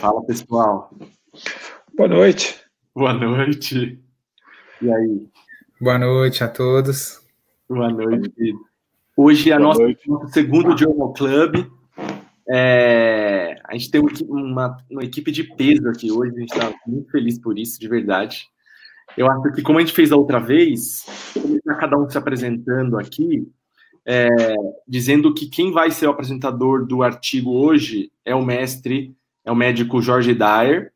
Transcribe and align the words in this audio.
Fala, 0.00 0.24
pessoal. 0.24 0.90
Boa 1.96 2.08
noite. 2.08 2.56
Boa 2.94 3.12
noite. 3.12 3.98
E 4.80 4.92
aí? 4.92 5.26
Boa 5.80 5.98
noite 5.98 6.44
a 6.44 6.48
todos. 6.48 7.20
Boa 7.68 7.90
noite. 7.90 8.54
Hoje 9.16 9.50
é 9.50 9.54
a 9.54 9.58
nossa 9.58 9.82
noite. 9.82 10.00
segundo 10.28 10.78
Journal 10.78 11.12
Club. 11.12 11.66
É, 12.48 13.60
a 13.64 13.72
gente 13.74 13.90
tem 13.90 14.00
uma, 14.28 14.76
uma, 14.88 15.04
equipe 15.04 15.32
de 15.32 15.42
peso 15.42 15.88
aqui 15.88 16.12
hoje, 16.12 16.32
a 16.34 16.40
gente 16.40 16.52
está 16.52 16.72
muito 16.86 17.10
feliz 17.10 17.38
por 17.38 17.58
isso, 17.58 17.80
de 17.80 17.88
verdade. 17.88 18.46
Eu 19.16 19.28
acho 19.30 19.52
que, 19.52 19.62
como 19.62 19.78
a 19.78 19.80
gente 19.80 19.92
fez 19.92 20.12
a 20.12 20.16
outra 20.16 20.38
vez, 20.38 21.04
cada 21.80 21.98
um 21.98 22.08
se 22.08 22.16
apresentando 22.16 22.98
aqui, 22.98 23.50
é, 24.06 24.28
dizendo 24.86 25.34
que 25.34 25.48
quem 25.48 25.72
vai 25.72 25.90
ser 25.90 26.06
o 26.06 26.10
apresentador 26.10 26.86
do 26.86 27.02
artigo 27.02 27.50
hoje 27.50 28.12
é 28.24 28.34
o 28.34 28.44
mestre, 28.44 29.17
é 29.48 29.52
o 29.52 29.56
médico 29.56 30.02
Jorge 30.02 30.34
Dyer, 30.34 30.92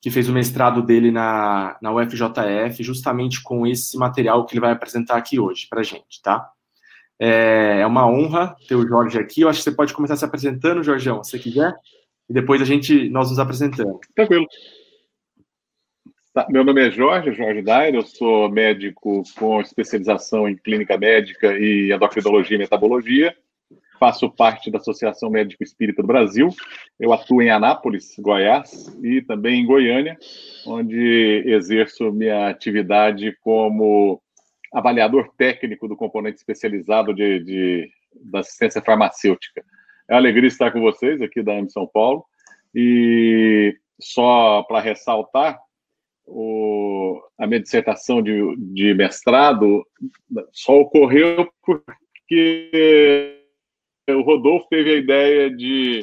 que 0.00 0.10
fez 0.10 0.26
o 0.28 0.32
mestrado 0.32 0.82
dele 0.82 1.10
na, 1.10 1.76
na 1.82 1.92
UFJF, 1.92 2.82
justamente 2.82 3.42
com 3.42 3.66
esse 3.66 3.98
material 3.98 4.46
que 4.46 4.54
ele 4.54 4.60
vai 4.60 4.72
apresentar 4.72 5.16
aqui 5.16 5.38
hoje 5.38 5.66
para 5.68 5.80
a 5.80 5.82
gente, 5.82 6.22
tá? 6.22 6.50
É, 7.20 7.80
é, 7.80 7.86
uma 7.86 8.06
honra 8.06 8.56
ter 8.66 8.74
o 8.74 8.88
Jorge 8.88 9.18
aqui. 9.18 9.42
Eu 9.42 9.50
acho 9.50 9.58
que 9.58 9.64
você 9.64 9.76
pode 9.76 9.92
começar 9.92 10.16
se 10.16 10.24
apresentando, 10.24 10.82
Jorgeão, 10.82 11.22
se 11.22 11.32
você 11.32 11.38
quiser, 11.38 11.74
e 12.28 12.32
depois 12.32 12.62
a 12.62 12.64
gente, 12.64 13.10
nós 13.10 13.28
nos 13.28 13.38
apresentamos. 13.38 14.00
Tranquilo. 14.14 14.46
Tá, 16.32 16.46
meu 16.48 16.64
nome 16.64 16.86
é 16.86 16.90
Jorge, 16.90 17.34
Jorge 17.34 17.60
Dyer, 17.60 17.94
eu 17.94 18.02
sou 18.02 18.48
médico 18.48 19.22
com 19.36 19.60
especialização 19.60 20.48
em 20.48 20.56
clínica 20.56 20.96
médica 20.96 21.54
e 21.58 21.92
endocrinologia 21.92 22.56
e 22.56 22.60
metabologia 22.60 23.36
faço 23.98 24.30
parte 24.30 24.70
da 24.70 24.78
Associação 24.78 25.30
Médico 25.30 25.62
Espírita 25.62 26.02
do 26.02 26.08
Brasil. 26.08 26.48
Eu 26.98 27.12
atuo 27.12 27.42
em 27.42 27.50
Anápolis, 27.50 28.14
Goiás, 28.18 28.94
e 29.02 29.22
também 29.22 29.60
em 29.60 29.66
Goiânia, 29.66 30.18
onde 30.66 31.42
exerço 31.46 32.12
minha 32.12 32.48
atividade 32.48 33.36
como 33.40 34.20
avaliador 34.72 35.32
técnico 35.36 35.86
do 35.86 35.96
componente 35.96 36.38
especializado 36.38 37.14
de, 37.14 37.38
de 37.40 37.90
da 38.14 38.40
assistência 38.40 38.82
farmacêutica. 38.82 39.64
É 40.08 40.14
uma 40.14 40.20
alegria 40.20 40.48
estar 40.48 40.70
com 40.70 40.80
vocês 40.80 41.20
aqui 41.22 41.42
da 41.42 41.52
AME 41.52 41.70
São 41.70 41.86
Paulo. 41.86 42.24
E 42.74 43.76
só 44.00 44.62
para 44.64 44.80
ressaltar, 44.80 45.58
o, 46.26 47.20
a 47.38 47.46
minha 47.46 47.60
dissertação 47.60 48.22
de, 48.22 48.56
de 48.56 48.94
mestrado 48.94 49.86
só 50.52 50.80
ocorreu 50.80 51.48
porque 51.62 53.33
o 54.12 54.22
Rodolfo 54.22 54.66
teve 54.68 54.90
a 54.90 54.96
ideia 54.96 55.50
de 55.50 56.02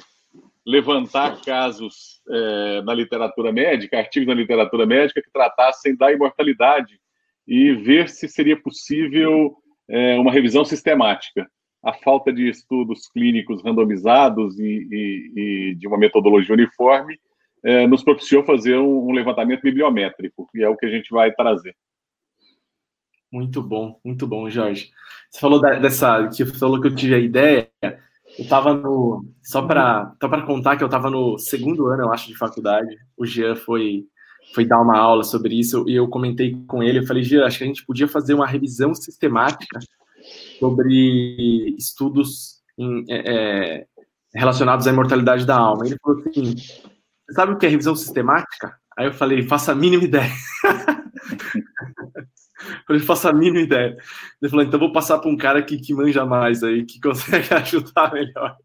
levantar 0.66 1.42
casos 1.42 2.22
é, 2.30 2.82
na 2.84 2.94
literatura 2.94 3.52
médica, 3.52 3.98
artigos 3.98 4.28
na 4.28 4.34
literatura 4.34 4.86
médica 4.86 5.22
que 5.22 5.32
tratassem 5.32 5.96
da 5.96 6.12
imortalidade 6.12 7.00
e 7.48 7.74
ver 7.74 8.10
se 8.10 8.28
seria 8.28 8.60
possível 8.60 9.56
é, 9.90 10.18
uma 10.20 10.32
revisão 10.32 10.64
sistemática. 10.64 11.50
A 11.84 11.94
falta 11.94 12.32
de 12.32 12.48
estudos 12.48 13.08
clínicos 13.10 13.64
randomizados 13.64 14.60
e, 14.60 14.88
e, 14.92 15.32
e 15.72 15.76
de 15.76 15.88
uma 15.88 15.98
metodologia 15.98 16.54
uniforme 16.54 17.20
é, 17.64 17.88
nos 17.88 18.04
propiciou 18.04 18.44
fazer 18.44 18.78
um, 18.78 19.10
um 19.10 19.12
levantamento 19.12 19.62
bibliométrico, 19.62 20.48
e 20.54 20.64
é 20.64 20.70
o 20.70 20.78
que 20.78 20.86
a 20.86 20.90
gente 20.90 21.10
vai 21.12 21.32
trazer. 21.32 21.76
Muito 23.32 23.64
bom, 23.64 24.00
muito 24.04 24.28
bom, 24.28 24.50
Jorge. 24.50 24.92
Você 25.30 25.40
falou 25.40 25.62
da, 25.62 25.80
dessa, 25.80 26.28
que 26.28 26.46
falou 26.46 26.82
que 26.82 26.88
eu 26.88 26.96
tive 26.96 27.16
a 27.16 27.20
ideia. 27.20 27.72
Eu 27.82 28.44
estava 28.44 28.73
no, 28.73 29.26
só 29.42 29.62
para 29.62 30.14
só 30.22 30.46
contar 30.46 30.76
que 30.76 30.84
eu 30.84 30.88
estava 30.88 31.10
no 31.10 31.38
segundo 31.38 31.88
ano, 31.88 32.04
eu 32.04 32.14
acho, 32.14 32.28
de 32.28 32.38
faculdade. 32.38 32.96
O 33.18 33.26
Jean 33.26 33.56
foi 33.56 34.06
foi 34.54 34.66
dar 34.66 34.82
uma 34.82 34.98
aula 34.98 35.23
sobre 35.23 35.58
isso 35.58 35.86
e 35.88 35.96
eu 35.96 36.08
comentei 36.10 36.56
com 36.68 36.84
ele. 36.84 37.00
Eu 37.00 37.08
falei, 37.08 37.23
Jean, 37.23 37.46
acho 37.46 37.60
que 37.60 37.64
a 37.64 37.68
gente 37.68 37.86
podia 37.86 38.08
fazer 38.08 38.34
uma 38.34 38.48
revisão 38.48 38.94
sistemática 38.94 39.80
sobre 40.60 41.76
estudos 41.78 42.61
em, 42.78 43.05
é, 43.10 43.78
é 43.80 43.88
relacionados 44.34 44.88
à 44.88 44.92
imortalidade 44.92 45.45
da 45.45 45.58
alma. 45.58 45.86
Ele 45.86 45.98
falou 46.02 46.22
assim: 46.28 46.55
sabe 47.32 47.54
o 47.54 47.58
que 47.58 47.66
é 47.66 47.70
revisão 47.70 47.95
sistemática? 47.95 48.76
Aí 48.98 49.05
eu 49.08 49.14
falei, 49.14 49.42
faça 49.44 49.72
a 49.72 49.76
mínima 49.76 50.04
ideia. 50.04 50.32
Eu 52.92 53.00
não 53.00 53.06
faço 53.06 53.28
a 53.28 53.34
mínima 53.34 53.60
ideia. 53.60 53.98
Ele 54.42 54.50
falou, 54.50 54.66
então 54.66 54.80
vou 54.80 54.92
passar 54.92 55.20
para 55.20 55.30
um 55.30 55.38
cara 55.38 55.62
que, 55.62 55.78
que 55.78 55.94
manja 55.94 56.26
mais 56.26 56.64
aí, 56.64 56.86
que 56.86 57.00
consegue 57.00 57.52
ajudar 57.54 58.14
melhor. 58.14 58.56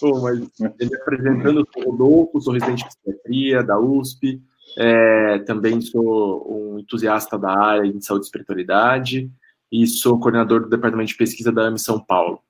Pô, 0.00 0.20
mas 0.20 0.38
ele 0.80 0.96
apresentando 0.96 1.66
o 1.76 1.90
Rodolfo, 1.90 2.40
sou 2.40 2.52
residente 2.52 2.82
de 2.82 2.88
psiquiatria 2.88 3.62
da 3.62 3.78
USP, 3.78 4.42
é, 4.76 5.38
também 5.40 5.80
sou 5.80 6.74
um 6.74 6.78
entusiasta 6.78 7.38
da 7.38 7.56
área 7.56 7.92
de 7.92 8.04
saúde 8.04 8.24
e 8.24 8.26
espiritualidade 8.26 9.30
e 9.70 9.86
sou 9.86 10.18
coordenador 10.18 10.62
do 10.62 10.68
departamento 10.68 11.08
de 11.08 11.16
pesquisa 11.16 11.52
da 11.52 11.66
AMI 11.66 11.78
São 11.78 12.00
Paulo. 12.00 12.40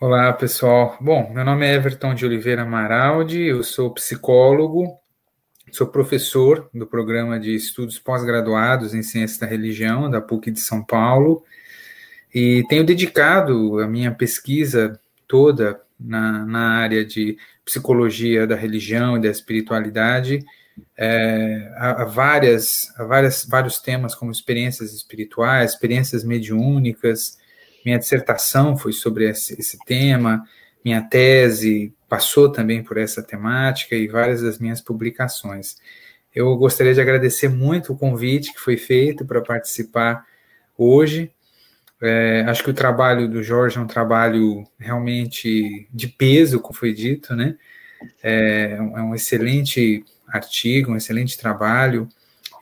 Olá, 0.00 0.32
pessoal. 0.32 0.96
Bom, 1.00 1.32
meu 1.32 1.44
nome 1.44 1.66
é 1.66 1.74
Everton 1.74 2.14
de 2.14 2.24
Oliveira 2.24 2.64
Maraldi, 2.64 3.42
eu 3.42 3.62
sou 3.62 3.92
psicólogo, 3.94 4.98
Sou 5.72 5.86
professor 5.86 6.68
do 6.72 6.86
programa 6.86 7.38
de 7.38 7.54
estudos 7.54 7.98
pós-graduados 7.98 8.94
em 8.94 9.02
ciência 9.02 9.40
da 9.40 9.46
religião 9.46 10.10
da 10.10 10.20
PUC 10.20 10.50
de 10.50 10.60
São 10.60 10.84
Paulo 10.84 11.44
e 12.34 12.64
tenho 12.68 12.84
dedicado 12.84 13.80
a 13.80 13.86
minha 13.86 14.12
pesquisa 14.12 14.98
toda 15.26 15.80
na, 15.98 16.44
na 16.46 16.70
área 16.78 17.04
de 17.04 17.36
psicologia 17.64 18.46
da 18.46 18.56
religião 18.56 19.16
e 19.16 19.20
da 19.20 19.28
espiritualidade 19.28 20.44
é, 20.96 21.72
a, 21.76 22.02
a, 22.02 22.04
várias, 22.04 22.88
a 22.96 23.04
várias, 23.04 23.44
vários 23.44 23.78
temas 23.78 24.14
como 24.14 24.30
experiências 24.30 24.92
espirituais, 24.94 25.72
experiências 25.72 26.24
mediúnicas. 26.24 27.38
Minha 27.84 27.98
dissertação 27.98 28.76
foi 28.76 28.92
sobre 28.92 29.28
esse, 29.28 29.58
esse 29.58 29.78
tema, 29.84 30.44
minha 30.84 31.02
tese 31.02 31.92
passou 32.08 32.50
também 32.50 32.82
por 32.82 32.96
essa 32.96 33.22
temática 33.22 33.94
e 33.94 34.08
várias 34.08 34.42
das 34.42 34.58
minhas 34.58 34.80
publicações. 34.80 35.76
Eu 36.34 36.56
gostaria 36.56 36.94
de 36.94 37.00
agradecer 37.00 37.48
muito 37.48 37.92
o 37.92 37.96
convite 37.96 38.52
que 38.52 38.60
foi 38.60 38.76
feito 38.76 39.24
para 39.24 39.40
participar 39.40 40.24
hoje. 40.76 41.30
É, 42.00 42.44
acho 42.46 42.62
que 42.62 42.70
o 42.70 42.74
trabalho 42.74 43.28
do 43.28 43.42
Jorge 43.42 43.76
é 43.76 43.80
um 43.80 43.86
trabalho 43.86 44.64
realmente 44.78 45.88
de 45.92 46.06
peso, 46.08 46.60
como 46.60 46.78
foi 46.78 46.92
dito, 46.94 47.34
né? 47.34 47.56
É, 48.22 48.76
é 48.78 48.80
um 48.80 49.14
excelente 49.14 50.04
artigo, 50.28 50.92
um 50.92 50.96
excelente 50.96 51.36
trabalho, 51.36 52.08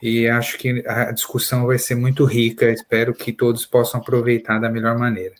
e 0.01 0.27
acho 0.27 0.57
que 0.57 0.83
a 0.87 1.11
discussão 1.11 1.67
vai 1.67 1.77
ser 1.77 1.95
muito 1.95 2.25
rica. 2.25 2.71
Espero 2.71 3.13
que 3.13 3.31
todos 3.31 3.65
possam 3.65 3.99
aproveitar 3.99 4.59
da 4.59 4.69
melhor 4.69 4.97
maneira. 4.97 5.35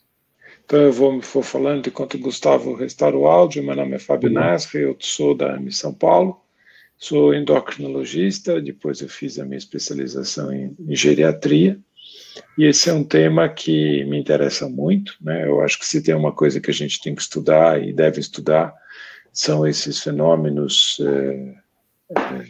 Então 0.67 0.81
eu 0.81 0.91
vou, 0.91 1.21
vou 1.21 1.41
falando 1.41 1.87
enquanto 1.87 2.15
o 2.15 2.19
Gustavo 2.19 2.75
restaura 2.75 3.17
o 3.17 3.25
áudio. 3.25 3.63
Meu 3.63 3.73
nome 3.73 3.95
é 3.95 3.99
Fábio 3.99 4.29
Nasri, 4.29 4.81
eu 4.81 4.97
sou 4.99 5.33
da 5.33 5.55
AMI 5.55 5.71
São 5.71 5.93
Paulo, 5.93 6.41
sou 6.97 7.33
endocrinologista, 7.33 8.59
depois 8.61 8.99
eu 8.99 9.07
fiz 9.07 9.39
a 9.39 9.45
minha 9.45 9.57
especialização 9.57 10.51
em, 10.51 10.75
em 10.77 10.93
geriatria, 10.93 11.79
e 12.57 12.65
esse 12.65 12.89
é 12.89 12.93
um 12.93 13.05
tema 13.05 13.47
que 13.47 14.03
me 14.03 14.19
interessa 14.19 14.67
muito, 14.67 15.15
né? 15.21 15.47
Eu 15.47 15.61
acho 15.61 15.79
que 15.79 15.87
se 15.87 16.03
tem 16.03 16.13
uma 16.13 16.33
coisa 16.33 16.59
que 16.59 16.69
a 16.69 16.73
gente 16.73 16.99
tem 17.01 17.15
que 17.15 17.21
estudar 17.21 17.81
e 17.81 17.93
deve 17.93 18.19
estudar, 18.19 18.73
são 19.31 19.65
esses 19.65 20.03
fenômenos 20.03 20.97
é, 20.99 21.55
é, 22.11 22.45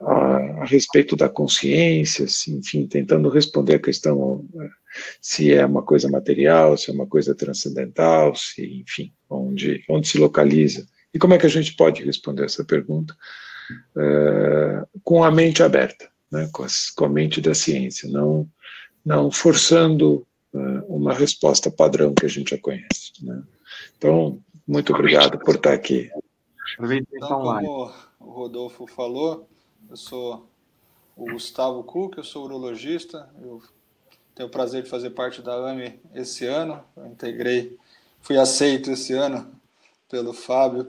a, 0.00 0.36
a, 0.62 0.64
respeito 0.64 1.14
da 1.14 1.28
consciência, 1.28 2.24
assim, 2.24 2.56
enfim, 2.56 2.84
tentando 2.84 3.28
responder 3.28 3.76
a 3.76 3.80
questão 3.80 4.44
é, 4.60 4.81
se 5.20 5.52
é 5.52 5.64
uma 5.64 5.82
coisa 5.82 6.08
material, 6.08 6.76
se 6.76 6.90
é 6.90 6.94
uma 6.94 7.06
coisa 7.06 7.34
transcendental, 7.34 8.34
se, 8.34 8.80
enfim, 8.80 9.12
onde, 9.28 9.84
onde 9.88 10.08
se 10.08 10.18
localiza. 10.18 10.86
E 11.14 11.18
como 11.18 11.34
é 11.34 11.38
que 11.38 11.46
a 11.46 11.50
gente 11.50 11.74
pode 11.74 12.02
responder 12.02 12.44
essa 12.44 12.64
pergunta? 12.64 13.16
É, 13.96 14.86
com 15.02 15.22
a 15.24 15.30
mente 15.30 15.62
aberta, 15.62 16.08
né, 16.30 16.48
com, 16.52 16.64
a, 16.64 16.66
com, 16.96 17.04
a, 17.04 17.08
mente 17.08 17.40
da 17.40 17.54
ciência, 17.54 18.08
não, 18.08 18.48
não 19.04 19.30
forçando 19.30 20.26
é, 20.54 20.58
uma 20.88 21.14
resposta 21.14 21.70
padrão 21.70 22.14
que 22.14 22.26
a 22.26 22.28
gente 22.28 22.50
já 22.50 22.58
conhece. 22.58 23.12
Né. 23.22 23.42
Então, 23.96 24.40
muito 24.66 24.92
obrigado 24.94 25.38
por 25.38 25.54
estar 25.54 25.72
aqui. 25.72 26.10
Então, 26.80 27.28
como 27.42 27.92
o 28.20 28.30
Rodolfo 28.30 28.86
falou, 28.86 29.48
eu 29.90 29.96
sou 29.96 30.48
o 31.16 31.26
Gustavo 31.30 31.84
Cook, 31.84 32.16
eu 32.16 32.24
sou 32.24 32.44
urologista, 32.44 33.28
eu 33.42 33.62
tenho 34.34 34.48
o 34.48 34.52
prazer 34.52 34.82
de 34.82 34.90
fazer 34.90 35.10
parte 35.10 35.42
da 35.42 35.54
AME 35.54 36.00
esse 36.14 36.46
ano. 36.46 36.82
Eu 36.96 37.06
integrei, 37.06 37.76
fui 38.20 38.38
aceito 38.38 38.90
esse 38.90 39.12
ano 39.12 39.50
pelo 40.08 40.32
Fábio 40.32 40.88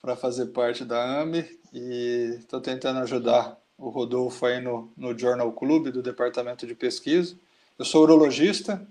para 0.00 0.16
fazer 0.16 0.46
parte 0.46 0.84
da 0.84 1.20
AME 1.20 1.44
e 1.72 2.36
estou 2.38 2.60
tentando 2.60 3.00
ajudar 3.00 3.58
o 3.76 3.88
Rodolfo 3.88 4.46
aí 4.46 4.60
no, 4.60 4.92
no 4.96 5.18
Journal 5.18 5.52
Club 5.52 5.88
do 5.88 6.02
Departamento 6.02 6.66
de 6.66 6.74
Pesquisa. 6.74 7.36
Eu 7.78 7.84
sou 7.84 8.02
urologista 8.02 8.86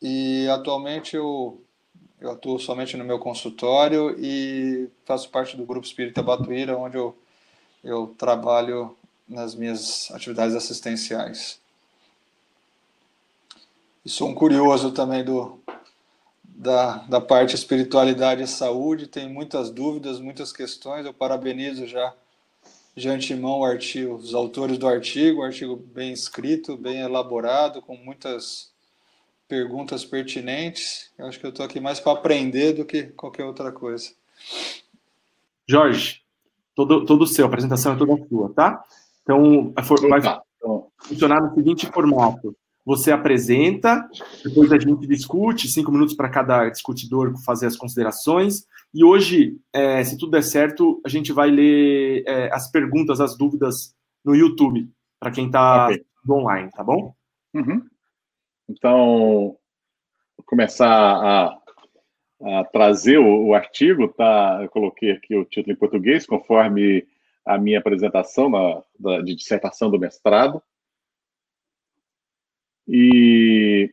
e 0.00 0.46
atualmente 0.48 1.16
eu 1.16 1.62
eu 2.20 2.32
atuo 2.32 2.58
somente 2.58 2.96
no 2.98 3.04
meu 3.04 3.18
consultório 3.18 4.14
e 4.18 4.90
faço 5.06 5.30
parte 5.30 5.56
do 5.56 5.64
Grupo 5.64 5.86
Espírita 5.86 6.22
Batuíra, 6.22 6.76
onde 6.76 6.98
eu, 6.98 7.16
eu 7.82 8.14
trabalho 8.18 8.94
nas 9.26 9.54
minhas 9.54 10.10
atividades 10.10 10.54
assistenciais. 10.54 11.58
E 14.04 14.08
sou 14.08 14.28
um 14.28 14.34
curioso 14.34 14.92
também 14.92 15.22
do, 15.22 15.60
da, 16.42 16.98
da 17.08 17.20
parte 17.20 17.54
espiritualidade 17.54 18.42
e 18.42 18.46
saúde, 18.46 19.06
tem 19.06 19.28
muitas 19.28 19.70
dúvidas, 19.70 20.20
muitas 20.20 20.52
questões. 20.52 21.04
Eu 21.04 21.12
parabenizo 21.12 21.86
já 21.86 22.14
de 22.96 23.08
antemão 23.08 23.60
o 23.60 23.64
artigo, 23.64 24.14
os 24.14 24.34
autores 24.34 24.78
do 24.78 24.88
artigo, 24.88 25.40
um 25.40 25.44
artigo 25.44 25.76
bem 25.76 26.12
escrito, 26.12 26.76
bem 26.76 27.00
elaborado, 27.00 27.82
com 27.82 27.94
muitas 27.96 28.70
perguntas 29.46 30.04
pertinentes. 30.04 31.10
Eu 31.18 31.26
acho 31.26 31.38
que 31.38 31.44
eu 31.44 31.50
estou 31.50 31.64
aqui 31.66 31.78
mais 31.78 32.00
para 32.00 32.12
aprender 32.12 32.72
do 32.72 32.84
que 32.86 33.04
qualquer 33.04 33.44
outra 33.44 33.70
coisa. 33.70 34.12
Jorge, 35.66 36.22
todo, 36.74 37.04
todo 37.04 37.26
seu, 37.26 37.44
a 37.44 37.48
apresentação 37.48 37.92
é 37.92 37.96
toda 37.96 38.28
sua, 38.28 38.52
tá? 38.54 38.82
Então, 39.22 39.72
vai 39.72 39.84
funcionar 40.98 41.42
no 41.42 41.54
seguinte 41.54 41.86
formato 41.86 42.56
você 42.90 43.12
apresenta, 43.12 44.04
depois 44.44 44.72
a 44.72 44.78
gente 44.78 45.06
discute, 45.06 45.68
cinco 45.68 45.92
minutos 45.92 46.12
para 46.12 46.28
cada 46.28 46.68
discutidor 46.68 47.32
fazer 47.44 47.66
as 47.66 47.76
considerações. 47.76 48.66
E 48.92 49.04
hoje, 49.04 49.56
é, 49.72 50.02
se 50.02 50.18
tudo 50.18 50.32
der 50.32 50.42
certo, 50.42 51.00
a 51.06 51.08
gente 51.08 51.32
vai 51.32 51.52
ler 51.52 52.24
é, 52.26 52.52
as 52.52 52.68
perguntas, 52.68 53.20
as 53.20 53.38
dúvidas 53.38 53.94
no 54.24 54.34
YouTube, 54.34 54.90
para 55.20 55.30
quem 55.30 55.46
está 55.46 55.86
okay. 55.86 56.04
online, 56.28 56.68
tá 56.72 56.82
bom? 56.82 57.14
Uhum. 57.54 57.80
Então, 58.68 59.56
vou 60.36 60.44
começar 60.44 60.90
a, 60.90 61.56
a 62.42 62.64
trazer 62.64 63.18
o, 63.18 63.46
o, 63.46 63.54
artigo, 63.54 64.08
tá? 64.08 64.58
Eu 64.62 64.68
coloquei 64.68 65.12
aqui 65.12 65.36
o 65.36 65.44
título 65.44 65.74
em 65.74 65.78
português, 65.78 66.26
conforme 66.26 67.06
a 67.46 67.56
minha 67.56 67.78
apresentação 67.78 68.50
na, 68.50 68.82
da, 68.98 69.20
de 69.20 69.36
dissertação 69.36 69.88
do 69.92 70.00
mestrado. 70.00 70.60
E 72.88 73.92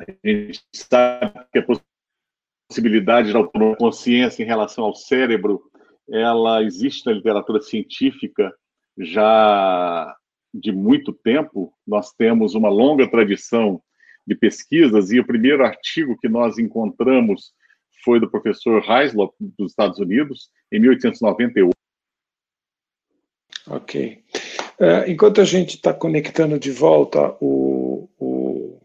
a 0.00 0.28
gente 0.28 0.62
sabe 0.72 1.46
que 1.52 1.58
a 1.58 1.66
possibilidade 2.68 3.32
da 3.32 3.40
consciência 3.76 4.42
em 4.42 4.46
relação 4.46 4.84
ao 4.84 4.94
cérebro, 4.94 5.62
ela 6.08 6.62
existe 6.62 7.06
na 7.06 7.12
literatura 7.12 7.60
científica 7.60 8.52
já 8.98 10.16
de 10.52 10.72
muito 10.72 11.12
tempo. 11.12 11.72
Nós 11.86 12.12
temos 12.12 12.54
uma 12.54 12.68
longa 12.68 13.08
tradição 13.10 13.82
de 14.26 14.34
pesquisas 14.34 15.12
e 15.12 15.20
o 15.20 15.26
primeiro 15.26 15.64
artigo 15.64 16.16
que 16.18 16.28
nós 16.28 16.58
encontramos 16.58 17.52
foi 18.04 18.20
do 18.20 18.30
professor 18.30 18.82
Heislop, 18.88 19.34
dos 19.40 19.72
Estados 19.72 19.98
Unidos, 19.98 20.50
em 20.72 20.80
1898. 20.80 21.72
Ok. 23.68 24.24
Uh, 24.78 25.08
enquanto 25.10 25.40
a 25.40 25.44
gente 25.44 25.76
está 25.76 25.94
conectando 25.94 26.58
de 26.58 26.70
volta 26.70 27.34
o, 27.40 28.10
o, 28.18 28.78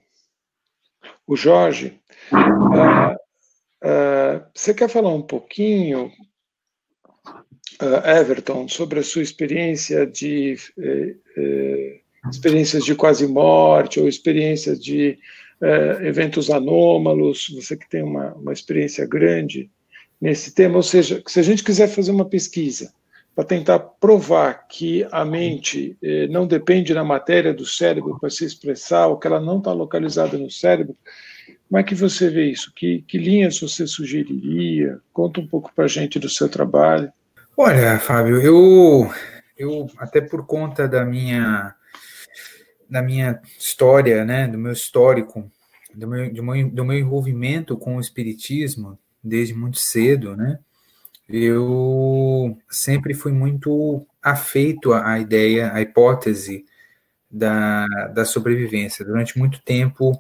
o 1.27 1.35
Jorge, 1.35 1.99
uh, 2.31 3.13
uh, 3.83 4.45
você 4.55 4.73
quer 4.73 4.87
falar 4.87 5.13
um 5.13 5.21
pouquinho, 5.21 6.09
Everton, 8.05 8.69
sobre 8.69 8.99
a 8.99 9.03
sua 9.03 9.23
experiência 9.23 10.05
de 10.05 10.55
eh, 10.77 11.15
eh, 11.35 11.99
experiências 12.29 12.85
de 12.85 12.93
quase 12.93 13.25
morte 13.25 13.99
ou 13.99 14.07
experiências 14.07 14.79
de 14.79 15.17
eventos 16.03 16.51
anômalos? 16.51 17.49
Você 17.55 17.75
que 17.75 17.89
tem 17.89 18.03
uma, 18.03 18.35
uma 18.35 18.53
experiência 18.53 19.03
grande 19.07 19.71
nesse 20.21 20.53
tema, 20.53 20.75
ou 20.75 20.83
seja, 20.83 21.23
se 21.25 21.39
a 21.39 21.43
gente 21.43 21.63
quiser 21.63 21.87
fazer 21.87 22.11
uma 22.11 22.29
pesquisa 22.29 22.93
para 23.35 23.45
tentar 23.45 23.79
provar 23.79 24.67
que 24.67 25.07
a 25.11 25.23
mente 25.23 25.97
eh, 26.03 26.27
não 26.27 26.45
depende 26.45 26.93
da 26.93 27.03
matéria 27.03 27.53
do 27.53 27.65
cérebro 27.65 28.19
para 28.19 28.29
se 28.29 28.45
expressar, 28.45 29.07
ou 29.07 29.17
que 29.17 29.27
ela 29.27 29.39
não 29.39 29.59
está 29.59 29.71
localizada 29.71 30.37
no 30.37 30.49
cérebro. 30.49 30.95
Como 31.69 31.79
é 31.79 31.83
que 31.83 31.95
você 31.95 32.29
vê 32.29 32.45
isso? 32.45 32.73
Que, 32.75 33.01
que 33.07 33.17
linhas 33.17 33.59
você 33.59 33.87
sugeriria? 33.87 34.99
Conta 35.13 35.39
um 35.39 35.47
pouco 35.47 35.71
para 35.73 35.85
a 35.85 35.87
gente 35.87 36.19
do 36.19 36.29
seu 36.29 36.49
trabalho. 36.49 37.11
Olha, 37.55 37.97
Fábio, 37.97 38.41
eu, 38.41 39.09
eu 39.57 39.87
até 39.97 40.19
por 40.19 40.45
conta 40.45 40.87
da 40.87 41.05
minha 41.05 41.73
da 42.89 43.01
minha 43.01 43.41
história, 43.57 44.25
né, 44.25 44.49
do 44.49 44.57
meu 44.57 44.73
histórico, 44.73 45.49
do 45.95 46.05
meu, 46.05 46.33
do 46.33 46.43
meu, 46.43 46.69
do 46.69 46.83
meu 46.83 46.99
envolvimento 46.99 47.77
com 47.77 47.95
o 47.95 48.01
espiritismo 48.01 48.99
desde 49.23 49.53
muito 49.53 49.79
cedo, 49.79 50.35
né, 50.35 50.59
eu 51.31 52.57
sempre 52.69 53.13
fui 53.13 53.31
muito 53.31 54.05
afeito 54.21 54.93
à 54.93 55.19
ideia, 55.19 55.73
à 55.73 55.81
hipótese 55.81 56.65
da, 57.29 57.85
da 58.13 58.25
sobrevivência. 58.25 59.05
Durante 59.05 59.37
muito 59.37 59.61
tempo, 59.61 60.19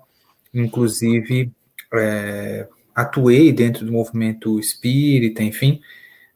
inclusive, 0.53 1.51
é, 1.93 2.67
atuei 2.95 3.51
dentro 3.51 3.85
do 3.85 3.91
movimento 3.91 4.59
espírita, 4.59 5.43
enfim. 5.43 5.81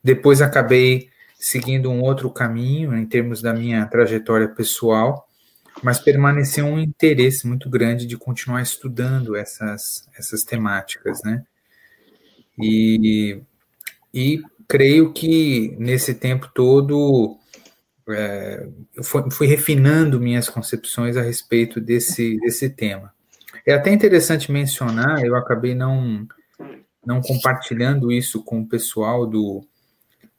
Depois 0.03 0.41
acabei 0.41 1.09
seguindo 1.37 1.91
um 1.91 2.01
outro 2.01 2.29
caminho 2.29 2.95
em 2.95 3.05
termos 3.05 3.41
da 3.41 3.53
minha 3.53 3.85
trajetória 3.85 4.47
pessoal, 4.47 5.27
mas 5.83 5.99
permaneceu 5.99 6.65
um 6.65 6.79
interesse 6.79 7.47
muito 7.47 7.69
grande 7.69 8.05
de 8.05 8.17
continuar 8.17 8.61
estudando 8.61 9.35
essas, 9.35 10.07
essas 10.17 10.43
temáticas, 10.43 11.21
né? 11.23 11.43
E, 12.57 13.41
e 14.13 14.41
creio 14.67 15.13
que 15.13 15.75
nesse 15.79 16.13
tempo 16.15 16.49
todo 16.53 17.37
é, 18.09 18.67
eu 18.95 19.03
fui, 19.03 19.31
fui, 19.31 19.47
refinando 19.47 20.19
minhas 20.19 20.49
concepções 20.49 21.17
a 21.17 21.21
respeito 21.21 21.81
desse, 21.81 22.39
desse 22.39 22.69
tema. 22.69 23.13
É 23.65 23.73
até 23.73 23.91
interessante 23.91 24.51
mencionar, 24.51 25.23
eu 25.23 25.35
acabei 25.35 25.73
não, 25.73 26.27
não 27.05 27.21
compartilhando 27.21 28.11
isso 28.11 28.43
com 28.43 28.61
o 28.61 28.67
pessoal 28.67 29.25
do, 29.25 29.65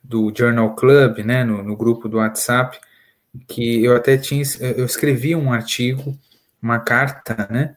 do 0.02 0.32
Journal 0.37 0.75
Club, 0.76 1.19
né, 1.19 1.43
no, 1.44 1.62
no 1.62 1.76
grupo 1.76 2.08
do 2.08 2.19
WhatsApp, 2.19 2.79
que 3.49 3.84
eu 3.84 3.96
até 3.96 4.17
tinha, 4.17 4.43
eu 4.61 4.87
escrevi 4.87 5.34
um 5.34 5.52
artigo, 5.52 6.17
uma 6.62 6.79
carta, 6.79 7.49
né, 7.50 7.76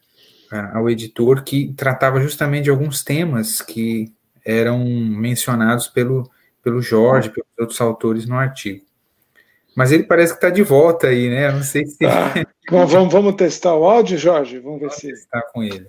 ao 0.74 0.90
editor 0.90 1.44
que 1.44 1.74
tratava 1.74 2.22
justamente 2.22 2.66
de 2.66 2.70
alguns 2.70 3.04
temas 3.04 3.62
que 3.62 4.14
eram 4.46 4.84
mencionados 4.86 5.88
pelo, 5.88 6.30
pelo 6.62 6.82
Jorge, 6.82 7.30
pelos 7.30 7.50
outros 7.60 7.82
autores 7.82 8.26
no 8.26 8.36
artigo. 8.36 8.86
Mas 9.76 9.92
ele 9.92 10.04
parece 10.04 10.34
que 10.34 10.38
está 10.38 10.50
de 10.50 10.64
volta 10.64 11.08
aí, 11.08 11.30
né? 11.30 11.48
Eu 11.48 11.54
não 11.54 11.64
sei 11.64 11.86
se. 11.86 11.98
Bom, 12.70 12.86
vamos, 12.86 13.14
vamos 13.14 13.36
testar 13.36 13.76
o 13.76 13.86
áudio, 13.86 14.18
Jorge? 14.18 14.60
Vamos 14.60 14.80
ver 14.80 14.88
vamos 14.88 15.02
se. 15.02 15.08
testar 15.08 15.42
com 15.54 15.64
ele. 15.64 15.88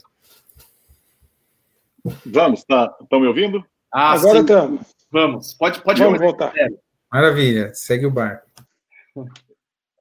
Vamos, 2.25 2.65
tá? 2.65 2.97
Estão 3.01 3.21
me 3.21 3.27
ouvindo? 3.27 3.65
Ah, 3.93 4.13
Agora 4.13 4.41
estamos. 4.41 4.95
Vamos, 5.11 5.55
pode, 5.55 5.83
pode 5.83 6.01
vamos 6.01 6.21
voltar. 6.21 6.53
Maravilha, 7.13 7.75
segue 7.75 8.07
o 8.07 8.11
barco. 8.11 8.49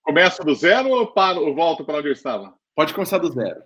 Começa 0.03 0.43
do 0.43 0.53
zero 0.53 0.89
ou 0.89 1.07
paro, 1.07 1.41
ou 1.41 1.55
volto 1.55 1.83
para 1.83 1.97
onde 1.97 2.07
eu 2.07 2.13
estava? 2.13 2.53
Pode 2.75 2.93
começar 2.93 3.17
do 3.17 3.31
zero. 3.31 3.63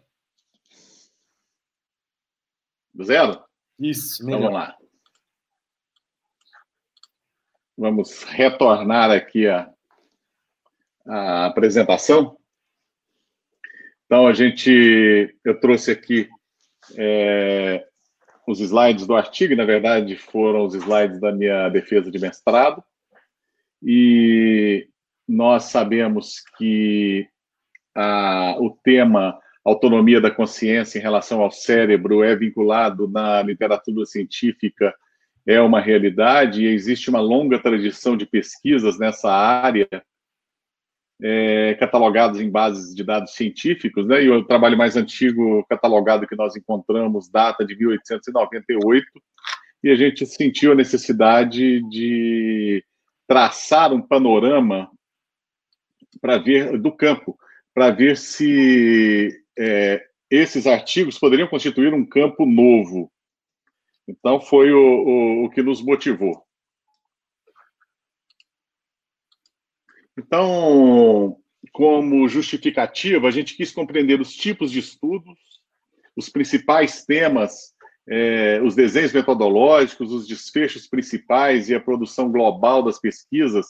Do 2.94 3.04
zero? 3.04 3.44
Isso, 3.78 4.26
melhor. 4.26 4.40
Então 4.40 4.52
vamos 4.52 4.68
lá. 4.68 4.78
Vamos 7.78 8.24
retornar 8.24 9.10
aqui 9.10 9.48
a, 9.48 9.72
a 11.08 11.46
apresentação. 11.48 12.38
Então, 14.06 14.28
a 14.28 14.34
gente, 14.34 15.36
eu 15.44 15.60
trouxe 15.60 15.92
aqui 15.92 16.30
é, 16.96 17.84
os 18.48 18.60
slides 18.60 19.08
do 19.08 19.16
artigo, 19.16 19.56
na 19.56 19.66
verdade, 19.66 20.16
foram 20.16 20.66
os 20.66 20.76
slides 20.76 21.20
da 21.20 21.32
minha 21.32 21.68
defesa 21.70 22.12
de 22.12 22.20
mestrado. 22.20 22.84
E 23.82 24.88
nós 25.28 25.64
sabemos 25.64 26.44
que 26.58 27.28
a, 27.96 28.56
o 28.60 28.70
tema 28.84 29.40
autonomia 29.66 30.20
da 30.22 30.30
consciência 30.30 31.00
em 31.00 31.02
relação 31.02 31.42
ao 31.42 31.52
cérebro 31.52 32.24
é 32.24 32.36
vinculado 32.36 33.08
na 33.08 33.42
literatura 33.42 34.06
científica 34.06 34.94
é 35.46 35.60
uma 35.62 35.82
realidade 35.82 36.64
e 36.64 36.68
existe 36.68 37.10
uma 37.10 37.20
longa 37.20 37.60
tradição 37.60 38.16
de 38.16 38.26
pesquisas 38.26 38.98
nessa 38.98 39.32
área, 39.32 39.88
é, 41.22 41.76
catalogados 41.76 42.40
em 42.40 42.50
bases 42.50 42.96
de 42.96 43.04
dados 43.04 43.34
científicos, 43.34 44.06
né? 44.06 44.24
E 44.24 44.30
o 44.30 44.44
trabalho 44.44 44.78
mais 44.78 44.96
antigo 44.96 45.66
catalogado 45.70 46.28
que 46.28 46.36
nós 46.36 46.56
encontramos 46.56 47.30
data 47.30 47.66
de 47.66 47.76
1898, 47.76 49.06
e 49.84 49.90
a 49.90 49.96
gente 49.96 50.26
sentiu 50.26 50.72
a 50.72 50.76
necessidade 50.76 51.82
de 51.90 52.84
traçar 53.28 53.94
um 53.94 54.02
panorama 54.02 54.90
para 56.22 56.38
ver 56.38 56.80
do 56.80 56.92
campo, 56.92 57.38
para 57.74 57.90
ver 57.90 58.18
se 58.18 59.30
é, 59.58 60.02
esses 60.30 60.66
artigos 60.66 61.20
poderiam 61.20 61.48
constituir 61.48 61.94
um 61.94 62.06
campo 62.06 62.46
novo 62.46 63.12
Então, 64.08 64.42
foi 64.42 64.72
o, 64.72 64.78
o, 64.78 65.46
o 65.46 65.50
que 65.50 65.62
nos 65.62 65.82
motivou. 65.82 66.44
Então, 70.18 71.38
como 71.72 72.28
justificativa, 72.28 73.28
a 73.28 73.32
gente 73.32 73.56
quis 73.56 73.72
compreender 73.72 74.22
os 74.22 74.34
tipos 74.34 74.72
de 74.72 74.80
estudos, 74.80 75.40
os 76.16 76.30
principais 76.30 77.04
temas, 77.04 77.74
é, 78.08 78.62
os 78.62 78.76
desenhos 78.76 79.14
metodológicos, 79.14 80.12
os 80.12 80.28
desfechos 80.28 80.88
principais 80.88 81.70
e 81.70 81.76
a 81.76 81.80
produção 81.80 82.32
global 82.32 82.84
das 82.84 83.00
pesquisas, 83.00 83.66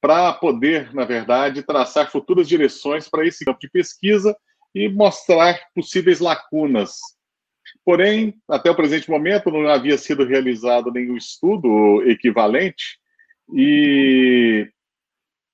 para 0.00 0.32
poder, 0.34 0.94
na 0.94 1.04
verdade, 1.04 1.62
traçar 1.62 2.10
futuras 2.10 2.46
direções 2.46 3.08
para 3.08 3.26
esse 3.26 3.44
campo 3.44 3.58
de 3.58 3.70
pesquisa 3.70 4.36
e 4.74 4.88
mostrar 4.88 5.58
possíveis 5.74 6.20
lacunas. 6.20 6.98
Porém, 7.84 8.34
até 8.48 8.70
o 8.70 8.74
presente 8.74 9.10
momento, 9.10 9.50
não 9.50 9.68
havia 9.68 9.98
sido 9.98 10.24
realizado 10.24 10.90
nenhum 10.90 11.16
estudo 11.16 12.02
equivalente, 12.08 12.98
e 13.52 14.68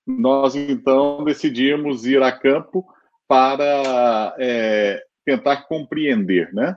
nós 0.06 0.54
então 0.54 1.24
decidimos 1.24 2.06
ir 2.06 2.22
a 2.22 2.30
campo 2.30 2.86
para 3.26 4.34
é, 4.38 5.02
tentar 5.24 5.62
compreender, 5.62 6.52
né? 6.52 6.76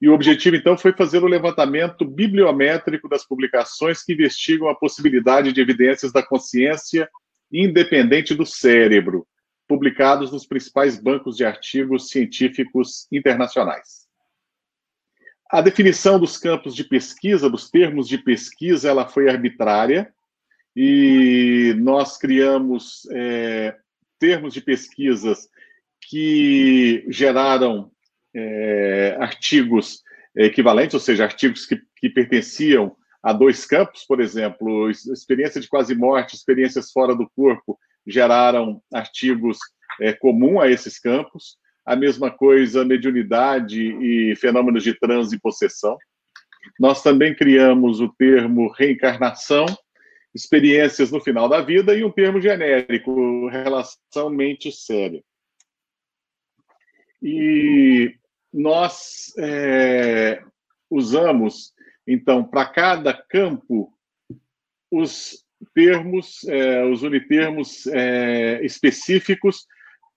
E 0.00 0.08
o 0.08 0.14
objetivo 0.14 0.54
então 0.54 0.78
foi 0.78 0.92
fazer 0.92 1.24
o 1.24 1.28
levantamento 1.28 2.04
bibliométrico 2.04 3.08
das 3.08 3.26
publicações 3.26 4.04
que 4.04 4.12
investigam 4.12 4.68
a 4.68 4.74
possibilidade 4.74 5.52
de 5.52 5.60
evidências 5.60 6.12
da 6.12 6.22
consciência 6.22 7.08
independente 7.52 8.34
do 8.34 8.46
cérebro, 8.46 9.26
publicados 9.66 10.30
nos 10.30 10.46
principais 10.46 11.00
bancos 11.00 11.36
de 11.36 11.44
artigos 11.44 12.10
científicos 12.10 13.08
internacionais. 13.10 14.07
A 15.50 15.62
definição 15.62 16.18
dos 16.20 16.36
campos 16.36 16.74
de 16.74 16.84
pesquisa, 16.84 17.48
dos 17.48 17.70
termos 17.70 18.06
de 18.06 18.18
pesquisa, 18.18 18.88
ela 18.88 19.08
foi 19.08 19.30
arbitrária 19.30 20.12
e 20.76 21.74
nós 21.78 22.18
criamos 22.18 23.08
é, 23.12 23.74
termos 24.18 24.52
de 24.52 24.60
pesquisas 24.60 25.48
que 26.02 27.04
geraram 27.08 27.90
é, 28.34 29.16
artigos 29.18 30.02
equivalentes, 30.36 30.94
ou 30.94 31.00
seja, 31.00 31.24
artigos 31.24 31.66
que, 31.66 31.80
que 31.96 32.10
pertenciam 32.10 32.94
a 33.22 33.32
dois 33.32 33.64
campos, 33.64 34.04
por 34.04 34.20
exemplo, 34.20 34.90
experiência 34.90 35.60
de 35.60 35.68
quase 35.68 35.94
morte, 35.94 36.36
experiências 36.36 36.92
fora 36.92 37.16
do 37.16 37.28
corpo, 37.30 37.78
geraram 38.06 38.82
artigos 38.92 39.58
é, 40.00 40.12
comum 40.12 40.60
a 40.60 40.68
esses 40.70 40.98
campos. 40.98 41.56
A 41.88 41.96
mesma 41.96 42.30
coisa, 42.30 42.84
mediunidade 42.84 43.80
e 43.80 44.36
fenômenos 44.36 44.84
de 44.84 44.92
transe 44.92 45.36
e 45.36 45.40
possessão. 45.40 45.96
Nós 46.78 47.02
também 47.02 47.34
criamos 47.34 47.98
o 47.98 48.10
termo 48.10 48.70
reencarnação, 48.70 49.64
experiências 50.34 51.10
no 51.10 51.18
final 51.18 51.48
da 51.48 51.62
vida 51.62 51.96
e 51.96 52.04
um 52.04 52.10
termo 52.10 52.42
genérico, 52.42 53.48
relação 53.48 54.28
mente-cérebro. 54.28 55.24
E 57.22 58.14
nós 58.52 59.32
é, 59.38 60.42
usamos, 60.90 61.72
então, 62.06 62.44
para 62.44 62.66
cada 62.66 63.14
campo, 63.14 63.90
os 64.90 65.42
termos, 65.72 66.44
é, 66.48 66.84
os 66.84 67.02
unitermos 67.02 67.86
é, 67.86 68.62
específicos 68.62 69.66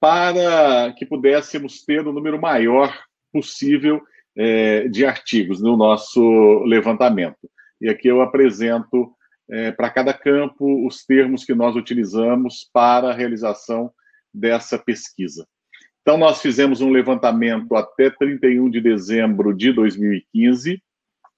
para 0.02 0.92
que 0.94 1.06
pudéssemos 1.06 1.86
ter 1.86 2.08
o 2.08 2.12
número 2.12 2.42
maior 2.42 2.92
possível 3.32 4.02
é, 4.36 4.88
de 4.88 5.06
artigos 5.06 5.62
no 5.62 5.78
nosso 5.78 6.64
levantamento. 6.66 7.48
E 7.80 7.88
aqui 7.88 8.08
eu 8.08 8.20
apresento 8.20 9.14
é, 9.48 9.72
para 9.72 9.92
cada 9.92 10.12
campo 10.12 10.88
os 10.88 11.06
termos 11.06 11.46
que 11.46 11.54
nós 11.54 11.76
utilizamos 11.76 12.68
para 12.74 13.12
a 13.12 13.14
realização 13.14 13.92
dessa 14.34 14.80
pesquisa. 14.80 15.48
Então, 16.02 16.18
nós 16.18 16.42
fizemos 16.42 16.82
um 16.82 16.90
levantamento 16.90 17.76
até 17.76 18.10
31 18.10 18.72
de 18.72 18.82
dezembro 18.82 19.54
de 19.54 19.72
2015, 19.72 20.82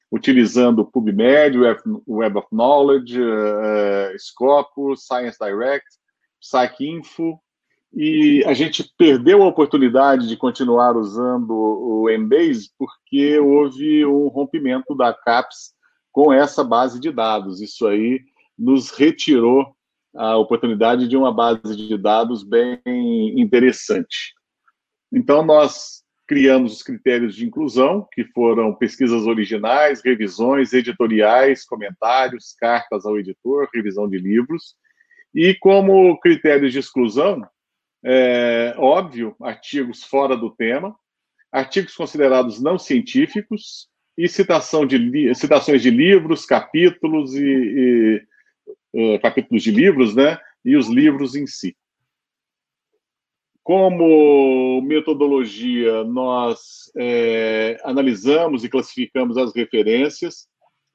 utilizando 0.10 0.80
o 0.80 0.86
PubMed, 0.86 1.58
Web 2.08 2.38
of 2.38 2.48
Knowledge, 2.50 3.20
uh, 3.20 4.18
Scopus, 4.18 5.06
Science 5.06 5.38
Direct, 5.38 5.86
PsycInfo, 6.40 7.38
e 7.96 8.44
a 8.46 8.54
gente 8.54 8.84
perdeu 8.98 9.44
a 9.44 9.48
oportunidade 9.48 10.28
de 10.28 10.36
continuar 10.36 10.98
usando 10.98 11.52
o 11.52 12.10
Embase 12.10 12.72
porque 12.78 13.38
houve 13.38 14.04
um 14.06 14.28
rompimento 14.30 14.96
da 14.96 15.14
CAPES 15.14 15.74
com 16.12 16.34
essa 16.34 16.64
base 16.64 17.00
de 17.00 17.12
dados. 17.12 17.62
Isso 17.62 17.86
aí 17.86 18.20
nos 18.58 18.90
retirou 18.90 19.76
a 20.16 20.38
oportunidade 20.38 21.08
de 21.08 21.16
uma 21.16 21.32
base 21.32 21.76
de 21.76 21.98
dados 21.98 22.44
bem 22.44 22.80
interessante. 23.40 24.34
Então, 25.12 25.46
nós 25.46 26.04
criamos 26.28 26.74
os 26.74 26.84
critérios 26.84 27.36
de 27.36 27.46
inclusão, 27.46 28.08
que 28.12 28.24
foram 28.26 28.74
pesquisas 28.74 29.28
originais, 29.28 30.02
revisões, 30.04 30.74
editoriais, 30.74 31.64
comentários, 31.64 32.56
cartas 32.60 33.06
ao 33.06 33.20
editor, 33.20 33.70
revisão 33.74 34.10
de 34.10 34.18
livros. 34.18 34.76
E 35.34 35.54
como 35.56 36.20
critérios 36.20 36.72
de 36.72 36.80
exclusão, 36.80 37.44
é, 38.04 38.76
óbvio, 38.78 39.36
artigos 39.42 40.04
fora 40.04 40.36
do 40.36 40.52
tema, 40.52 40.96
artigos 41.52 41.96
considerados 41.96 42.62
não 42.62 42.78
científicos, 42.78 43.88
e 44.18 44.28
citação 44.28 44.86
de, 44.86 45.34
citações 45.36 45.82
de 45.82 45.90
livros, 45.90 46.46
capítulos 46.46 47.34
e, 47.34 48.22
e 48.94 49.16
uh, 49.16 49.20
capítulos 49.22 49.64
de 49.64 49.72
livros, 49.72 50.16
né? 50.16 50.38
E 50.64 50.76
os 50.76 50.88
livros 50.88 51.36
em 51.36 51.48
si. 51.48 51.76
Como 53.64 54.82
metodologia, 54.82 56.04
nós 56.04 56.92
é, 56.98 57.78
analisamos 57.84 58.64
e 58.64 58.70
classificamos 58.70 59.38
as 59.38 59.54
referências, 59.56 60.48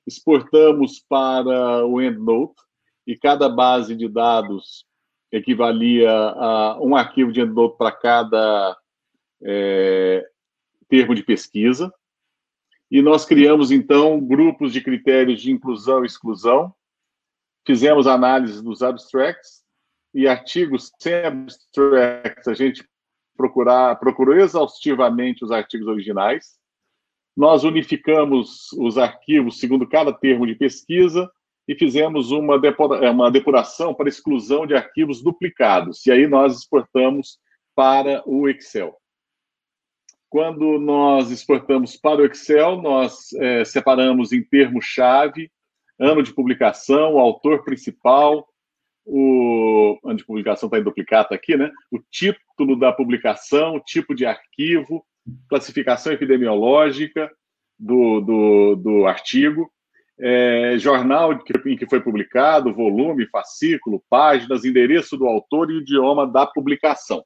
exportamos 0.06 1.02
para 1.08 1.84
o 1.86 2.00
EndNote, 2.00 2.60
e 3.06 3.16
cada 3.16 3.48
base 3.48 3.96
de 3.96 4.06
dados 4.06 4.84
equivalia 5.30 6.10
a 6.10 6.78
um 6.80 6.96
arquivo 6.96 7.32
de 7.32 7.40
EndNote 7.40 7.76
para 7.76 7.92
cada 7.92 8.76
é, 9.42 10.26
termo 10.88 11.14
de 11.14 11.22
pesquisa. 11.22 11.92
E 12.90 13.02
nós 13.02 13.24
criamos, 13.24 13.70
então, 13.70 14.18
grupos 14.20 14.72
de 14.72 14.80
critérios 14.80 15.42
de 15.42 15.52
inclusão 15.52 16.02
e 16.02 16.06
exclusão, 16.06 16.74
fizemos 17.66 18.06
análise 18.06 18.62
dos 18.62 18.82
abstracts 18.82 19.62
e 20.14 20.26
artigos 20.26 20.90
sem 20.98 21.14
abstracts, 21.14 22.48
a 22.48 22.54
gente 22.54 22.82
procurar, 23.36 23.96
procurou 23.96 24.34
exaustivamente 24.34 25.44
os 25.44 25.50
artigos 25.50 25.86
originais. 25.86 26.58
Nós 27.36 27.62
unificamos 27.62 28.72
os 28.72 28.96
arquivos 28.96 29.60
segundo 29.60 29.86
cada 29.86 30.12
termo 30.12 30.46
de 30.46 30.54
pesquisa 30.54 31.30
e 31.68 31.74
fizemos 31.74 32.30
uma, 32.30 32.58
depura, 32.58 33.10
uma 33.12 33.30
depuração 33.30 33.92
para 33.92 34.08
exclusão 34.08 34.66
de 34.66 34.74
arquivos 34.74 35.22
duplicados. 35.22 36.06
E 36.06 36.10
aí 36.10 36.26
nós 36.26 36.56
exportamos 36.56 37.38
para 37.76 38.22
o 38.26 38.48
Excel. 38.48 38.96
Quando 40.30 40.78
nós 40.78 41.30
exportamos 41.30 41.96
para 41.96 42.22
o 42.22 42.24
Excel, 42.24 42.80
nós 42.80 43.32
é, 43.34 43.64
separamos 43.66 44.32
em 44.32 44.42
termo-chave, 44.42 45.50
ano 45.98 46.22
de 46.22 46.32
publicação, 46.32 47.18
autor 47.18 47.64
principal, 47.64 48.48
o 49.04 49.98
ano 50.04 50.16
de 50.16 50.24
publicação 50.24 50.66
está 50.66 50.78
em 50.78 50.82
duplicata 50.82 51.34
aqui, 51.34 51.56
né? 51.56 51.70
O 51.90 51.98
título 52.10 52.78
da 52.78 52.92
publicação, 52.92 53.80
tipo 53.84 54.14
de 54.14 54.26
arquivo, 54.26 55.04
classificação 55.48 56.12
epidemiológica 56.12 57.30
do, 57.78 58.20
do, 58.20 58.76
do 58.76 59.06
artigo, 59.06 59.70
é, 60.20 60.76
jornal 60.78 61.32
em 61.32 61.76
que 61.76 61.86
foi 61.86 62.00
publicado, 62.00 62.74
volume, 62.74 63.26
fascículo, 63.28 64.02
páginas, 64.10 64.64
endereço 64.64 65.16
do 65.16 65.26
autor 65.26 65.70
e 65.70 65.78
idioma 65.78 66.26
da 66.26 66.46
publicação 66.46 67.24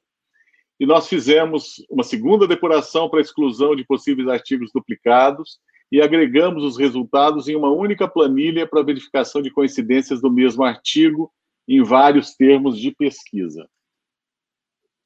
e 0.79 0.85
nós 0.85 1.07
fizemos 1.07 1.75
uma 1.89 2.03
segunda 2.03 2.47
depuração 2.47 3.09
para 3.09 3.21
exclusão 3.21 3.75
de 3.75 3.85
possíveis 3.85 4.27
artigos 4.27 4.71
duplicados 4.73 5.59
e 5.91 6.01
agregamos 6.01 6.63
os 6.63 6.77
resultados 6.77 7.47
em 7.47 7.55
uma 7.55 7.71
única 7.71 8.07
planilha 8.07 8.67
para 8.67 8.83
verificação 8.83 9.41
de 9.41 9.51
coincidências 9.51 10.19
do 10.19 10.31
mesmo 10.31 10.63
artigo 10.63 11.31
em 11.67 11.83
vários 11.83 12.35
termos 12.35 12.79
de 12.79 12.91
pesquisa. 12.91 13.65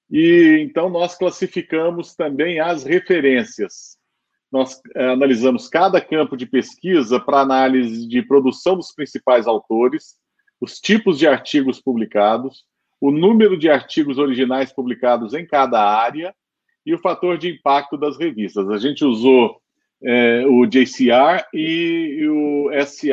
E 0.10 0.58
então 0.62 0.90
nós 0.90 1.18
classificamos 1.18 2.16
também 2.16 2.60
as 2.60 2.84
referências. 2.84 3.97
Nós 4.52 4.82
eh, 4.96 5.10
analisamos 5.10 5.68
cada 5.68 6.00
campo 6.00 6.38
de 6.38 6.46
pesquisa 6.46 7.20
para 7.20 7.42
análise 7.42 8.08
de 8.08 8.22
produção 8.22 8.76
dos 8.76 8.94
principais 8.94 9.46
autores, 9.46 10.16
os 10.60 10.80
tipos 10.80 11.20
de 11.20 11.28
artigos 11.28 11.82
publicados, 11.82 12.66
o 13.00 13.12
número 13.12 13.58
de 13.58 13.70
artigos 13.70 14.18
originais 14.18 14.72
publicados 14.72 15.34
em 15.34 15.46
cada 15.46 15.82
área 15.82 16.34
e 16.86 16.94
o 16.94 17.00
fator 17.00 17.38
de 17.38 17.50
impacto 17.50 17.98
das 17.98 18.18
revistas. 18.18 18.70
A 18.70 18.78
gente 18.78 19.04
usou 19.04 19.62
é, 20.02 20.46
o 20.48 20.66
JCR 20.66 21.46
e 21.54 22.28
o 22.28 22.70
SI, 22.86 23.12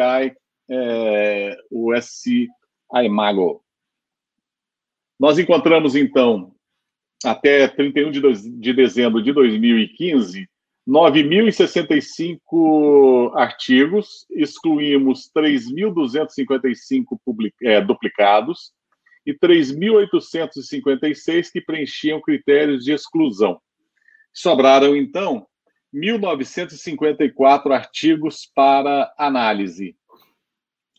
é, 0.70 1.56
o 1.70 1.92
SCI 2.00 2.48
Mago. 3.10 3.62
Nós 5.18 5.38
encontramos, 5.38 5.96
então, 5.96 6.54
até 7.24 7.66
31 7.68 8.10
de, 8.10 8.60
de 8.60 8.72
dezembro 8.72 9.22
de 9.22 9.32
2015, 9.32 10.48
9.065 10.86 13.32
artigos, 13.34 14.26
excluímos 14.30 15.30
3.255 15.34 17.18
é, 17.62 17.80
duplicados 17.80 18.74
e 19.26 19.32
3.856 19.32 21.50
que 21.50 21.62
preenchiam 21.62 22.20
critérios 22.20 22.84
de 22.84 22.92
exclusão. 22.92 23.58
Sobraram, 24.32 24.94
então, 24.94 25.46
1.954 25.94 27.72
artigos 27.72 28.46
para 28.54 29.10
análise. 29.16 29.96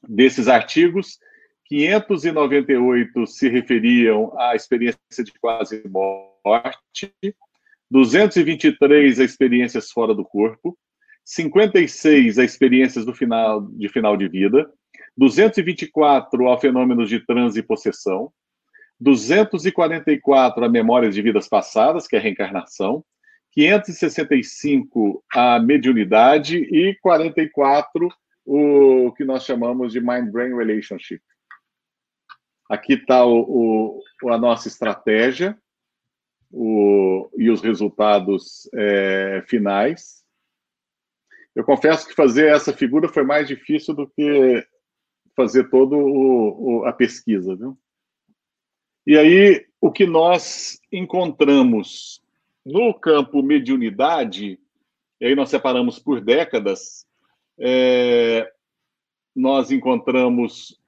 Desses 0.07 0.47
artigos, 0.47 1.19
598 1.65 3.27
se 3.27 3.49
referiam 3.49 4.35
à 4.39 4.55
experiência 4.55 5.23
de 5.23 5.31
quase 5.33 5.83
morte, 5.87 7.13
223 7.95 9.21
a 9.21 9.23
experiências 9.23 9.89
fora 9.89 10.13
do 10.13 10.25
corpo, 10.25 10.77
56 11.23 12.37
a 12.37 12.43
experiências 12.43 13.05
do 13.05 13.15
final, 13.15 13.61
de 13.61 13.87
final 13.87 14.17
de 14.17 14.27
vida, 14.27 14.69
224 15.15 16.49
a 16.49 16.59
fenômenos 16.59 17.07
de 17.07 17.25
transe 17.25 17.61
e 17.61 17.63
possessão, 17.63 18.33
244 18.99 20.65
a 20.65 20.67
memórias 20.67 21.15
de 21.15 21.21
vidas 21.21 21.47
passadas, 21.47 22.05
que 22.05 22.17
é 22.17 22.19
a 22.19 22.21
reencarnação, 22.21 23.01
565 23.53 25.23
a 25.33 25.57
mediunidade 25.61 26.57
e 26.57 26.97
44 27.01 28.09
o 28.45 29.13
que 29.13 29.23
nós 29.23 29.45
chamamos 29.45 29.93
de 29.93 30.01
mind-brain 30.01 30.53
relationship. 30.53 31.21
Aqui 32.69 32.95
está 32.95 33.21
a 33.21 34.37
nossa 34.37 34.67
estratégia 34.67 35.57
o, 36.55 37.29
e 37.37 37.49
os 37.49 37.61
resultados 37.61 38.69
é, 38.73 39.43
finais. 39.45 40.23
Eu 41.53 41.65
confesso 41.65 42.07
que 42.07 42.15
fazer 42.15 42.47
essa 42.47 42.71
figura 42.71 43.09
foi 43.09 43.23
mais 43.23 43.47
difícil 43.47 43.93
do 43.93 44.07
que 44.07 44.65
fazer 45.35 45.69
toda 45.69 45.95
a 46.87 46.93
pesquisa. 46.93 47.55
Viu? 47.55 47.77
E 49.05 49.17
aí, 49.17 49.65
o 49.81 49.91
que 49.91 50.05
nós 50.05 50.79
encontramos 50.91 52.21
no 52.65 52.93
campo 52.93 53.43
mediunidade, 53.43 54.57
e 55.19 55.25
aí 55.25 55.35
nós 55.35 55.49
separamos 55.49 55.99
por 55.99 56.21
décadas, 56.21 57.05
é, 57.59 58.49
nós 59.35 59.71
encontramos 59.71 60.79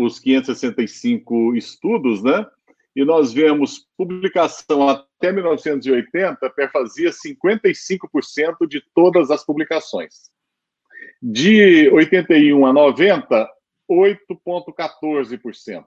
os 0.00 0.18
565 0.18 1.54
estudos, 1.54 2.22
né? 2.22 2.46
E 2.94 3.04
nós 3.04 3.32
vemos 3.32 3.86
publicação 3.96 4.88
até 4.88 5.32
1980 5.32 6.50
perfazia 6.50 7.10
55% 7.10 8.68
de 8.68 8.82
todas 8.94 9.30
as 9.30 9.44
publicações. 9.44 10.30
De 11.20 11.88
81 11.90 12.66
a 12.66 12.72
90, 12.72 13.48
8,14%. 13.90 15.84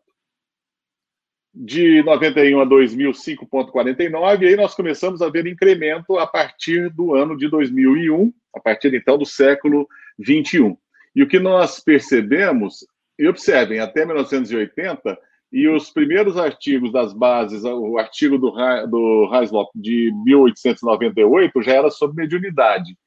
De 1.53 2.03
91 2.03 2.59
a 2.59 2.65
2000, 2.65 3.12
5,49%. 3.12 4.41
E 4.41 4.47
aí 4.47 4.55
nós 4.55 4.74
começamos 4.74 5.21
a 5.21 5.29
ver 5.29 5.45
incremento 5.45 6.17
a 6.17 6.25
partir 6.25 6.89
do 6.89 7.13
ano 7.13 7.38
de 7.38 7.47
2001, 7.47 8.33
a 8.53 8.59
partir 8.59 8.93
então 8.93 9.17
do 9.17 9.25
século 9.25 9.88
21. 10.17 10.75
E 11.15 11.24
o 11.24 11.27
que 11.27 11.39
nós 11.39 11.79
percebemos, 11.79 12.85
e 13.17 13.27
observem, 13.27 13.79
até 13.79 14.05
1980, 14.05 15.17
e 15.51 15.67
os 15.67 15.89
primeiros 15.89 16.37
artigos 16.37 16.91
das 16.91 17.13
bases, 17.13 17.63
o 17.63 17.97
artigo 17.97 18.38
do, 18.38 18.51
do 18.88 19.29
Heislop 19.34 19.69
de 19.75 20.12
1898 20.25 21.62
já 21.62 21.73
era 21.73 21.89
sobre 21.89 22.23
mediunidade. 22.23 22.97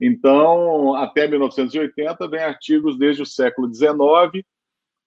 Então, 0.00 0.94
até 0.94 1.26
1980, 1.26 2.28
vem 2.28 2.40
artigos 2.40 2.98
desde 2.98 3.22
o 3.22 3.26
século 3.26 3.72
XIX, 3.72 4.44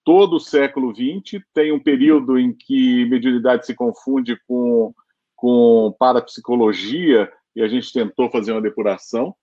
todo 0.04 0.36
o 0.36 0.40
século 0.40 0.92
XX, 0.94 1.42
tem 1.54 1.72
um 1.72 1.78
período 1.78 2.38
em 2.38 2.52
que 2.52 3.06
mediunidade 3.06 3.66
se 3.66 3.74
confunde 3.74 4.36
com, 4.46 4.92
com 5.36 5.94
parapsicologia, 5.98 7.32
e 7.54 7.62
a 7.62 7.68
gente 7.68 7.92
tentou 7.92 8.30
fazer 8.30 8.52
uma 8.52 8.60
depuração, 8.60 9.34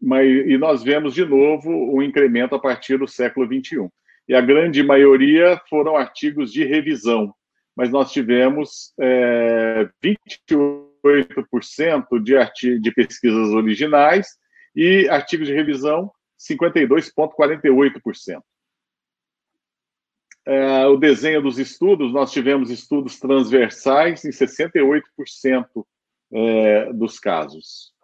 mas, 0.00 0.26
e 0.26 0.58
nós 0.58 0.82
vemos 0.82 1.14
de 1.14 1.24
novo 1.24 1.70
o 1.70 1.98
um 1.98 2.02
incremento 2.02 2.54
a 2.54 2.58
partir 2.58 2.98
do 2.98 3.06
século 3.06 3.46
XXI 3.46 3.88
e 4.28 4.34
a 4.34 4.40
grande 4.40 4.82
maioria 4.82 5.60
foram 5.68 5.96
artigos 5.96 6.52
de 6.52 6.64
revisão, 6.64 7.32
mas 7.76 7.90
nós 7.90 8.10
tivemos 8.12 8.92
é, 9.00 9.88
28% 10.02 12.22
de, 12.22 12.80
de 12.80 12.92
pesquisas 12.92 13.48
originais 13.50 14.28
e 14.74 15.06
artigos 15.08 15.46
de 15.46 15.54
revisão 15.54 16.10
52,48%. 16.38 18.42
É, 20.46 20.86
o 20.86 20.98
desenho 20.98 21.40
dos 21.40 21.58
estudos, 21.58 22.12
nós 22.12 22.30
tivemos 22.30 22.68
estudos 22.70 23.18
transversais 23.18 24.22
em 24.24 24.30
68% 24.30 25.02
é, 26.32 26.92
dos 26.92 27.18
casos. 27.18 27.94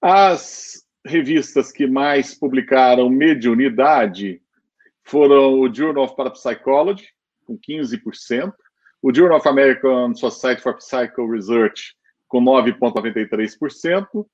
As 0.00 0.86
revistas 1.04 1.72
que 1.72 1.88
mais 1.88 2.38
publicaram 2.38 3.10
mediunidade 3.10 4.40
foram 5.08 5.58
o 5.60 5.72
Journal 5.72 6.04
of 6.04 6.14
Parapsychology, 6.14 7.08
com 7.46 7.58
15%, 7.58 8.52
o 9.02 9.14
Journal 9.14 9.38
of 9.38 9.48
American 9.48 10.14
Society 10.14 10.60
for 10.60 10.76
Psycho 10.76 11.30
Research, 11.30 11.94
com 12.28 12.42
9,93%, 12.42 14.26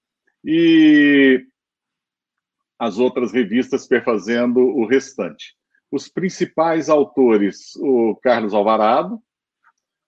e 0.45 1.45
as 2.79 2.99
outras 2.99 3.33
revistas 3.33 3.87
perfazendo 3.87 4.61
o 4.61 4.87
restante. 4.87 5.55
Os 5.91 6.09
principais 6.09 6.89
autores, 6.89 7.77
o 7.77 8.17
Carlos 8.23 8.53
Alvarado, 8.53 9.21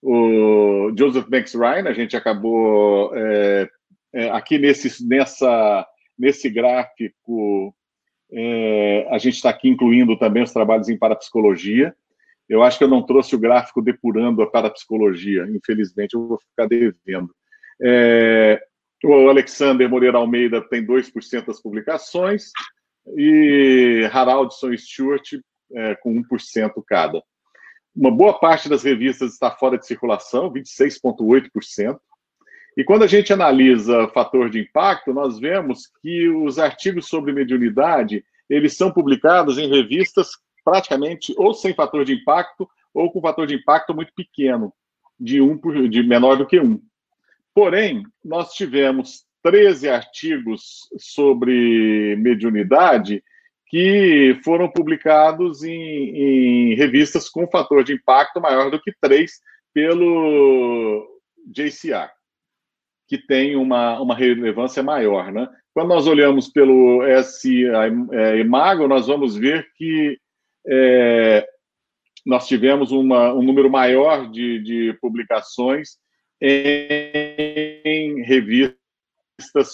o 0.02 0.92
Joseph 0.98 1.28
Banks 1.28 1.54
Ryan, 1.54 1.88
a 1.88 1.92
gente 1.92 2.16
acabou 2.16 3.14
é, 3.14 3.68
é, 4.12 4.30
aqui 4.30 4.58
nesse, 4.58 5.06
nessa, 5.06 5.86
nesse 6.18 6.50
gráfico 6.50 7.74
é, 8.32 9.06
a 9.10 9.18
gente 9.18 9.34
está 9.34 9.50
aqui 9.50 9.68
incluindo 9.68 10.18
também 10.18 10.42
os 10.42 10.52
trabalhos 10.52 10.88
em 10.88 10.98
parapsicologia. 10.98 11.94
Eu 12.48 12.62
acho 12.62 12.78
que 12.78 12.84
eu 12.84 12.88
não 12.88 13.02
trouxe 13.02 13.34
o 13.34 13.38
gráfico 13.38 13.82
depurando 13.82 14.42
a 14.42 14.50
parapsicologia, 14.50 15.46
infelizmente, 15.48 16.14
eu 16.14 16.26
vou 16.26 16.38
ficar 16.38 16.66
devendo. 16.66 17.30
É, 17.82 18.62
o 19.04 19.28
Alexander 19.28 19.88
Moreira 19.88 20.18
Almeida 20.18 20.60
tem 20.60 20.84
2% 20.84 21.46
das 21.46 21.60
publicações, 21.60 22.50
e 23.16 24.08
Haraldson 24.12 24.76
Stewart 24.76 25.34
é, 25.74 25.94
com 25.96 26.14
1% 26.22 26.82
cada. 26.86 27.22
Uma 27.94 28.10
boa 28.10 28.38
parte 28.38 28.68
das 28.68 28.82
revistas 28.82 29.32
está 29.32 29.50
fora 29.50 29.78
de 29.78 29.86
circulação, 29.86 30.52
26,8%. 30.52 31.98
E 32.76 32.84
quando 32.84 33.04
a 33.04 33.06
gente 33.06 33.32
analisa 33.32 34.06
fator 34.08 34.50
de 34.50 34.60
impacto, 34.60 35.14
nós 35.14 35.38
vemos 35.38 35.90
que 36.02 36.28
os 36.28 36.58
artigos 36.58 37.08
sobre 37.08 37.32
mediunidade, 37.32 38.22
eles 38.50 38.76
são 38.76 38.92
publicados 38.92 39.56
em 39.56 39.68
revistas 39.68 40.32
praticamente 40.62 41.34
ou 41.38 41.54
sem 41.54 41.72
fator 41.72 42.04
de 42.04 42.12
impacto 42.12 42.68
ou 42.92 43.10
com 43.10 43.20
fator 43.20 43.46
de 43.46 43.54
impacto 43.54 43.94
muito 43.94 44.12
pequeno, 44.14 44.74
de 45.18 45.40
um 45.40 45.56
por, 45.56 45.88
de 45.88 46.02
menor 46.02 46.36
do 46.36 46.46
que 46.46 46.60
um. 46.60 46.78
Porém, 47.54 48.02
nós 48.22 48.52
tivemos 48.52 49.24
13 49.42 49.88
artigos 49.88 50.80
sobre 50.98 52.14
mediunidade 52.16 53.24
que 53.68 54.38
foram 54.44 54.68
publicados 54.70 55.62
em, 55.62 55.72
em 55.72 56.74
revistas 56.74 57.28
com 57.28 57.48
fator 57.48 57.82
de 57.82 57.94
impacto 57.94 58.40
maior 58.40 58.70
do 58.70 58.80
que 58.80 58.92
3 59.00 59.30
pelo 59.72 61.06
JCR 61.46 62.15
que 63.06 63.18
tem 63.18 63.56
uma, 63.56 64.00
uma 64.00 64.14
relevância 64.14 64.82
maior. 64.82 65.32
Né? 65.32 65.48
Quando 65.72 65.88
nós 65.88 66.06
olhamos 66.06 66.48
pelo 66.48 67.02
SI 67.22 67.64
é, 68.12 68.38
Imago, 68.38 68.88
nós 68.88 69.06
vamos 69.06 69.36
ver 69.36 69.66
que 69.76 70.18
é, 70.66 71.46
nós 72.24 72.48
tivemos 72.48 72.90
uma, 72.90 73.32
um 73.32 73.42
número 73.42 73.70
maior 73.70 74.30
de, 74.30 74.60
de 74.60 74.98
publicações 75.00 75.90
em 76.40 78.22
revistas 78.22 78.76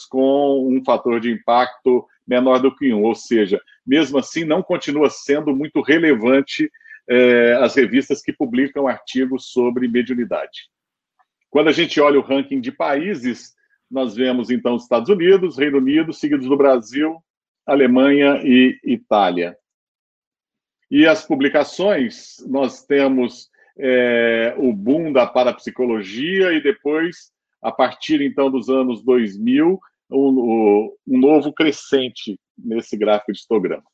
com 0.09 0.69
um 0.69 0.85
fator 0.85 1.19
de 1.19 1.31
impacto 1.31 2.07
menor 2.27 2.61
do 2.61 2.75
que 2.75 2.93
um, 2.93 3.03
ou 3.03 3.15
seja, 3.15 3.61
mesmo 3.85 4.19
assim 4.19 4.45
não 4.45 4.63
continua 4.63 5.11
sendo 5.11 5.55
muito 5.57 5.81
relevante 5.81 6.71
é, 7.09 7.55
as 7.55 7.75
revistas 7.75 8.23
que 8.23 8.33
publicam 8.33 8.87
artigos 8.87 9.51
sobre 9.51 9.89
mediunidade. 9.89 10.72
Quando 11.53 11.69
a 11.69 11.73
gente 11.73 12.01
olha 12.01 12.19
o 12.19 12.23
ranking 12.23 12.63
de 12.63 12.73
países, 12.73 13.55
nós 13.91 14.15
vemos 14.15 14.49
então 14.49 14.75
os 14.75 14.85
Estados 14.85 15.11
Unidos, 15.11 15.59
Reino 15.59 15.77
Unido, 15.77 16.11
seguidos 16.11 16.49
do 16.49 16.57
Brasil, 16.57 17.23
Alemanha 17.67 18.41
e 18.43 18.81
Itália. 18.83 19.55
E 20.91 21.07
as 21.07 21.27
publicações, 21.27 22.39
nós 22.49 22.87
temos 22.87 23.51
é, 23.79 24.55
o 24.57 24.73
boom 24.73 25.13
da 25.13 25.27
parapsicologia 25.27 26.55
e 26.55 26.63
depois, 26.63 27.31
a 27.61 27.71
partir 27.71 28.23
então 28.23 28.51
dos 28.51 28.71
anos 28.71 29.05
2000, 29.05 29.79
um, 30.11 30.97
um 31.07 31.19
novo 31.19 31.53
crescente 31.53 32.41
nesse 32.57 32.97
gráfico 32.97 33.31
de 33.31 33.41
histograma. 33.41 33.85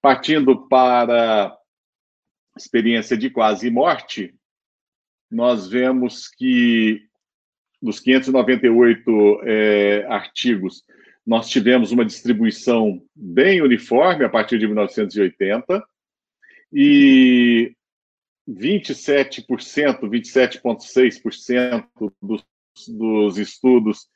Partindo 0.00 0.68
para 0.68 1.52
experiência 2.56 3.16
de 3.16 3.28
quase 3.28 3.68
morte, 3.72 4.32
nós 5.30 5.68
vemos 5.68 6.28
que 6.28 7.02
dos 7.80 8.00
598 8.00 9.40
é, 9.44 10.04
artigos, 10.08 10.82
nós 11.26 11.48
tivemos 11.48 11.92
uma 11.92 12.04
distribuição 12.04 13.00
bem 13.14 13.60
uniforme 13.60 14.24
a 14.24 14.28
partir 14.28 14.58
de 14.58 14.66
1980 14.66 15.84
e 16.72 17.72
27%, 18.48 20.00
27,6% 20.02 22.12
dos, 22.22 22.44
dos 22.88 23.38
estudos 23.38 24.08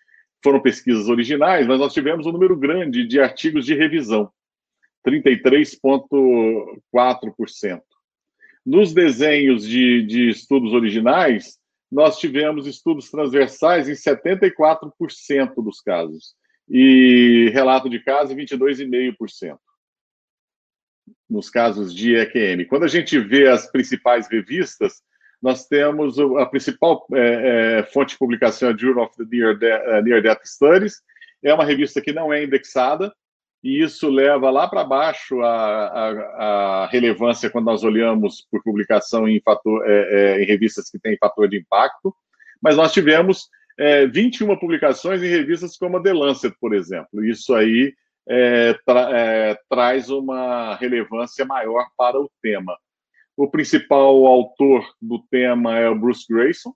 foram 0.43 0.61
pesquisas 0.61 1.09
originais, 1.09 1.67
mas 1.67 1.79
nós 1.79 1.93
tivemos 1.93 2.25
um 2.27 2.33
número 2.33 2.57
grande 2.57 3.07
de 3.07 3.21
artigos 3.21 3.67
de 3.67 3.75
revisão, 3.75 4.33
33,4%. 5.07 7.83
Nos 8.65 8.93
desenhos 8.93 9.67
de, 9.67 10.03
de 10.03 10.29
estudos 10.29 10.73
originais, 10.73 11.59
nós 11.91 12.19
tivemos 12.19 12.67
estudos 12.67 13.11
transversais 13.11 13.89
em 13.89 13.95
74% 13.95 15.55
dos 15.57 15.81
casos, 15.81 16.35
e 16.69 17.51
relato 17.53 17.91
de 17.91 17.99
caso 17.99 18.33
em 18.33 18.37
22,5% 18.37 19.59
nos 21.29 21.49
casos 21.49 21.95
de 21.95 22.17
EQM. 22.17 22.65
Quando 22.67 22.85
a 22.85 22.89
gente 22.89 23.19
vê 23.19 23.49
as 23.49 23.71
principais 23.71 24.29
revistas, 24.29 25.01
nós 25.41 25.67
temos 25.67 26.19
a 26.19 26.47
principal 26.47 27.07
é, 27.15 27.79
é, 27.79 27.83
fonte 27.85 28.11
de 28.11 28.19
publicação, 28.19 28.69
a 28.69 28.77
Journal 28.77 29.05
of 29.05 29.17
the 29.17 29.25
Near 30.03 30.23
Death 30.23 30.45
Studies, 30.45 31.01
é 31.43 31.55
uma 31.55 31.65
revista 31.65 32.01
que 32.01 32.13
não 32.13 32.33
é 32.33 32.45
indexada, 32.45 33.13
e 33.63 33.83
isso 33.83 34.09
leva 34.09 34.51
lá 34.51 34.67
para 34.67 34.85
baixo 34.85 35.41
a, 35.43 35.87
a, 35.87 36.11
a, 36.85 36.87
relevância 36.87 37.51
quando 37.51 37.67
nós 37.67 37.85
olhamos 37.85 38.47
por 38.51 38.63
publicação 38.63 39.29
em, 39.29 39.41
fator, 39.41 39.83
é, 39.87 40.39
é, 40.39 40.43
em 40.43 40.47
revistas 40.47 40.91
que 40.91 40.99
têm 40.99 41.19
fator 41.19 41.49
de 41.49 41.59
impacto, 41.59 42.15
mas 42.63 42.77
nós 42.77 42.93
tivemos 42.93 43.49
é, 43.79 44.07
21 44.07 44.57
publicações 44.59 45.23
em 45.23 45.29
revistas 45.29 45.77
como 45.77 45.99
a 45.99 46.03
The 46.03 46.13
Lancet, 46.13 46.55
por 46.61 46.75
exemplo. 46.75 47.25
Isso 47.25 47.55
aí 47.55 47.95
é, 48.29 48.75
tra, 48.87 49.11
é, 49.19 49.59
traz 49.69 50.09
uma 50.09 50.75
relevância 50.77 51.45
maior 51.45 51.87
para 51.97 52.19
o 52.19 52.31
tema. 52.43 52.77
O 53.37 53.51
principal 53.51 54.27
autor 54.27 54.85
do 55.01 55.23
tema 55.31 55.79
é 55.79 55.89
o 55.89 55.99
Bruce 55.99 56.27
Grayson, 56.29 56.75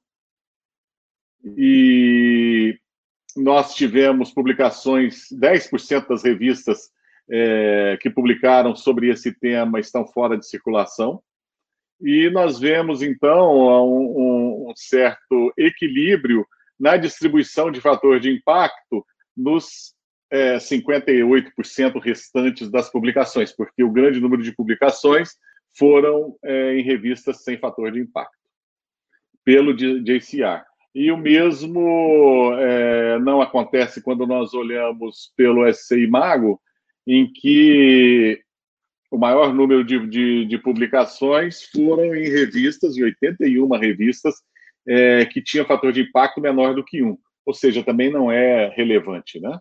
e 1.44 2.78
nós 3.36 3.74
tivemos 3.74 4.32
publicações, 4.32 5.28
10% 5.32 6.08
das 6.08 6.22
revistas 6.22 6.90
é, 7.30 7.98
que 8.00 8.10
publicaram 8.10 8.76
sobre 8.76 9.10
esse 9.10 9.32
tema 9.32 9.80
estão 9.80 10.06
fora 10.06 10.36
de 10.36 10.46
circulação. 10.46 11.22
E 12.00 12.28
nós 12.30 12.58
vemos, 12.58 13.02
então, 13.02 13.86
um, 13.86 14.70
um 14.70 14.72
certo 14.76 15.52
equilíbrio 15.56 16.46
na 16.78 16.96
distribuição 16.96 17.70
de 17.70 17.80
fator 17.80 18.20
de 18.20 18.30
impacto 18.30 19.04
nos 19.36 19.94
é, 20.30 20.56
58% 20.56 22.00
restantes 22.00 22.68
das 22.70 22.90
publicações, 22.90 23.52
porque 23.52 23.82
o 23.82 23.90
grande 23.90 24.20
número 24.20 24.42
de 24.42 24.52
publicações 24.52 25.30
foram 25.76 26.36
é, 26.42 26.74
em 26.74 26.82
revistas 26.82 27.42
sem 27.42 27.58
fator 27.58 27.92
de 27.92 28.00
impacto, 28.00 28.36
pelo 29.44 29.74
JCR. 29.74 30.64
E 30.94 31.10
o 31.10 31.16
mesmo 31.16 32.54
é, 32.56 33.18
não 33.18 33.42
acontece 33.42 34.00
quando 34.00 34.26
nós 34.26 34.54
olhamos 34.54 35.32
pelo 35.36 35.66
SCI 35.66 36.06
Mago, 36.06 36.60
em 37.06 37.30
que 37.32 38.40
o 39.10 39.18
maior 39.18 39.52
número 39.52 39.84
de, 39.84 40.06
de, 40.06 40.44
de 40.44 40.58
publicações 40.58 41.64
foram 41.64 42.14
em 42.14 42.28
revistas, 42.28 42.96
em 42.96 43.02
81 43.04 43.68
revistas, 43.76 44.34
é, 44.86 45.24
que 45.24 45.42
tinham 45.42 45.66
fator 45.66 45.92
de 45.92 46.02
impacto 46.02 46.40
menor 46.40 46.74
do 46.74 46.84
que 46.84 47.02
um. 47.02 47.18
Ou 47.44 47.52
seja, 47.52 47.82
também 47.82 48.10
não 48.10 48.30
é 48.30 48.68
relevante, 48.68 49.40
né? 49.40 49.58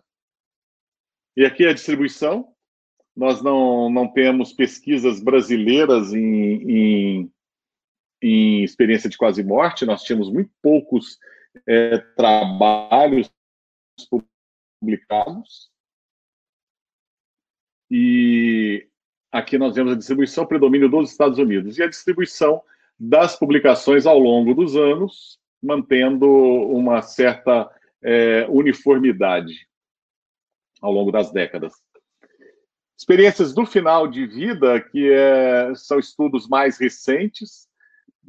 E 1.36 1.44
aqui 1.44 1.66
a 1.66 1.72
distribuição. 1.72 2.48
Nós 3.16 3.42
não, 3.42 3.88
não 3.90 4.08
temos 4.08 4.52
pesquisas 4.52 5.22
brasileiras 5.22 6.12
em, 6.12 6.70
em 6.70 7.32
em 8.26 8.64
experiência 8.64 9.10
de 9.10 9.18
quase 9.18 9.44
morte, 9.44 9.84
nós 9.84 10.02
tínhamos 10.02 10.32
muito 10.32 10.50
poucos 10.62 11.18
é, 11.68 11.98
trabalhos 12.16 13.30
publicados. 14.80 15.70
E 17.90 18.88
aqui 19.30 19.58
nós 19.58 19.74
vemos 19.74 19.92
a 19.92 19.96
distribuição 19.96 20.46
predomínio 20.46 20.88
dos 20.88 21.10
Estados 21.10 21.38
Unidos 21.38 21.76
e 21.76 21.82
a 21.82 21.86
distribuição 21.86 22.62
das 22.98 23.36
publicações 23.38 24.06
ao 24.06 24.18
longo 24.18 24.54
dos 24.54 24.74
anos, 24.74 25.38
mantendo 25.62 26.26
uma 26.26 27.02
certa 27.02 27.70
é, 28.02 28.46
uniformidade 28.48 29.68
ao 30.80 30.90
longo 30.90 31.12
das 31.12 31.30
décadas. 31.30 31.74
Experiências 32.98 33.52
do 33.52 33.66
final 33.66 34.08
de 34.08 34.26
vida, 34.26 34.80
que 34.80 35.12
é, 35.12 35.74
são 35.74 35.98
estudos 35.98 36.48
mais 36.48 36.78
recentes, 36.78 37.68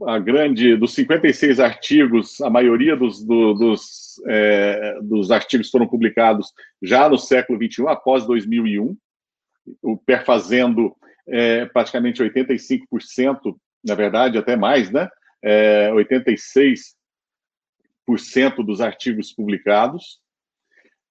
a 0.04 0.20
grande 0.20 0.76
dos 0.76 0.94
56 0.94 1.60
artigos, 1.60 2.42
a 2.42 2.50
maioria 2.50 2.96
dos, 2.96 3.24
do, 3.24 3.54
dos, 3.54 4.22
é, 4.28 5.00
dos 5.02 5.32
artigos 5.32 5.70
foram 5.70 5.88
publicados 5.88 6.52
já 6.82 7.08
no 7.08 7.18
século 7.18 7.58
21, 7.58 7.88
após 7.88 8.26
2001, 8.26 8.96
o 9.82 9.98
perfazendo 9.98 10.96
é, 11.28 11.66
praticamente 11.66 12.22
85%, 12.22 13.56
na 13.84 13.96
verdade 13.96 14.38
até 14.38 14.56
mais, 14.56 14.92
né? 14.92 15.10
É, 15.42 15.90
86% 15.92 16.94
dos 18.66 18.82
artigos 18.82 19.32
publicados. 19.32 20.20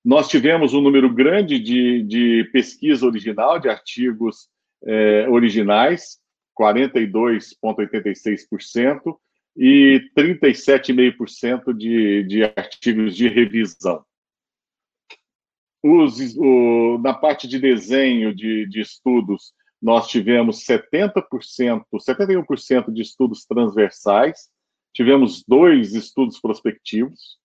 Nós 0.04 0.28
tivemos 0.28 0.74
um 0.74 0.80
número 0.82 1.12
grande 1.12 1.58
de, 1.58 2.02
de 2.02 2.44
pesquisa 2.52 3.06
original, 3.06 3.58
de 3.58 3.68
artigos 3.68 4.48
é, 4.86 5.26
originais, 5.28 6.18
42,86% 6.58 9.18
e 9.56 10.10
37,5% 10.16 11.76
de, 11.76 12.24
de 12.24 12.44
artigos 12.44 13.16
de 13.16 13.28
revisão. 13.28 14.04
Os, 15.82 16.36
o, 16.36 16.98
na 16.98 17.12
parte 17.12 17.46
de 17.46 17.58
desenho 17.58 18.34
de, 18.34 18.66
de 18.66 18.80
estudos, 18.80 19.52
nós 19.80 20.08
tivemos 20.08 20.64
70%, 20.64 21.84
71% 21.92 22.92
de 22.92 23.02
estudos 23.02 23.44
transversais, 23.44 24.48
tivemos 24.94 25.44
dois 25.46 25.94
estudos 25.94 26.40
prospectivos, 26.40 27.38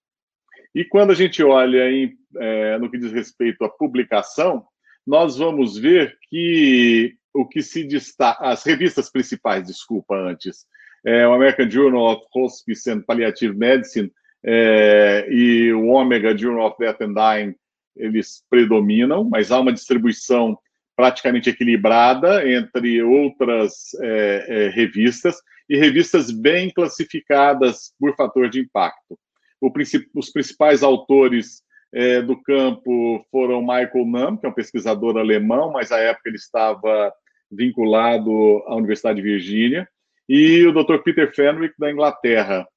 e 0.73 0.85
quando 0.85 1.11
a 1.11 1.15
gente 1.15 1.43
olha 1.43 1.91
em, 1.91 2.17
é, 2.37 2.77
no 2.77 2.89
que 2.89 2.97
diz 2.97 3.11
respeito 3.11 3.63
à 3.63 3.69
publicação, 3.69 4.65
nós 5.05 5.37
vamos 5.37 5.77
ver 5.77 6.17
que 6.29 7.17
o 7.33 7.47
que 7.47 7.61
se 7.61 7.83
destaca, 7.83 8.45
as 8.45 8.63
revistas 8.63 9.09
principais, 9.09 9.67
desculpa, 9.67 10.15
antes, 10.15 10.65
é, 11.05 11.27
o 11.27 11.33
American 11.33 11.69
Journal 11.69 12.13
of 12.13 12.25
Hospice 12.35 12.89
and 12.89 13.01
Palliative 13.01 13.55
Medicine 13.55 14.11
é, 14.43 15.27
e 15.29 15.71
o 15.73 15.89
Omega 15.89 16.37
Journal 16.37 16.67
of 16.67 16.77
Death 16.79 17.01
and 17.01 17.13
Dying, 17.13 17.55
eles 17.95 18.43
predominam, 18.49 19.23
mas 19.23 19.51
há 19.51 19.59
uma 19.59 19.73
distribuição 19.73 20.57
praticamente 20.95 21.49
equilibrada 21.49 22.49
entre 22.49 23.01
outras 23.01 23.93
é, 24.01 24.45
é 24.65 24.69
revistas 24.69 25.37
e 25.69 25.77
revistas 25.77 26.31
bem 26.31 26.69
classificadas 26.71 27.93
por 27.99 28.15
fator 28.15 28.49
de 28.49 28.59
impacto. 28.59 29.17
O, 29.61 29.71
os 30.15 30.31
principais 30.31 30.83
autores 30.83 31.61
é, 31.93 32.21
do 32.21 32.41
campo 32.41 33.25
foram 33.31 33.61
Michael 33.61 34.05
Nahm, 34.05 34.37
que 34.37 34.45
é 34.45 34.49
um 34.49 34.53
pesquisador 34.53 35.17
alemão, 35.17 35.71
mas 35.71 35.91
à 35.91 35.99
época 35.99 36.29
ele 36.29 36.37
estava 36.37 37.13
vinculado 37.51 38.31
à 38.67 38.75
Universidade 38.75 39.21
de 39.21 39.27
Virgínia, 39.27 39.89
e 40.27 40.65
o 40.65 40.71
Dr. 40.71 40.99
Peter 41.03 41.33
Fenwick, 41.33 41.73
da 41.79 41.91
Inglaterra. 41.91 42.67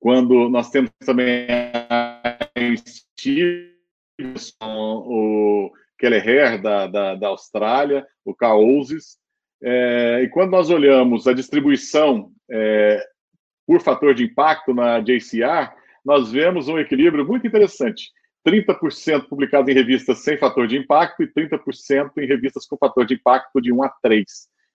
Quando 0.00 0.48
nós 0.48 0.70
temos 0.70 0.90
também 1.04 1.46
Stevenson, 2.76 3.74
o 4.62 5.72
Kelleher, 5.98 6.60
da, 6.60 6.86
da, 6.86 7.14
da 7.14 7.28
Austrália, 7.28 8.06
o 8.24 8.34
Caouses, 8.34 9.18
é, 9.62 10.22
e 10.22 10.28
quando 10.28 10.50
nós 10.50 10.68
olhamos 10.70 11.26
a 11.26 11.32
distribuição 11.32 12.30
é, 12.50 13.02
por 13.66 13.80
fator 13.80 14.14
de 14.14 14.24
impacto 14.24 14.74
na 14.74 15.00
JCR, 15.00 15.72
nós 16.06 16.30
vemos 16.30 16.68
um 16.68 16.78
equilíbrio 16.78 17.26
muito 17.26 17.48
interessante. 17.48 18.12
30% 18.46 19.28
publicado 19.28 19.68
em 19.68 19.74
revistas 19.74 20.20
sem 20.20 20.38
fator 20.38 20.68
de 20.68 20.78
impacto 20.78 21.20
e 21.20 21.26
30% 21.26 22.12
em 22.18 22.26
revistas 22.26 22.64
com 22.64 22.76
fator 22.76 23.04
de 23.04 23.14
impacto 23.14 23.60
de 23.60 23.72
1 23.72 23.82
a 23.82 23.88
3. 24.00 24.24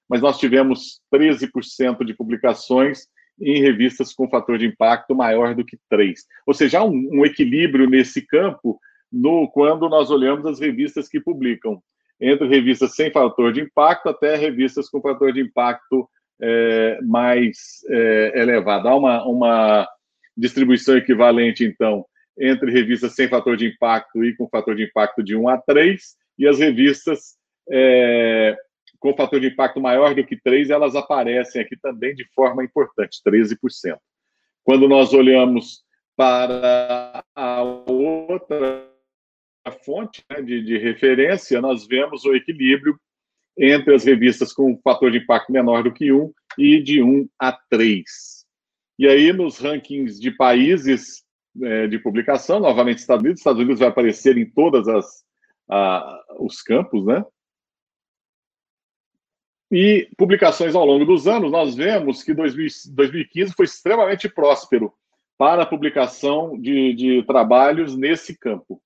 Mas 0.10 0.22
nós 0.22 0.38
tivemos 0.38 1.00
13% 1.10 2.04
de 2.04 2.14
publicações 2.14 3.08
em 3.40 3.62
revistas 3.62 4.14
com 4.14 4.30
fator 4.30 4.58
de 4.58 4.66
impacto 4.66 5.16
maior 5.16 5.56
do 5.56 5.64
que 5.64 5.78
3. 5.90 6.20
Ou 6.46 6.54
seja, 6.54 6.80
há 6.80 6.84
um, 6.84 7.10
um 7.14 7.26
equilíbrio 7.26 7.90
nesse 7.90 8.22
campo 8.28 8.78
no 9.10 9.50
quando 9.50 9.88
nós 9.88 10.12
olhamos 10.12 10.46
as 10.46 10.60
revistas 10.60 11.08
que 11.08 11.22
publicam, 11.22 11.82
entre 12.20 12.46
revistas 12.46 12.94
sem 12.94 13.10
fator 13.10 13.54
de 13.54 13.62
impacto 13.62 14.10
até 14.10 14.36
revistas 14.36 14.90
com 14.90 15.02
fator 15.02 15.32
de 15.32 15.40
impacto 15.40 16.10
é, 16.42 17.00
mais 17.04 17.80
é, 17.90 18.42
elevado. 18.42 18.90
Há 18.90 18.96
uma, 18.96 19.26
uma 19.26 19.88
distribuição 20.42 20.98
equivalente, 20.98 21.64
então, 21.64 22.04
entre 22.38 22.72
revistas 22.72 23.14
sem 23.14 23.28
fator 23.28 23.56
de 23.56 23.68
impacto 23.68 24.26
e 24.26 24.36
com 24.36 24.50
fator 24.50 24.76
de 24.76 24.84
impacto 24.84 25.24
de 25.24 25.36
1 25.36 25.48
a 25.48 25.58
3, 25.60 26.02
e 26.40 26.48
as 26.48 26.58
revistas 26.58 27.38
é, 27.70 28.58
com 29.00 29.16
fator 29.16 29.40
de 29.40 29.48
impacto 29.48 29.80
maior 29.80 30.16
do 30.16 30.26
que 30.26 30.36
3, 30.36 30.72
elas 30.72 30.96
aparecem 30.96 31.62
aqui 31.62 31.78
também 31.80 32.16
de 32.16 32.26
forma 32.34 32.64
importante, 32.64 33.22
13%. 33.26 33.98
Quando 34.64 34.88
nós 34.88 35.14
olhamos 35.14 35.84
para 36.16 37.24
a 37.36 37.62
outra 37.62 38.88
fonte 39.86 40.24
né, 40.30 40.42
de, 40.42 40.64
de 40.64 40.78
referência, 40.78 41.62
nós 41.62 41.88
vemos 41.88 42.26
o 42.26 42.34
equilíbrio 42.34 43.00
entre 43.58 43.94
as 43.94 44.04
revistas 44.06 44.54
com 44.54 44.80
fator 44.84 45.12
de 45.12 45.20
impacto 45.20 45.52
menor 45.52 45.84
do 45.84 45.94
que 45.94 46.12
1 46.12 46.32
e 46.58 46.82
de 46.82 47.02
1 47.02 47.28
a 47.40 47.52
3. 47.70 48.31
E 49.02 49.08
aí, 49.08 49.34
nos 49.34 49.58
rankings 49.58 50.20
de 50.22 50.30
países 50.30 51.26
é, 51.60 51.88
de 51.88 51.98
publicação, 51.98 52.60
novamente 52.60 53.00
Estados 53.00 53.24
Unidos, 53.24 53.40
Estados 53.40 53.60
Unidos 53.60 53.80
vai 53.80 53.90
aparecer 53.90 54.38
em 54.38 54.48
todas 54.48 54.88
as 54.88 55.26
os 56.38 56.62
campos, 56.62 57.04
né? 57.06 57.26
E 59.72 60.08
publicações 60.16 60.76
ao 60.76 60.86
longo 60.86 61.04
dos 61.04 61.28
anos, 61.28 61.50
nós 61.50 61.74
vemos 61.74 62.22
que 62.22 62.32
2015 62.32 63.54
foi 63.54 63.66
extremamente 63.66 64.30
próspero 64.30 64.94
para 65.36 65.64
a 65.64 65.66
publicação 65.66 66.60
de, 66.60 66.94
de 66.94 67.24
trabalhos 67.24 67.98
nesse 67.98 68.38
campo 68.38 68.80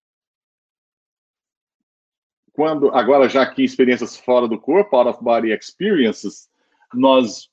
quando 2.54 2.90
agora 2.92 3.28
já 3.28 3.42
aqui 3.42 3.66
experiências 3.66 4.16
fora 4.16 4.48
do 4.48 4.58
corpo, 4.58 4.96
out 4.96 5.10
of 5.10 5.22
body 5.22 5.52
experiences, 5.52 6.48
nós 6.94 7.50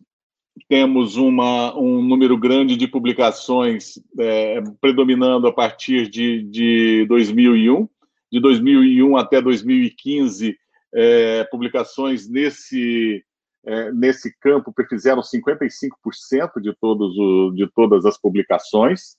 temos 0.69 1.17
uma, 1.17 1.77
um 1.79 2.03
número 2.03 2.37
grande 2.37 2.77
de 2.77 2.87
publicações 2.87 3.99
é, 4.19 4.61
predominando 4.81 5.47
a 5.47 5.53
partir 5.53 6.09
de, 6.09 6.43
de 6.43 7.07
2001. 7.07 7.89
De 8.31 8.41
2001 8.41 9.17
até 9.17 9.41
2015, 9.43 10.57
é, 10.95 11.45
publicações 11.45 12.29
nesse, 12.29 13.25
é, 13.65 13.93
nesse 13.93 14.35
campo 14.39 14.73
fizeram 14.89 15.23
55% 15.23 16.61
de, 16.61 16.75
todos 16.81 17.19
o, 17.19 17.51
de 17.51 17.67
todas 17.75 18.05
as 18.07 18.19
publicações. 18.19 19.17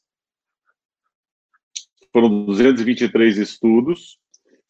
Foram 2.11 2.45
223 2.45 3.37
estudos. 3.37 4.19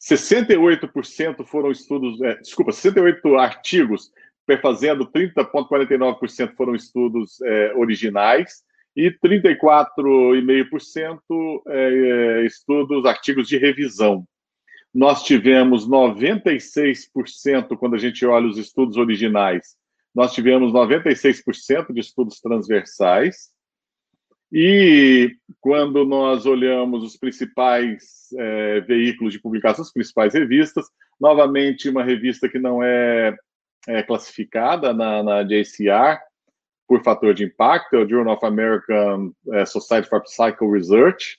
68% 0.00 1.46
foram 1.46 1.70
estudos, 1.70 2.20
é, 2.20 2.36
desculpa, 2.36 2.72
68 2.72 3.36
artigos, 3.36 4.12
perfazendo 4.46 5.06
30,49% 5.06 6.54
foram 6.56 6.74
estudos 6.74 7.40
é, 7.42 7.74
originais 7.74 8.62
e 8.96 9.10
34,5% 9.10 11.62
é, 11.66 12.44
estudos, 12.44 13.04
artigos 13.04 13.48
de 13.48 13.58
revisão. 13.58 14.24
Nós 14.94 15.24
tivemos 15.24 15.88
96%, 15.88 17.76
quando 17.76 17.94
a 17.94 17.98
gente 17.98 18.24
olha 18.24 18.46
os 18.46 18.58
estudos 18.58 18.96
originais, 18.96 19.74
nós 20.14 20.32
tivemos 20.32 20.72
96% 20.72 21.92
de 21.92 22.00
estudos 22.00 22.40
transversais, 22.40 23.52
e 24.52 25.34
quando 25.60 26.04
nós 26.04 26.46
olhamos 26.46 27.02
os 27.02 27.16
principais 27.16 28.28
é, 28.38 28.80
veículos 28.82 29.32
de 29.32 29.40
publicação, 29.40 29.82
as 29.82 29.92
principais 29.92 30.32
revistas, 30.32 30.86
novamente 31.20 31.88
uma 31.88 32.04
revista 32.04 32.48
que 32.48 32.60
não 32.60 32.80
é, 32.80 33.34
é 33.88 34.02
classificada 34.02 34.92
na, 34.92 35.22
na 35.22 35.42
JCR 35.42 36.20
por 36.86 37.02
fator 37.02 37.32
de 37.32 37.44
impacto, 37.44 37.96
é 37.96 38.00
o 38.00 38.08
Journal 38.08 38.34
of 38.34 38.44
American 38.44 39.32
é, 39.52 39.64
Society 39.64 40.08
for 40.08 40.22
Psycho 40.22 40.70
Research 40.70 41.38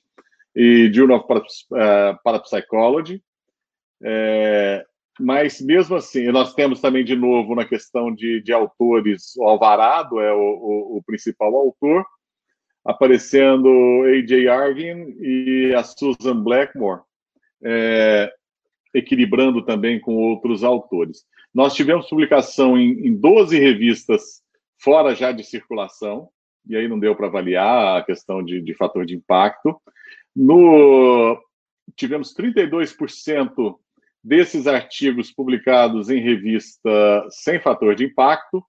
e 0.55 0.91
Journal 0.91 1.19
of 1.19 1.45
é, 1.75 2.15
Parapsychology. 2.23 3.21
É, 4.03 4.85
mas 5.19 5.61
mesmo 5.61 5.95
assim, 5.95 6.31
nós 6.31 6.53
temos 6.53 6.81
também 6.81 7.03
de 7.03 7.15
novo 7.15 7.55
na 7.55 7.65
questão 7.65 8.13
de, 8.13 8.41
de 8.41 8.51
autores, 8.51 9.35
o 9.37 9.43
Alvarado 9.43 10.19
é 10.19 10.33
o, 10.33 10.37
o, 10.37 10.97
o 10.97 11.03
principal 11.03 11.55
autor, 11.55 12.05
aparecendo 12.83 13.69
A.J. 14.05 14.47
Arvin 14.47 15.15
e 15.19 15.73
a 15.73 15.83
Susan 15.83 16.43
Blackmore, 16.43 17.01
é, 17.63 18.31
equilibrando 18.95 19.61
também 19.63 19.99
com 19.99 20.15
outros 20.15 20.63
autores. 20.63 21.25
Nós 21.53 21.75
tivemos 21.75 22.07
publicação 22.07 22.77
em, 22.77 23.07
em 23.07 23.13
12 23.13 23.59
revistas 23.59 24.41
fora 24.77 25.13
já 25.13 25.31
de 25.31 25.43
circulação, 25.43 26.29
e 26.67 26.75
aí 26.75 26.87
não 26.87 26.99
deu 26.99 27.15
para 27.15 27.27
avaliar 27.27 27.97
a 27.99 28.03
questão 28.03 28.43
de, 28.43 28.61
de 28.61 28.73
fator 28.73 29.05
de 29.05 29.15
impacto. 29.15 29.79
No, 30.35 31.39
tivemos 31.95 32.33
32% 32.33 33.75
desses 34.23 34.65
artigos 34.65 35.31
publicados 35.31 36.09
em 36.09 36.19
revista 36.19 36.89
sem 37.29 37.59
fator 37.59 37.95
de 37.95 38.05
impacto, 38.05 38.63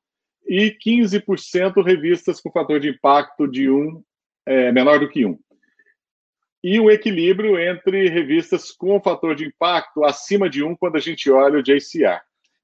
e 0.49 0.77
15% 0.85 1.83
revistas 1.85 2.41
com 2.41 2.53
fator 2.53 2.79
de 2.79 2.91
impacto 2.91 3.49
de 3.49 3.69
1 3.69 4.03
é, 4.47 4.71
menor 4.71 5.01
do 5.01 5.09
que 5.09 5.27
1. 5.27 5.37
E 6.63 6.81
o 6.81 6.91
equilíbrio 6.91 7.59
entre 7.59 8.09
revistas 8.09 8.73
com 8.73 9.01
fator 9.01 9.35
de 9.35 9.47
impacto 9.47 10.05
acima 10.05 10.49
de 10.49 10.65
1 10.65 10.77
quando 10.77 10.97
a 10.97 11.01
gente 11.01 11.31
olha 11.31 11.59
o 11.59 11.63
JCR. 11.63 12.21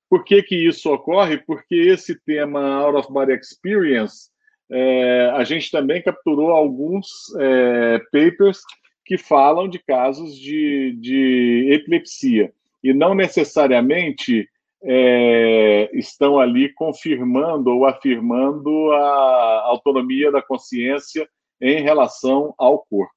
Por 0.09 0.25
que, 0.25 0.43
que 0.43 0.57
isso 0.57 0.93
ocorre? 0.93 1.39
Porque 1.39 1.75
esse 1.75 2.21
tema 2.25 2.61
Out 2.61 2.99
of 2.99 3.13
Body 3.13 3.33
Experience, 3.33 4.31
é, 4.71 5.31
a 5.35 5.45
gente 5.45 5.71
também 5.71 6.03
capturou 6.03 6.51
alguns 6.51 7.07
é, 7.39 7.99
papers 8.11 8.61
que 9.05 9.17
falam 9.17 9.69
de 9.69 9.79
casos 9.79 10.37
de, 10.37 10.97
de 11.01 11.69
epilepsia. 11.73 12.53
E 12.83 12.93
não 12.93 13.15
necessariamente 13.15 14.49
é, 14.85 15.91
estão 15.95 16.39
ali 16.39 16.73
confirmando 16.75 17.71
ou 17.71 17.87
afirmando 17.87 18.93
a 18.93 19.63
autonomia 19.67 20.31
da 20.33 20.43
consciência 20.43 21.29
em 21.61 21.81
relação 21.81 22.55
ao 22.59 22.79
corpo. 22.81 23.13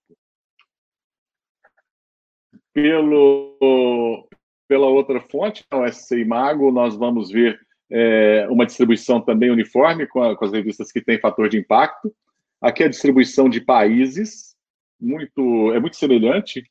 Pelo, 2.75 4.27
pela 4.67 4.87
outra 4.87 5.21
fonte, 5.21 5.63
o 5.73 5.87
SC 5.87 6.25
Mago, 6.25 6.73
nós 6.73 6.93
vamos 6.93 7.31
ver 7.31 7.57
é, 7.89 8.45
uma 8.49 8.65
distribuição 8.65 9.21
também 9.21 9.49
uniforme 9.49 10.05
com, 10.05 10.21
a, 10.21 10.35
com, 10.35 10.43
as 10.43 10.51
revistas 10.51 10.91
que 10.91 10.99
têm 10.99 11.17
fator 11.17 11.47
de 11.47 11.57
impacto. 11.57 12.13
Aqui 12.61 12.83
a 12.83 12.89
distribuição 12.89 13.47
de 13.47 13.61
países, 13.61 14.57
muito 14.99 15.71
é 15.73 15.79
muito 15.79 15.95
semelhante 15.95 16.69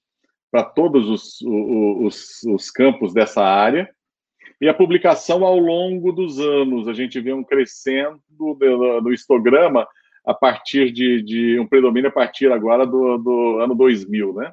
para 0.51 0.63
todos 0.63 1.09
os, 1.09 1.41
os, 1.41 2.43
os 2.43 2.71
campos 2.71 3.15
dessa 3.15 3.43
área. 3.43 3.89
E 4.61 4.69
a 4.69 4.75
publicação 4.75 5.43
ao 5.43 5.59
longo 5.59 6.13
dos 6.13 6.39
anos, 6.39 6.87
a 6.87 6.93
gente 6.93 7.19
vê 7.19 7.33
um 7.33 7.43
crescendo 7.43 8.21
do, 8.29 8.55
do 9.01 9.11
histograma 9.11 9.89
a 10.25 10.35
partir 10.35 10.93
de, 10.93 11.23
de, 11.23 11.59
um 11.59 11.67
predomínio 11.67 12.11
a 12.11 12.13
partir 12.13 12.53
agora 12.53 12.87
do, 12.87 13.17
do 13.17 13.59
ano 13.61 13.75
2000, 13.75 14.35
né? 14.35 14.53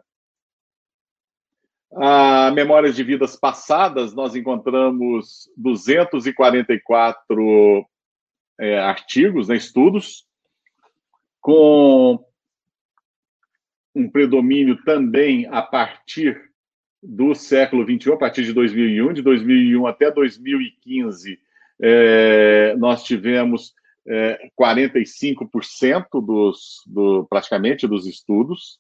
A 1.93 2.51
memórias 2.51 2.95
de 2.95 3.03
vidas 3.03 3.35
passadas, 3.35 4.13
nós 4.13 4.35
encontramos 4.35 5.49
244 5.57 7.85
é, 8.59 8.79
artigos, 8.79 9.49
né, 9.49 9.57
estudos, 9.57 10.25
com 11.41 12.23
um 13.93 14.09
predomínio 14.09 14.81
também 14.83 15.45
a 15.47 15.61
partir 15.61 16.49
do 17.03 17.33
século 17.33 17.83
XXI, 17.83 18.13
a 18.13 18.17
partir 18.17 18.43
de 18.43 18.53
2001, 18.53 19.13
de 19.13 19.21
2001 19.21 19.87
até 19.87 20.11
2015, 20.11 21.39
é, 21.81 22.75
nós 22.77 23.03
tivemos 23.03 23.73
é, 24.07 24.49
45% 24.59 26.23
dos, 26.23 26.83
do, 26.85 27.25
praticamente 27.25 27.87
dos 27.87 28.05
estudos. 28.05 28.79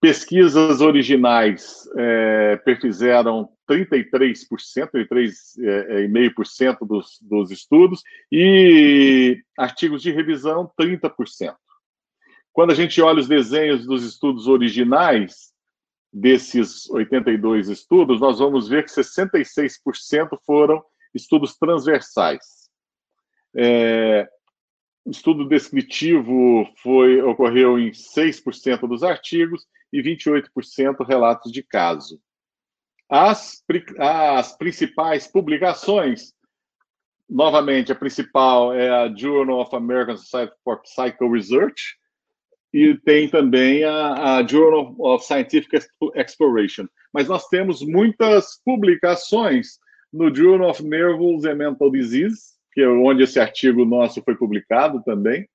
Pesquisas 0.00 0.80
originais 0.80 1.88
é, 1.96 2.56
perfizeram 2.58 3.48
33%, 3.68 4.36
33,5% 4.92 6.60
é, 6.60 6.86
dos, 6.86 7.18
dos 7.22 7.50
estudos, 7.50 8.02
e 8.30 9.42
artigos 9.58 10.02
de 10.02 10.12
revisão, 10.12 10.70
30%. 10.78 11.56
Quando 12.52 12.70
a 12.72 12.74
gente 12.74 13.00
olha 13.02 13.20
os 13.20 13.28
desenhos 13.28 13.86
dos 13.86 14.04
estudos 14.04 14.46
originais, 14.46 15.52
desses 16.12 16.88
82 16.88 17.68
estudos, 17.68 18.20
nós 18.20 18.38
vamos 18.38 18.68
ver 18.68 18.84
que 18.84 18.90
66% 18.90 20.38
foram 20.46 20.82
estudos 21.14 21.56
transversais. 21.58 22.70
É, 23.54 24.26
estudo 25.06 25.48
descritivo 25.48 26.66
foi, 26.82 27.20
ocorreu 27.22 27.78
em 27.78 27.90
6% 27.90 28.88
dos 28.88 29.02
artigos 29.02 29.66
e 29.92 30.02
28% 30.02 31.06
relatos 31.06 31.52
de 31.52 31.62
caso. 31.62 32.20
As, 33.08 33.62
as 33.98 34.56
principais 34.56 35.28
publicações, 35.28 36.32
novamente, 37.28 37.92
a 37.92 37.94
principal 37.94 38.72
é 38.72 38.88
a 38.88 39.14
Journal 39.14 39.60
of 39.60 39.74
American 39.74 40.16
Society 40.16 40.52
for 40.64 40.82
Psycho 40.82 41.30
Research, 41.30 41.96
e 42.72 42.94
tem 43.04 43.28
também 43.28 43.84
a, 43.84 44.36
a, 44.36 44.46
Journal 44.46 44.94
of 44.98 45.24
Scientific 45.24 45.78
Exploration. 46.14 46.86
Mas 47.12 47.28
nós 47.28 47.46
temos 47.48 47.80
muitas 47.80 48.60
publicações 48.64 49.78
no 50.12 50.34
Journal 50.34 50.70
of 50.70 50.82
Nervous 50.82 51.44
and 51.44 51.54
Mental 51.54 51.90
Disease, 51.90 52.55
que 52.76 52.82
é 52.82 52.88
onde 52.90 53.22
esse 53.22 53.40
artigo 53.40 53.86
nosso 53.86 54.22
foi 54.22 54.36
publicado 54.36 55.02
também. 55.02 55.48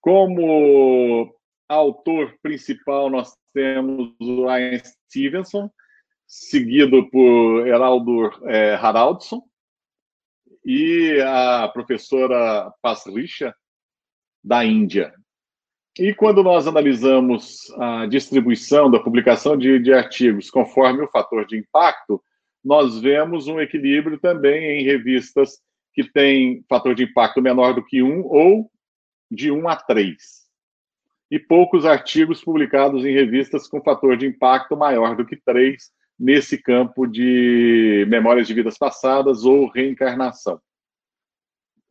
Como 0.00 1.34
autor 1.68 2.32
principal, 2.40 3.10
nós 3.10 3.36
temos 3.52 4.14
o 4.20 4.46
Ryan 4.46 4.78
Stevenson, 4.78 5.68
seguido 6.24 7.10
por 7.10 7.66
Heraldo 7.66 8.30
é, 8.44 8.76
Haraldson, 8.76 9.42
e 10.64 11.20
a 11.26 11.66
professora 11.74 12.72
Pasricha, 12.80 13.52
da 14.42 14.64
Índia. 14.64 15.12
E 15.98 16.14
quando 16.14 16.40
nós 16.44 16.68
analisamos 16.68 17.68
a 17.78 18.06
distribuição 18.06 18.88
da 18.88 19.00
publicação 19.00 19.56
de, 19.56 19.80
de, 19.80 19.92
artigos 19.92 20.50
conforme 20.50 21.02
o 21.02 21.10
fator 21.10 21.44
de 21.46 21.58
impacto, 21.58 22.22
nós 22.64 23.00
vemos 23.00 23.48
um 23.48 23.60
equilíbrio 23.60 24.20
também 24.20 24.78
em 24.78 24.84
revistas 24.84 25.58
que 25.94 26.04
têm 26.04 26.64
fator 26.68 26.94
de 26.94 27.04
impacto 27.04 27.40
menor 27.40 27.74
do 27.74 27.84
que 27.84 28.02
1 28.02 28.24
ou 28.24 28.70
de 29.30 29.50
1 29.50 29.68
a 29.68 29.76
3. 29.76 30.16
E 31.30 31.38
poucos 31.38 31.86
artigos 31.86 32.42
publicados 32.42 33.04
em 33.04 33.12
revistas 33.12 33.68
com 33.68 33.82
fator 33.82 34.16
de 34.16 34.26
impacto 34.26 34.76
maior 34.76 35.16
do 35.16 35.24
que 35.24 35.36
3 35.36 35.90
nesse 36.18 36.58
campo 36.58 37.06
de 37.06 38.04
memórias 38.08 38.46
de 38.46 38.54
vidas 38.54 38.76
passadas 38.76 39.44
ou 39.44 39.68
reencarnação. 39.68 40.60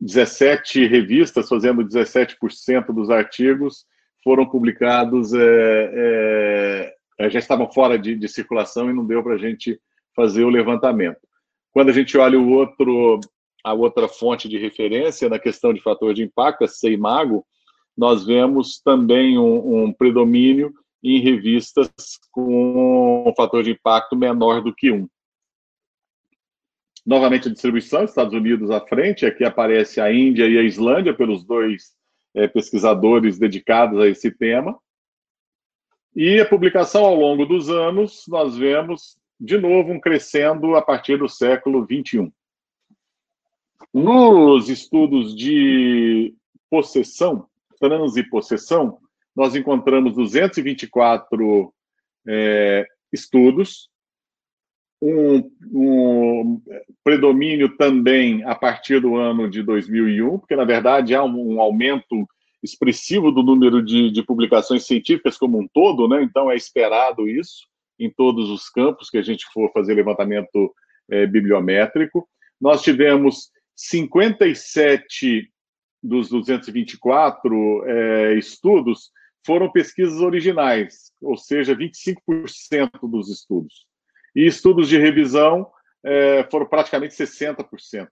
17 0.00 0.86
revistas, 0.86 1.48
fazendo 1.48 1.82
17% 1.82 2.92
dos 2.92 3.10
artigos, 3.10 3.86
foram 4.22 4.46
publicados, 4.46 5.32
é, 5.34 6.94
é, 7.18 7.30
já 7.30 7.38
estavam 7.38 7.70
fora 7.70 7.98
de, 7.98 8.14
de 8.14 8.28
circulação 8.28 8.90
e 8.90 8.92
não 8.92 9.06
deu 9.06 9.22
para 9.22 9.34
a 9.34 9.38
gente 9.38 9.80
fazer 10.14 10.44
o 10.44 10.50
levantamento. 10.50 11.20
Quando 11.72 11.90
a 11.90 11.92
gente 11.92 12.16
olha 12.16 12.38
o 12.38 12.50
outro, 12.50 13.20
a 13.64 13.72
outra 13.72 14.06
fonte 14.06 14.46
de 14.46 14.58
referência 14.58 15.28
na 15.28 15.38
questão 15.38 15.72
de 15.72 15.80
fator 15.80 16.12
de 16.12 16.22
impacto, 16.22 16.64
a 16.64 16.68
CEIMAGO, 16.68 17.44
nós 17.96 18.26
vemos 18.26 18.78
também 18.78 19.38
um, 19.38 19.84
um 19.84 19.92
predomínio 19.92 20.72
em 21.02 21.18
revistas 21.20 21.90
com 22.30 23.26
um 23.26 23.34
fator 23.34 23.62
de 23.62 23.70
impacto 23.70 24.14
menor 24.14 24.60
do 24.60 24.74
que 24.74 24.92
um. 24.92 25.08
Novamente 27.06 27.48
a 27.48 27.52
distribuição, 27.52 28.04
Estados 28.04 28.34
Unidos 28.34 28.70
à 28.70 28.80
frente, 28.80 29.26
aqui 29.26 29.44
aparece 29.44 30.00
a 30.00 30.12
Índia 30.12 30.46
e 30.46 30.58
a 30.58 30.62
Islândia 30.62 31.14
pelos 31.14 31.44
dois 31.44 31.92
é, 32.34 32.48
pesquisadores 32.48 33.38
dedicados 33.38 34.00
a 34.00 34.08
esse 34.08 34.30
tema. 34.30 34.78
E 36.16 36.40
a 36.40 36.48
publicação 36.48 37.04
ao 37.04 37.14
longo 37.14 37.44
dos 37.44 37.68
anos, 37.68 38.24
nós 38.28 38.56
vemos, 38.56 39.18
de 39.38 39.58
novo, 39.58 39.92
um 39.92 40.00
crescendo 40.00 40.74
a 40.74 40.82
partir 40.82 41.18
do 41.18 41.28
século 41.28 41.84
XXI. 41.84 42.32
Nos 43.94 44.68
estudos 44.68 45.36
de 45.36 46.34
possessão, 46.68 47.46
transe 47.78 48.18
e 48.18 48.28
possessão, 48.28 48.98
nós 49.36 49.54
encontramos 49.54 50.16
224 50.16 51.72
é, 52.26 52.84
estudos, 53.12 53.88
um, 55.00 55.48
um, 55.72 56.62
predomínio 57.04 57.76
também 57.76 58.42
a 58.42 58.56
partir 58.56 59.00
do 59.00 59.14
ano 59.14 59.48
de 59.48 59.62
2001, 59.62 60.40
porque, 60.40 60.56
na 60.56 60.64
verdade, 60.64 61.14
há 61.14 61.22
um, 61.22 61.54
um 61.54 61.60
aumento 61.60 62.26
expressivo 62.64 63.30
do 63.30 63.44
número 63.44 63.80
de, 63.80 64.10
de, 64.10 64.24
publicações 64.24 64.84
científicas 64.86 65.38
como 65.38 65.56
um 65.56 65.68
todo, 65.72 66.08
né? 66.08 66.20
então 66.20 66.50
é 66.50 66.56
esperado 66.56 67.28
isso 67.28 67.68
em 67.96 68.10
todos 68.10 68.50
os 68.50 68.68
campos 68.68 69.08
que 69.08 69.18
a 69.18 69.22
gente 69.22 69.46
for 69.52 69.70
fazer 69.70 69.94
levantamento 69.94 70.74
é, 71.08 71.28
bibliométrico. 71.28 72.28
Nós 72.60 72.82
tivemos 72.82 73.52
57 73.76 75.50
dos 76.02 76.28
224 76.28 77.84
é, 77.86 78.34
estudos 78.34 79.10
foram 79.44 79.70
pesquisas 79.70 80.20
originais, 80.20 81.12
ou 81.20 81.36
seja, 81.36 81.76
25% 81.76 83.08
dos 83.10 83.30
estudos. 83.30 83.86
E 84.34 84.46
estudos 84.46 84.88
de 84.88 84.98
revisão 84.98 85.70
é, 86.04 86.44
foram 86.50 86.66
praticamente 86.66 87.14
60%. 87.14 88.08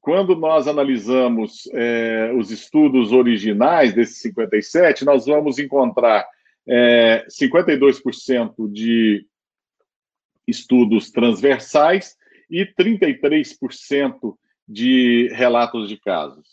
Quando 0.00 0.34
nós 0.34 0.66
analisamos 0.66 1.68
é, 1.72 2.32
os 2.32 2.50
estudos 2.50 3.12
originais 3.12 3.92
desses 3.92 4.20
57, 4.22 5.04
nós 5.04 5.26
vamos 5.26 5.58
encontrar 5.58 6.26
é, 6.66 7.26
52% 7.28 8.72
de 8.72 9.26
estudos 10.46 11.10
transversais 11.10 12.16
e 12.50 12.66
33% 12.66 14.34
de 14.68 15.28
relatos 15.32 15.88
de 15.88 15.96
casos. 15.96 16.48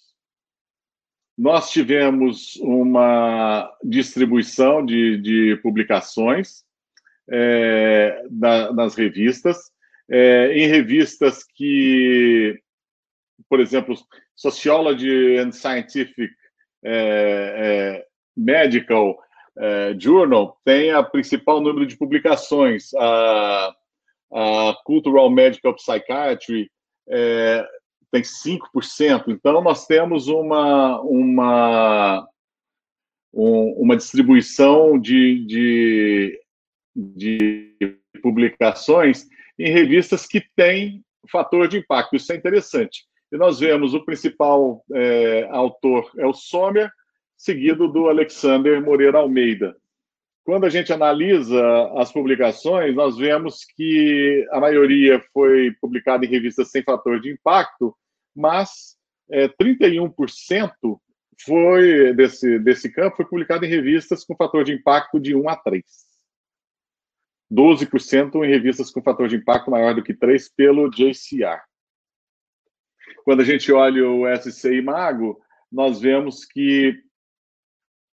Nós 1.38 1.70
tivemos 1.70 2.56
uma 2.58 3.72
distribuição 3.84 4.84
de, 4.84 5.18
de 5.18 5.56
publicações 5.62 6.64
é, 7.30 8.24
da, 8.30 8.74
nas 8.74 8.96
revistas, 8.96 9.72
é, 10.10 10.54
em 10.54 10.68
revistas 10.68 11.44
que, 11.44 12.60
por 13.50 13.60
exemplo, 13.60 13.96
Sociology 14.36 15.38
and 15.38 15.52
Scientific 15.52 16.32
é, 16.84 18.02
é 18.04 18.08
Medical 18.36 19.18
é, 19.58 19.96
Journal 20.00 20.60
tem 20.64 20.92
a 20.92 21.04
principal 21.04 21.60
número 21.60 21.86
de 21.86 21.98
publicações, 21.98 22.94
a, 22.96 23.76
a 24.34 24.76
Cultural 24.84 25.30
Medical 25.30 25.76
Psychiatry 25.76 26.70
é, 27.10 27.66
tem 28.12 28.22
5%. 28.22 29.26
Então, 29.28 29.62
nós 29.62 29.86
temos 29.86 30.28
uma, 30.28 31.02
uma, 31.02 32.28
um, 33.34 33.74
uma 33.82 33.96
distribuição 33.98 35.00
de, 35.00 35.46
de 35.46 36.40
de 36.98 37.76
publicações 38.22 39.28
em 39.60 39.72
revistas 39.72 40.26
que 40.26 40.44
têm 40.56 41.04
fator 41.30 41.68
de 41.68 41.78
impacto. 41.78 42.16
Isso 42.16 42.32
é 42.34 42.36
interessante. 42.36 43.06
E 43.32 43.38
nós 43.38 43.60
vemos 43.60 43.94
o 43.94 44.04
principal 44.04 44.84
é, 44.94 45.48
autor 45.52 46.10
é 46.18 46.26
o 46.26 46.34
Sommer, 46.34 46.90
seguido 47.36 47.88
do 47.88 48.08
Alexander 48.08 48.82
Moreira 48.82 49.20
Almeida. 49.20 49.76
Quando 50.48 50.66
a 50.66 50.70
gente 50.70 50.94
analisa 50.94 51.62
as 51.98 52.10
publicações, 52.10 52.96
nós 52.96 53.18
vemos 53.18 53.66
que 53.66 54.48
a 54.50 54.62
maioria 54.62 55.22
foi 55.34 55.74
publicada 55.82 56.24
em 56.24 56.30
revistas 56.30 56.72
sem 56.72 56.82
fator 56.82 57.20
de 57.20 57.30
impacto, 57.30 57.94
mas 58.34 58.96
é, 59.30 59.50
31% 59.50 60.72
foi 61.44 62.14
desse, 62.14 62.60
desse 62.60 62.90
campo 62.90 63.18
foi 63.18 63.26
publicado 63.26 63.66
em 63.66 63.68
revistas 63.68 64.24
com 64.24 64.38
fator 64.38 64.64
de 64.64 64.72
impacto 64.72 65.20
de 65.20 65.36
1 65.36 65.50
a 65.50 65.58
3. 65.58 65.84
12% 67.52 68.42
em 68.42 68.50
revistas 68.50 68.90
com 68.90 69.04
fator 69.04 69.28
de 69.28 69.36
impacto 69.36 69.70
maior 69.70 69.94
do 69.96 70.02
que 70.02 70.14
3 70.14 70.48
pelo 70.56 70.90
JCR. 70.90 71.60
Quando 73.26 73.42
a 73.42 73.44
gente 73.44 73.70
olha 73.74 74.10
o 74.10 74.24
SCI 74.34 74.82
Mago, 74.82 75.42
nós 75.70 76.00
vemos 76.00 76.46
que 76.46 77.06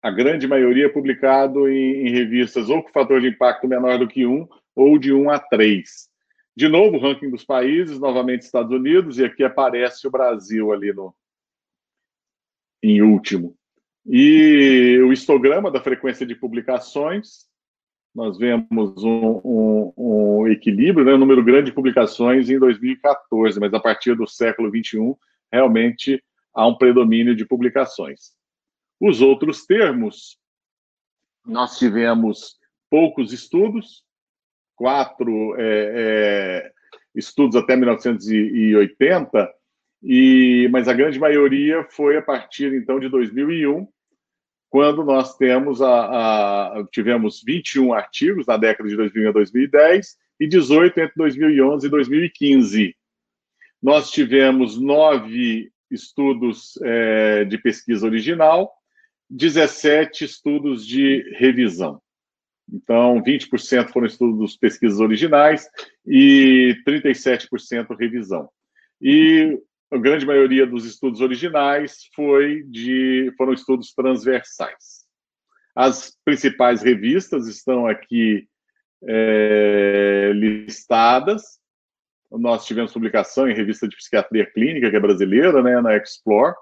a 0.02 0.10
grande 0.10 0.48
maioria 0.48 0.86
é 0.86 0.88
publicado 0.88 1.68
em, 1.68 2.08
em, 2.08 2.10
revistas 2.10 2.68
ou 2.68 2.82
com 2.82 2.90
fator 2.90 3.20
de 3.20 3.28
impacto 3.28 3.68
menor 3.68 3.98
do 3.98 4.08
que 4.08 4.26
1 4.26 4.48
ou 4.74 4.98
de 4.98 5.12
1 5.12 5.30
a 5.30 5.38
3. 5.38 6.10
De 6.56 6.68
novo, 6.68 6.96
o 6.96 7.00
ranking 7.00 7.30
dos 7.30 7.44
países, 7.44 8.00
novamente 8.00 8.42
Estados 8.42 8.72
Unidos, 8.72 9.18
e 9.18 9.24
aqui 9.24 9.44
aparece 9.44 10.06
o 10.06 10.10
Brasil 10.10 10.72
ali 10.72 10.92
no 10.92 11.14
em 12.82 13.00
último. 13.00 13.54
E 14.04 14.98
o 15.04 15.12
histograma 15.12 15.70
da 15.70 15.80
frequência 15.80 16.26
de 16.26 16.34
publicações, 16.34 17.46
nós 18.12 18.36
vemos 18.36 19.04
um, 19.04 19.40
um, 19.44 19.92
um 19.96 20.48
equilíbrio, 20.48 21.06
né, 21.06 21.14
um 21.14 21.18
número 21.18 21.44
grande 21.44 21.66
de 21.66 21.72
publicações 21.72 22.50
em 22.50 22.58
2014, 22.58 23.60
mas 23.60 23.72
a 23.72 23.78
partir 23.78 24.16
do 24.16 24.26
século 24.26 24.68
XXI, 24.68 25.14
realmente 25.50 26.20
há 26.52 26.66
um 26.66 26.76
predomínio 26.76 27.36
de 27.36 27.46
publicações. 27.46 28.32
Os 29.04 29.20
outros 29.20 29.66
termos, 29.66 30.38
nós 31.44 31.76
tivemos 31.76 32.56
poucos 32.88 33.32
estudos, 33.32 34.04
quatro 34.76 35.56
é, 35.58 36.62
é, 36.62 36.72
estudos 37.12 37.56
até 37.56 37.74
1980, 37.74 39.52
e, 40.04 40.68
mas 40.70 40.86
a 40.86 40.92
grande 40.92 41.18
maioria 41.18 41.84
foi 41.90 42.16
a 42.16 42.22
partir 42.22 42.72
então 42.74 43.00
de 43.00 43.08
2001, 43.08 43.88
quando 44.70 45.02
nós 45.02 45.36
temos 45.36 45.82
a, 45.82 46.76
a, 46.78 46.86
tivemos 46.92 47.42
21 47.44 47.92
artigos 47.92 48.46
na 48.46 48.56
década 48.56 48.88
de 48.88 48.94
2000 48.94 49.30
a 49.30 49.32
2010 49.32 50.16
e 50.38 50.46
18 50.46 51.00
entre 51.00 51.14
2011 51.16 51.84
e 51.88 51.90
2015. 51.90 52.96
Nós 53.82 54.12
tivemos 54.12 54.80
nove 54.80 55.72
estudos 55.90 56.78
é, 56.84 57.44
de 57.44 57.58
pesquisa 57.58 58.06
original, 58.06 58.72
17 59.32 60.24
estudos 60.24 60.86
de 60.86 61.22
revisão. 61.38 62.00
Então, 62.70 63.22
20% 63.22 63.88
foram 63.88 64.06
estudos 64.06 64.56
pesquisas 64.56 65.00
originais 65.00 65.66
e 66.06 66.76
37% 66.86 67.96
revisão. 67.98 68.48
E 69.00 69.58
a 69.90 69.96
grande 69.96 70.26
maioria 70.26 70.66
dos 70.66 70.84
estudos 70.84 71.20
originais 71.20 72.08
foi 72.14 72.62
de, 72.64 73.32
foram 73.36 73.54
estudos 73.54 73.92
transversais. 73.94 75.02
As 75.74 76.16
principais 76.24 76.82
revistas 76.82 77.48
estão 77.48 77.86
aqui 77.86 78.46
é, 79.06 80.30
listadas. 80.34 81.58
Nós 82.30 82.66
tivemos 82.66 82.92
publicação 82.92 83.48
em 83.48 83.54
revista 83.54 83.88
de 83.88 83.96
psiquiatria 83.96 84.46
clínica, 84.46 84.90
que 84.90 84.96
é 84.96 85.00
brasileira, 85.00 85.62
né, 85.62 85.80
na 85.80 85.96
Explore. 85.96 86.54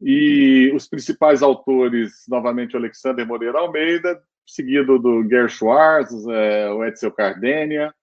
E 0.00 0.72
os 0.74 0.88
principais 0.88 1.42
autores, 1.42 2.24
novamente, 2.28 2.76
Alexander 2.76 3.26
Moreira 3.26 3.58
Almeida, 3.58 4.22
seguido 4.46 4.98
do 4.98 5.28
Ger 5.28 5.48
Schwartz, 5.48 6.26
é, 6.26 6.70
o 6.70 6.84
Edsel 6.84 7.12
Cardenia, 7.12 7.94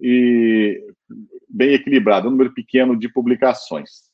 e 0.00 0.82
bem 1.48 1.74
equilibrado, 1.74 2.28
um 2.28 2.30
número 2.30 2.52
pequeno 2.52 2.98
de 2.98 3.08
publicações. 3.08 4.04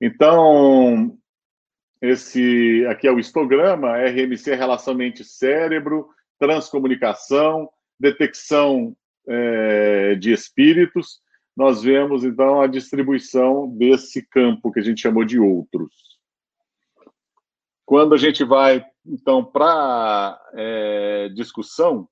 Então, 0.00 1.18
esse 2.00 2.86
aqui 2.88 3.06
é 3.06 3.12
o 3.12 3.18
histograma, 3.18 3.96
RMC 3.96 4.54
relação 4.54 4.94
mente-cérebro, 4.94 6.08
transcomunicação, 6.38 7.68
detecção 7.98 8.96
é, 9.26 10.14
de 10.14 10.32
espíritos. 10.32 11.20
Nós 11.56 11.82
vemos, 11.82 12.24
então, 12.24 12.60
a 12.60 12.66
distribuição 12.66 13.68
desse 13.68 14.26
campo 14.26 14.72
que 14.72 14.80
a 14.80 14.82
gente 14.82 15.00
chamou 15.00 15.24
de 15.24 15.38
outros. 15.38 15.92
Quando 17.86 18.14
a 18.14 18.18
gente 18.18 18.42
vai, 18.42 18.84
então, 19.06 19.44
para 19.44 20.40
é, 20.54 21.28
discussão, 21.34 22.08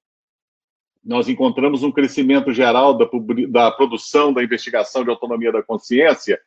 nós 1.05 1.29
encontramos 1.29 1.83
um 1.83 1.91
crescimento 1.91 2.53
geral 2.53 2.97
da, 2.97 3.09
da 3.49 3.71
produção 3.73 4.33
da 4.33 4.45
investigação 4.45 5.03
de 5.03 5.11
autonomia 5.11 5.51
da 5.51 5.63
consciência 5.63 6.41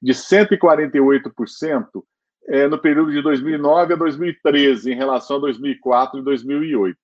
de 0.00 0.12
148% 0.12 2.04
é, 2.48 2.68
no 2.68 2.76
período 2.76 3.12
de 3.12 3.22
2009 3.22 3.94
a 3.94 3.96
2013, 3.96 4.92
em 4.92 4.96
relação 4.96 5.36
a 5.36 5.40
2004 5.40 6.18
e 6.18 6.22
2008. 6.22 6.98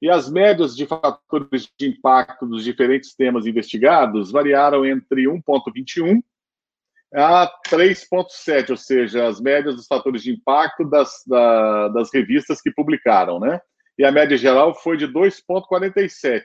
E 0.00 0.10
as 0.10 0.30
médias 0.30 0.76
de 0.76 0.86
fatores 0.86 1.68
de 1.78 1.88
impacto 1.88 2.46
dos 2.46 2.62
diferentes 2.62 3.14
temas 3.14 3.46
investigados 3.46 4.30
variaram 4.30 4.84
entre 4.84 5.24
1,21 5.24 6.22
a 7.14 7.50
3,7, 7.68 8.70
ou 8.70 8.76
seja, 8.76 9.26
as 9.26 9.40
médias 9.40 9.76
dos 9.76 9.86
fatores 9.86 10.22
de 10.22 10.32
impacto 10.32 10.84
das, 10.84 11.22
da, 11.26 11.88
das 11.88 12.12
revistas 12.12 12.60
que 12.60 12.70
publicaram, 12.70 13.40
né? 13.40 13.60
e 13.98 14.04
a 14.04 14.12
média 14.12 14.36
geral 14.36 14.74
foi 14.74 14.96
de 14.96 15.08
2,47, 15.08 16.42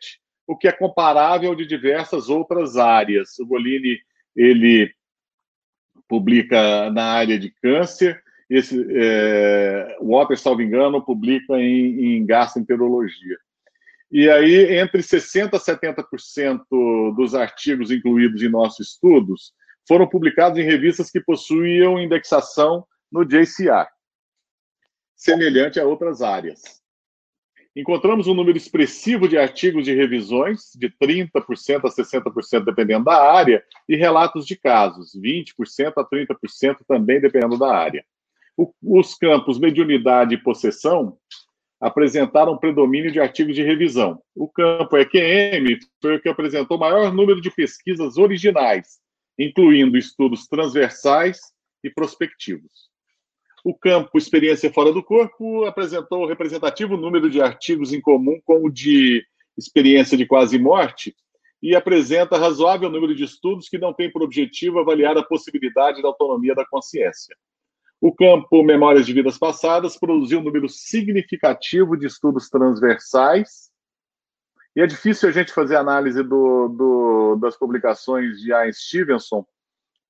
o 0.47 0.57
que 0.57 0.67
é 0.67 0.71
comparável 0.71 1.53
de 1.53 1.65
diversas 1.65 2.29
outras 2.29 2.77
áreas. 2.77 3.37
O 3.39 3.45
Bolini 3.45 3.99
ele 4.35 4.93
publica 6.07 6.89
na 6.91 7.03
área 7.03 7.37
de 7.37 7.51
câncer, 7.61 8.21
esse, 8.51 8.85
é, 8.89 9.97
o 10.01 10.09
Walter, 10.09 10.37
salvo 10.37 10.61
engano, 10.61 11.03
publica 11.03 11.53
em, 11.57 12.17
em 12.17 12.25
gastroenterologia. 12.25 13.37
E 14.11 14.29
aí, 14.29 14.77
entre 14.77 15.01
60% 15.01 15.53
a 15.53 15.57
70% 15.57 17.15
dos 17.15 17.33
artigos 17.33 17.91
incluídos 17.91 18.43
em 18.43 18.49
nossos 18.49 18.89
estudos 18.89 19.53
foram 19.87 20.05
publicados 20.05 20.59
em 20.59 20.63
revistas 20.63 21.09
que 21.09 21.21
possuíam 21.21 21.97
indexação 21.97 22.85
no 23.09 23.23
JCR, 23.23 23.87
semelhante 25.15 25.79
a 25.79 25.85
outras 25.85 26.21
áreas. 26.21 26.81
Encontramos 27.73 28.27
um 28.27 28.33
número 28.33 28.57
expressivo 28.57 29.29
de 29.29 29.37
artigos 29.37 29.85
de 29.85 29.95
revisões, 29.95 30.71
de 30.75 30.89
30% 30.89 31.85
a 31.85 31.89
60%, 31.89 32.65
dependendo 32.65 33.05
da 33.05 33.31
área, 33.31 33.63
e 33.87 33.95
relatos 33.95 34.45
de 34.45 34.57
casos, 34.57 35.13
20% 35.15 35.93
a 35.95 36.03
30% 36.03 36.79
também, 36.85 37.21
dependendo 37.21 37.57
da 37.57 37.73
área. 37.73 38.03
O, 38.61 38.99
os 38.99 39.15
campos 39.15 39.57
mediunidade 39.57 40.35
e 40.35 40.37
possessão 40.37 41.17
apresentaram 41.79 42.59
predomínio 42.59 43.11
de 43.11 43.19
artigos 43.19 43.55
de 43.55 43.63
revisão. 43.63 44.21
O 44.35 44.47
campo 44.47 44.95
EQM 44.95 45.79
foi 45.99 46.17
o 46.17 46.21
que 46.21 46.29
apresentou 46.29 46.77
maior 46.77 47.11
número 47.11 47.41
de 47.41 47.49
pesquisas 47.49 48.17
originais, 48.17 48.99
incluindo 49.39 49.97
estudos 49.97 50.45
transversais 50.45 51.39
e 51.83 51.89
prospectivos. 51.89 52.91
O 53.65 53.73
campo 53.73 54.15
Experiência 54.15 54.71
Fora 54.71 54.93
do 54.93 55.01
Corpo 55.01 55.65
apresentou 55.65 56.21
o 56.21 56.27
representativo 56.27 56.95
número 56.95 57.31
de 57.31 57.41
artigos 57.41 57.91
em 57.91 57.99
comum 57.99 58.39
com 58.45 58.65
o 58.65 58.69
de 58.69 59.25
Experiência 59.57 60.15
de 60.15 60.27
Quase 60.27 60.59
Morte 60.59 61.15
e 61.63 61.75
apresenta 61.75 62.37
razoável 62.37 62.91
número 62.91 63.15
de 63.15 63.23
estudos 63.23 63.67
que 63.67 63.79
não 63.79 63.91
tem 63.91 64.11
por 64.11 64.21
objetivo 64.21 64.79
avaliar 64.79 65.17
a 65.17 65.23
possibilidade 65.23 65.99
da 66.01 66.09
autonomia 66.09 66.53
da 66.53 66.65
consciência. 66.65 67.35
O 68.01 68.11
campo 68.11 68.63
Memórias 68.63 69.05
de 69.05 69.13
Vidas 69.13 69.37
Passadas 69.37 69.95
produziu 69.95 70.39
um 70.39 70.43
número 70.43 70.67
significativo 70.67 71.95
de 71.95 72.07
estudos 72.07 72.49
transversais. 72.49 73.69
E 74.75 74.81
é 74.81 74.87
difícil 74.87 75.29
a 75.29 75.31
gente 75.31 75.53
fazer 75.53 75.75
análise 75.75 76.23
do, 76.23 76.67
do, 76.69 77.35
das 77.35 77.55
publicações 77.55 78.39
de 78.39 78.49
Ian 78.49 78.71
Stevenson, 78.71 79.45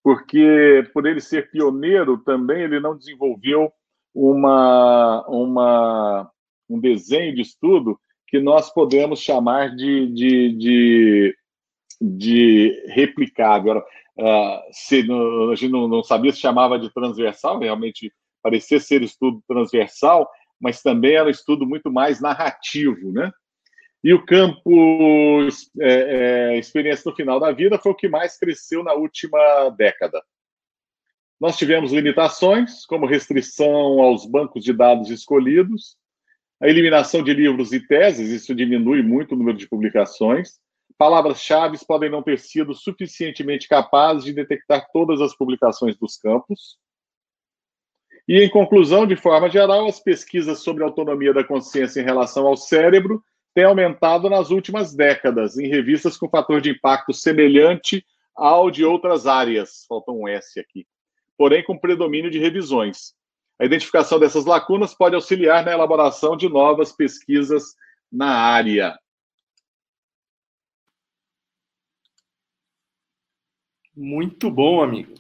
porque 0.02 0.90
por 0.94 1.06
ele 1.06 1.20
ser 1.20 1.52
pioneiro 1.52 2.18
também 2.18 2.64
ele 2.64 2.80
não 2.80 2.98
desenvolveu 2.98 3.70
uma, 4.16 5.26
uma 5.28 6.32
um 6.70 6.80
desenho 6.80 7.36
de 7.36 7.42
estudo 7.42 8.00
que 8.28 8.40
nós 8.40 8.74
podemos 8.74 9.20
chamar 9.20 9.76
de, 9.76 10.08
de, 10.14 10.58
de, 10.58 11.38
de 12.02 12.84
replicável. 12.88 13.78
Uh, 14.18 14.60
se 14.72 15.00
a 15.00 15.56
gente 15.56 15.72
não, 15.72 15.88
não, 15.88 16.04
sabia 16.04 16.32
se 16.32 16.40
chamava 16.40 16.80
de 16.80 16.92
transversal, 16.92 17.60
realmente 17.60 18.12
parecia 18.42 18.80
ser 18.80 19.04
estudo 19.04 19.42
transversal, 19.48 20.30
mas 20.60 20.82
também 20.82 21.16
era 21.16 21.28
um 21.28 21.32
estudo 21.32 21.66
muito 21.66 21.92
mais 21.92 22.20
narrativo, 22.20 23.12
né? 23.12 23.32
E 24.04 24.14
o 24.14 24.26
campo 24.26 25.48
é, 25.80 26.54
é, 26.54 26.58
experiência 26.58 27.08
no 27.08 27.16
final 27.16 27.40
da 27.40 27.52
vida 27.52 27.78
foi 27.78 27.92
o 27.92 27.96
que 27.96 28.10
mais 28.10 28.36
cresceu 28.38 28.84
na 28.84 28.94
última 28.94 29.70
década. 29.78 30.20
Nós 31.40 31.56
tivemos 31.56 31.92
limitações, 31.92 32.84
como 32.86 33.06
restrição 33.06 34.02
aos 34.02 34.26
bancos 34.26 34.64
de 34.64 34.74
dados 34.74 35.12
escolhidos, 35.12 35.98
a 36.62 36.68
eliminação 36.68 37.24
de 37.24 37.34
livros 37.34 37.74
e 37.74 37.80
teses, 37.80 38.30
isso 38.30 38.54
diminui 38.54 39.02
muito 39.02 39.34
o 39.34 39.38
número 39.38 39.58
de 39.58 39.68
publicações. 39.68 40.60
Palavras-chave 41.02 41.80
podem 41.88 42.12
não 42.12 42.22
ter 42.22 42.38
sido 42.38 42.76
suficientemente 42.76 43.68
capazes 43.68 44.24
de 44.24 44.34
detectar 44.34 44.86
todas 44.94 45.20
as 45.20 45.36
publicações 45.36 45.98
dos 45.98 46.16
campos. 46.16 46.78
E, 48.28 48.40
em 48.40 48.48
conclusão, 48.48 49.08
de 49.08 49.16
forma 49.16 49.50
geral, 49.50 49.88
as 49.88 50.00
pesquisas 50.00 50.60
sobre 50.60 50.84
a 50.84 50.86
autonomia 50.86 51.34
da 51.34 51.44
consciência 51.44 52.02
em 52.02 52.04
relação 52.04 52.46
ao 52.46 52.56
cérebro 52.56 53.20
tem 53.52 53.64
aumentado 53.64 54.30
nas 54.30 54.52
últimas 54.52 54.94
décadas 54.94 55.58
em 55.58 55.68
revistas 55.68 56.18
com 56.18 56.30
fator 56.30 56.62
de 56.62 56.70
impacto 56.70 57.16
semelhante 57.16 58.06
ao 58.36 58.70
de 58.70 58.86
outras 58.86 59.26
áreas. 59.26 59.84
Falta 59.90 60.12
um 60.12 60.28
S 60.28 60.60
aqui. 60.60 60.86
Porém, 61.36 61.64
com 61.64 61.80
predomínio 61.80 62.30
de 62.30 62.38
revisões. 62.38 63.16
A 63.60 63.66
identificação 63.66 64.20
dessas 64.20 64.46
lacunas 64.46 64.94
pode 64.94 65.16
auxiliar 65.16 65.66
na 65.66 65.72
elaboração 65.72 66.38
de 66.38 66.48
novas 66.48 66.92
pesquisas 66.92 67.74
na 68.12 68.30
área. 68.30 69.01
Muito 73.96 74.50
bom, 74.50 74.82
amigo. 74.82 75.14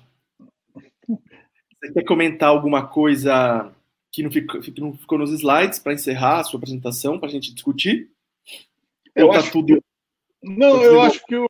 Você 1.08 1.94
quer 1.94 2.04
comentar 2.04 2.50
alguma 2.50 2.88
coisa 2.88 3.74
que 4.12 4.24
não 4.24 4.32
ficou, 4.32 4.62
que 4.62 4.82
não 4.82 4.94
ficou 4.94 5.18
nos 5.18 5.32
slides 5.32 5.80
para 5.80 5.94
encerrar 5.94 6.40
a 6.40 6.44
sua 6.44 6.58
apresentação, 6.58 7.20
para 7.20 7.30
a 7.30 7.32
gente 7.32 7.54
discutir? 7.54 8.10
Eu 9.16 9.30
tá 9.30 9.40
acho 9.40 9.52
tudo. 9.52 9.84
Não, 10.44 10.82
eu 10.82 11.02
acho 11.02 11.26
que 11.26 11.36
o, 11.36 11.48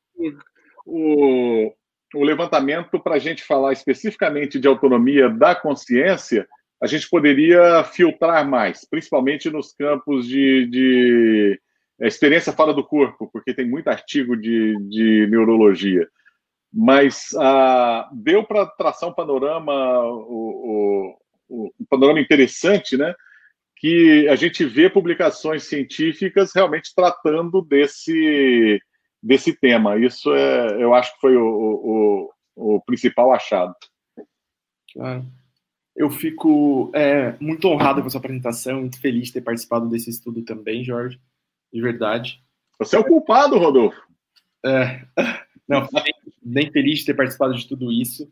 o, 0.85 1.73
o 2.15 2.23
levantamento, 2.23 2.99
para 2.99 3.15
a 3.15 3.19
gente 3.19 3.43
falar 3.43 3.73
especificamente 3.73 4.59
de 4.59 4.67
autonomia 4.67 5.29
da 5.29 5.55
consciência, 5.55 6.47
a 6.81 6.87
gente 6.87 7.09
poderia 7.09 7.83
filtrar 7.83 8.47
mais, 8.47 8.85
principalmente 8.89 9.49
nos 9.49 9.71
campos 9.73 10.27
de, 10.27 10.65
de 10.65 11.61
experiência 11.99 12.51
fora 12.51 12.73
do 12.73 12.83
corpo, 12.83 13.29
porque 13.31 13.53
tem 13.53 13.69
muito 13.69 13.87
artigo 13.87 14.35
de, 14.35 14.75
de 14.89 15.27
neurologia. 15.27 16.07
Mas 16.73 17.29
ah, 17.37 18.09
deu 18.13 18.43
para 18.43 18.65
traçar 18.65 19.09
um 19.09 19.13
panorama, 19.13 19.73
o, 20.03 21.17
o, 21.49 21.71
um 21.79 21.85
panorama 21.89 22.19
interessante, 22.19 22.95
né? 22.95 23.13
Que 23.75 24.27
a 24.29 24.35
gente 24.35 24.63
vê 24.63 24.89
publicações 24.89 25.63
científicas 25.63 26.53
realmente 26.55 26.93
tratando 26.95 27.61
desse, 27.61 28.81
desse 29.21 29.53
tema. 29.53 29.97
Isso 29.97 30.33
é, 30.33 30.81
eu 30.81 30.93
acho 30.93 31.13
que 31.15 31.19
foi 31.19 31.35
o, 31.35 32.29
o, 32.55 32.75
o 32.75 32.81
principal 32.81 33.33
achado. 33.33 33.75
Claro. 34.93 35.25
Eu 35.95 36.09
fico 36.09 36.89
é, 36.95 37.35
muito 37.39 37.67
honrado 37.67 38.01
com 38.01 38.07
a 38.07 38.09
sua 38.09 38.19
apresentação, 38.19 38.79
muito 38.81 38.99
feliz 38.99 39.27
de 39.27 39.33
ter 39.33 39.41
participado 39.41 39.89
desse 39.89 40.09
estudo 40.09 40.41
também, 40.43 40.83
Jorge, 40.83 41.19
de 41.73 41.81
verdade. 41.81 42.41
Você 42.79 42.95
é 42.95 42.99
o 42.99 43.03
culpado, 43.03 43.57
Rodolfo. 43.57 44.01
É, 44.65 45.05
não, 45.67 45.87
bem, 46.43 46.71
feliz 46.71 46.99
de 46.99 47.05
ter 47.05 47.13
participado 47.13 47.55
de 47.55 47.67
tudo 47.67 47.91
isso. 47.91 48.31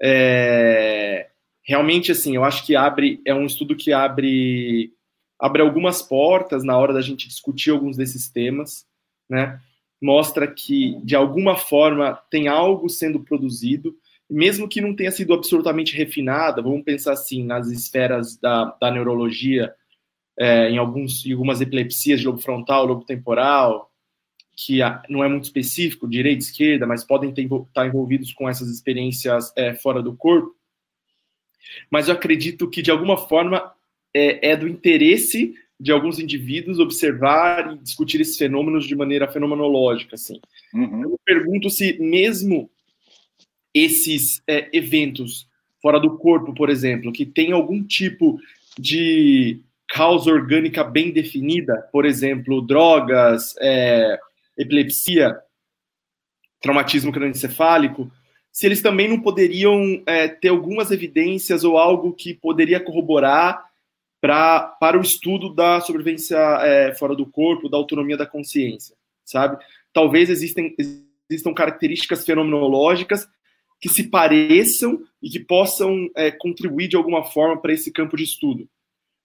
É, 0.00 1.30
realmente, 1.62 2.12
assim, 2.12 2.34
eu 2.34 2.44
acho 2.44 2.64
que 2.66 2.76
abre, 2.76 3.20
é 3.24 3.34
um 3.34 3.46
estudo 3.46 3.76
que 3.76 3.92
abre, 3.92 4.92
abre 5.38 5.62
algumas 5.62 6.02
portas 6.02 6.64
na 6.64 6.76
hora 6.76 6.92
da 6.92 7.00
gente 7.00 7.28
discutir 7.28 7.70
alguns 7.70 7.96
desses 7.96 8.28
temas, 8.28 8.86
né? 9.28 9.60
Mostra 10.02 10.46
que, 10.46 11.00
de 11.02 11.16
alguma 11.16 11.56
forma, 11.56 12.20
tem 12.30 12.48
algo 12.48 12.88
sendo 12.88 13.20
produzido, 13.20 13.96
mesmo 14.28 14.68
que 14.68 14.80
não 14.80 14.94
tenha 14.94 15.10
sido 15.10 15.32
absolutamente 15.32 15.96
refinada, 15.96 16.60
vamos 16.60 16.82
pensar 16.82 17.12
assim, 17.12 17.44
nas 17.44 17.68
esferas 17.68 18.36
da, 18.36 18.76
da 18.80 18.90
neurologia, 18.90 19.74
é, 20.38 20.68
em, 20.68 20.78
alguns, 20.78 21.24
em 21.24 21.32
algumas 21.32 21.60
epilepsias 21.60 22.20
de 22.20 22.26
lobo 22.26 22.38
frontal, 22.38 22.84
lobo 22.84 23.04
temporal, 23.04 23.90
que 24.56 24.78
não 25.08 25.24
é 25.24 25.28
muito 25.28 25.44
específico, 25.44 26.08
direita, 26.08 26.42
esquerda, 26.42 26.86
mas 26.86 27.04
podem 27.04 27.32
ter, 27.32 27.42
estar 27.42 27.64
tá 27.72 27.86
envolvidos 27.86 28.32
com 28.32 28.48
essas 28.48 28.68
experiências 28.68 29.52
é, 29.56 29.74
fora 29.74 30.02
do 30.02 30.16
corpo. 30.16 30.54
Mas 31.90 32.08
eu 32.08 32.14
acredito 32.14 32.68
que, 32.68 32.82
de 32.82 32.90
alguma 32.90 33.16
forma, 33.16 33.72
é, 34.14 34.50
é 34.50 34.56
do 34.56 34.68
interesse 34.68 35.54
de 35.78 35.90
alguns 35.90 36.18
indivíduos 36.18 36.78
observar 36.78 37.74
e 37.74 37.78
discutir 37.78 38.20
esses 38.20 38.36
fenômenos 38.36 38.86
de 38.86 38.94
maneira 38.94 39.26
fenomenológica. 39.28 40.14
Assim. 40.14 40.40
Uhum. 40.72 41.02
Eu 41.02 41.20
pergunto 41.24 41.68
se, 41.68 41.98
mesmo 42.00 42.70
esses 43.72 44.40
é, 44.46 44.68
eventos 44.72 45.48
fora 45.82 45.98
do 45.98 46.16
corpo, 46.16 46.54
por 46.54 46.70
exemplo, 46.70 47.12
que 47.12 47.26
tem 47.26 47.52
algum 47.52 47.82
tipo 47.82 48.40
de 48.78 49.60
causa 49.88 50.30
orgânica 50.30 50.82
bem 50.82 51.12
definida, 51.12 51.86
por 51.92 52.06
exemplo, 52.06 52.62
drogas, 52.62 53.54
é, 53.60 54.18
epilepsia, 54.56 55.36
traumatismo 56.60 57.12
crânioencefálico, 57.12 58.10
se 58.50 58.66
eles 58.66 58.80
também 58.80 59.08
não 59.08 59.20
poderiam 59.20 60.02
é, 60.06 60.28
ter 60.28 60.48
algumas 60.48 60.90
evidências 60.90 61.64
ou 61.64 61.76
algo 61.76 62.12
que 62.12 62.32
poderia 62.32 62.78
corroborar 62.78 63.64
pra, 64.20 64.60
para 64.60 64.96
o 64.96 65.02
estudo 65.02 65.52
da 65.52 65.80
sobrevivência 65.80 66.38
é, 66.62 66.94
fora 66.94 67.14
do 67.14 67.26
corpo, 67.26 67.68
da 67.68 67.76
autonomia 67.76 68.16
da 68.16 68.26
consciência, 68.26 68.96
sabe? 69.24 69.62
Talvez 69.92 70.30
existem, 70.30 70.74
existam 71.28 71.52
características 71.52 72.24
fenomenológicas 72.24 73.28
que 73.80 73.88
se 73.88 74.04
pareçam 74.04 75.02
e 75.20 75.28
que 75.28 75.40
possam 75.40 76.08
é, 76.16 76.30
contribuir 76.30 76.88
de 76.88 76.96
alguma 76.96 77.24
forma 77.24 77.60
para 77.60 77.72
esse 77.72 77.92
campo 77.92 78.16
de 78.16 78.22
estudo. 78.22 78.68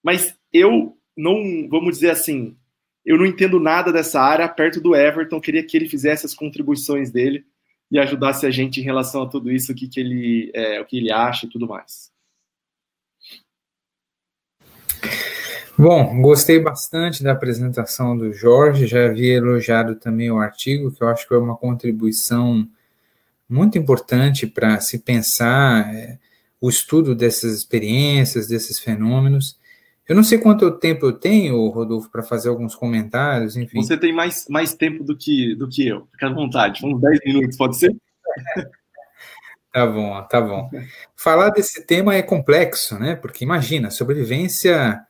Mas 0.02 0.36
eu 0.52 0.98
não, 1.16 1.68
vamos 1.68 1.94
dizer 1.94 2.10
assim, 2.10 2.56
eu 3.04 3.16
não 3.16 3.26
entendo 3.26 3.58
nada 3.58 3.92
dessa 3.92 4.20
área 4.20 4.48
perto 4.48 4.80
do 4.80 4.94
Everton, 4.94 5.40
queria 5.40 5.64
que 5.64 5.76
ele 5.76 5.88
fizesse 5.88 6.26
as 6.26 6.34
contribuições 6.34 7.10
dele 7.10 7.44
e 7.90 7.98
ajudasse 7.98 8.46
a 8.46 8.50
gente 8.50 8.80
em 8.80 8.84
relação 8.84 9.22
a 9.22 9.28
tudo 9.28 9.50
isso, 9.50 9.72
o 9.72 9.74
que, 9.74 9.88
que 9.88 9.98
ele, 9.98 10.50
é, 10.54 10.80
o 10.80 10.84
que 10.84 10.96
ele 10.96 11.10
acha 11.10 11.46
e 11.46 11.48
tudo 11.48 11.66
mais. 11.66 12.10
Bom, 15.76 16.20
gostei 16.20 16.60
bastante 16.60 17.22
da 17.22 17.32
apresentação 17.32 18.16
do 18.16 18.32
Jorge, 18.32 18.86
já 18.86 19.06
havia 19.06 19.36
elogiado 19.36 19.96
também 19.96 20.30
o 20.30 20.38
artigo, 20.38 20.92
que 20.92 21.02
eu 21.02 21.08
acho 21.08 21.26
que 21.26 21.32
é 21.32 21.38
uma 21.38 21.56
contribuição 21.56 22.68
muito 23.48 23.78
importante 23.78 24.46
para 24.46 24.78
se 24.80 24.98
pensar 24.98 25.92
é, 25.94 26.18
o 26.60 26.68
estudo 26.68 27.14
dessas 27.14 27.54
experiências, 27.54 28.46
desses 28.46 28.78
fenômenos. 28.78 29.58
Eu 30.10 30.16
não 30.16 30.24
sei 30.24 30.38
quanto 30.38 30.68
tempo 30.72 31.06
eu 31.06 31.12
tenho, 31.12 31.68
Rodolfo, 31.68 32.10
para 32.10 32.24
fazer 32.24 32.48
alguns 32.48 32.74
comentários, 32.74 33.56
enfim. 33.56 33.80
Você 33.80 33.96
tem 33.96 34.12
mais, 34.12 34.44
mais 34.48 34.74
tempo 34.74 35.04
do 35.04 35.16
que, 35.16 35.54
do 35.54 35.68
que 35.68 35.86
eu. 35.86 36.08
Fica 36.10 36.26
à 36.26 36.34
vontade, 36.34 36.84
uns 36.84 37.00
10 37.00 37.20
minutos, 37.24 37.56
pode 37.56 37.76
ser? 37.78 37.94
Tá 39.72 39.86
bom, 39.86 40.20
tá 40.24 40.40
bom. 40.40 40.68
Falar 41.14 41.50
desse 41.50 41.86
tema 41.86 42.16
é 42.16 42.22
complexo, 42.22 42.98
né? 42.98 43.14
Porque 43.14 43.44
imagina, 43.44 43.88
sobrevivência 43.88 45.00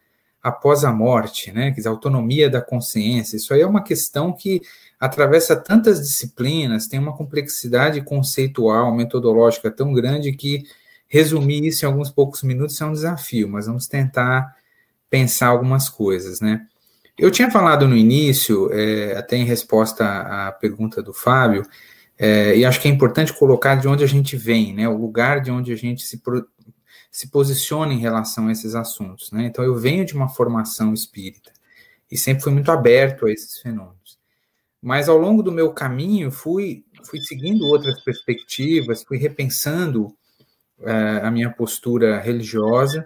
após 0.43 0.85
a 0.85 0.93
morte, 0.93 1.51
né? 1.51 1.71
Quer 1.71 1.77
dizer, 1.77 1.89
autonomia 1.89 2.51
da 2.51 2.61
consciência. 2.61 3.39
Isso 3.39 3.55
aí 3.55 3.63
é 3.63 3.67
uma 3.67 3.83
questão 3.83 4.35
que 4.35 4.61
atravessa 5.01 5.57
tantas 5.57 5.99
disciplinas, 6.03 6.87
tem 6.87 7.01
uma 7.01 7.17
complexidade 7.17 8.03
conceitual, 8.03 8.95
metodológica 8.95 9.71
tão 9.71 9.95
grande 9.95 10.31
que 10.33 10.63
resumir 11.09 11.67
isso 11.67 11.87
em 11.87 11.89
alguns 11.89 12.11
poucos 12.11 12.43
minutos 12.43 12.79
é 12.79 12.85
um 12.85 12.93
desafio, 12.93 13.49
mas 13.49 13.65
vamos 13.65 13.87
tentar 13.87 14.60
pensar 15.11 15.49
algumas 15.49 15.89
coisas, 15.89 16.41
né? 16.41 16.67
Eu 17.19 17.31
tinha 17.31 17.51
falado 17.51 17.87
no 17.87 17.97
início, 17.97 18.73
é, 18.73 19.17
até 19.17 19.37
em 19.37 19.45
resposta 19.45 20.07
à 20.07 20.53
pergunta 20.53 21.03
do 21.03 21.13
Fábio, 21.13 21.67
é, 22.19 22.57
e 22.57 22.65
acho 22.65 22.81
que 22.81 22.89
é 22.89 22.91
importante 22.91 23.33
colocar 23.33 23.75
de 23.75 23.89
onde 23.89 24.05
a 24.05 24.07
gente 24.07 24.37
vem, 24.37 24.73
né? 24.73 24.89
O 24.89 24.97
lugar 24.97 25.43
de 25.43 25.51
onde 25.51 25.73
a 25.73 25.77
gente 25.77 26.03
se, 26.03 26.19
pro, 26.19 26.47
se 27.11 27.29
posiciona 27.29 27.93
em 27.93 27.99
relação 27.99 28.49
a 28.49 28.53
esses 28.53 28.75
assuntos, 28.75 29.33
né? 29.33 29.45
Então, 29.45 29.65
eu 29.65 29.77
venho 29.77 30.05
de 30.05 30.15
uma 30.15 30.29
formação 30.29 30.95
espírita 30.95 31.53
e 32.11 32.17
sempre 32.17 32.43
fui 32.43 32.53
muito 32.53 32.71
aberto 32.71 33.27
a 33.27 33.31
esses 33.31 33.59
fenômenos. 33.59 34.19
Mas 34.81 35.09
ao 35.09 35.19
longo 35.19 35.43
do 35.43 35.53
meu 35.53 35.73
caminho 35.73 36.31
fui, 36.31 36.85
fui 37.05 37.21
seguindo 37.21 37.67
outras 37.67 38.01
perspectivas, 38.03 39.03
fui 39.03 39.19
repensando 39.19 40.07
uh, 40.79 41.23
a 41.23 41.31
minha 41.31 41.51
postura 41.51 42.19
religiosa 42.19 43.05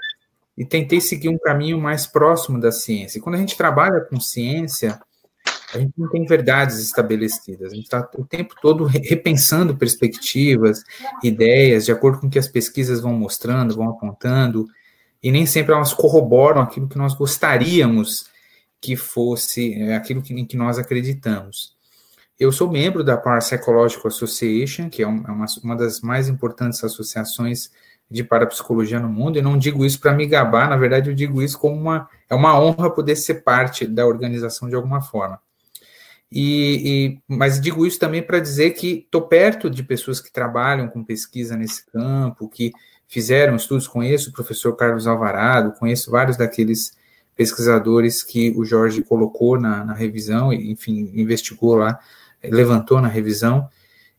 e 0.57 0.65
tentei 0.65 1.01
seguir 1.01 1.29
um 1.29 1.39
caminho 1.39 1.81
mais 1.81 2.07
próximo 2.07 2.61
da 2.61 2.71
ciência. 2.71 3.19
E 3.19 3.21
quando 3.21 3.35
a 3.35 3.39
gente 3.39 3.57
trabalha 3.57 4.01
com 4.01 4.21
ciência, 4.21 5.01
a 5.75 5.79
gente 5.79 5.93
não 5.99 6.09
tem 6.09 6.25
verdades 6.25 6.79
estabelecidas, 6.79 7.73
a 7.73 7.75
gente 7.75 7.85
está 7.85 8.09
o 8.17 8.25
tempo 8.25 8.55
todo 8.63 8.85
repensando 8.85 9.77
perspectivas, 9.77 10.83
ideias, 11.23 11.85
de 11.85 11.93
acordo 11.93 12.21
com 12.21 12.29
o 12.29 12.31
que 12.31 12.39
as 12.39 12.49
pesquisas 12.49 13.01
vão 13.01 13.13
mostrando, 13.13 13.75
vão 13.75 13.91
apontando, 13.91 14.67
e 15.23 15.33
nem 15.33 15.47
sempre 15.47 15.75
elas 15.75 15.93
corroboram 15.93 16.61
aquilo 16.61 16.89
que 16.89 16.99
nós 16.99 17.15
gostaríamos 17.15 18.27
que 18.81 18.95
fosse 18.97 19.75
é, 19.75 19.97
aquilo 19.97 20.23
que, 20.23 20.35
em 20.35 20.45
que 20.45 20.57
nós 20.57 20.79
acreditamos. 20.79 21.75
Eu 22.39 22.53
sou 22.53 22.71
membro 22.71 23.03
da 23.03 23.17
Parapsychological 23.17 24.09
Association, 24.09 24.91
que 24.91 25.03
é, 25.03 25.07
é 25.07 25.09
uma, 25.09 25.47
uma 25.63 25.77
das 25.77 26.01
mais 26.01 26.29
importantes 26.29 26.85
associações 26.85 27.71
de 28.11 28.23
parapsicologia 28.23 29.01
no 29.01 29.09
mundo, 29.09 29.39
e 29.39 29.43
não 29.43 29.59
digo 29.59 29.85
isso 29.85 30.01
para 30.01 30.13
me 30.13 30.27
gabar, 30.27 30.69
na 30.69 30.77
verdade 30.77 31.11
eu 31.11 31.15
digo 31.15 31.43
isso 31.43 31.59
como 31.59 31.75
uma, 31.75 32.09
é 32.29 32.35
uma 32.35 32.59
honra 32.61 32.91
poder 32.91 33.17
ser 33.17 33.43
parte 33.43 33.87
da 33.87 34.07
organização 34.07 34.69
de 34.69 34.75
alguma 34.75 35.01
forma. 35.01 35.41
E, 36.31 36.83
e 36.85 37.19
mas 37.29 37.61
digo 37.61 37.87
isso 37.87 37.99
também 37.99 38.23
para 38.23 38.41
dizer 38.41 38.71
que 38.71 39.05
estou 39.05 39.23
perto 39.23 39.71
de 39.71 39.83
pessoas 39.83 40.21
que 40.21 40.33
trabalham 40.33 40.89
com 40.89 41.05
pesquisa 41.05 41.57
nesse 41.57 41.87
campo, 41.87 42.49
que 42.49 42.73
fizeram 43.07 43.57
estudos, 43.57 43.87
conheço 43.87 44.31
o 44.31 44.33
professor 44.33 44.75
Carlos 44.75 45.07
Alvarado, 45.07 45.73
conheço 45.79 46.11
vários 46.11 46.37
daqueles 46.37 46.97
pesquisadores 47.37 48.23
que 48.23 48.53
o 48.57 48.65
Jorge 48.65 49.03
colocou 49.03 49.59
na, 49.59 49.85
na 49.85 49.95
revisão, 49.95 50.53
e, 50.53 50.71
enfim, 50.71 51.13
investigou 51.15 51.77
lá, 51.77 51.99
levantou 52.43 53.01
na 53.01 53.09
revisão, 53.09 53.69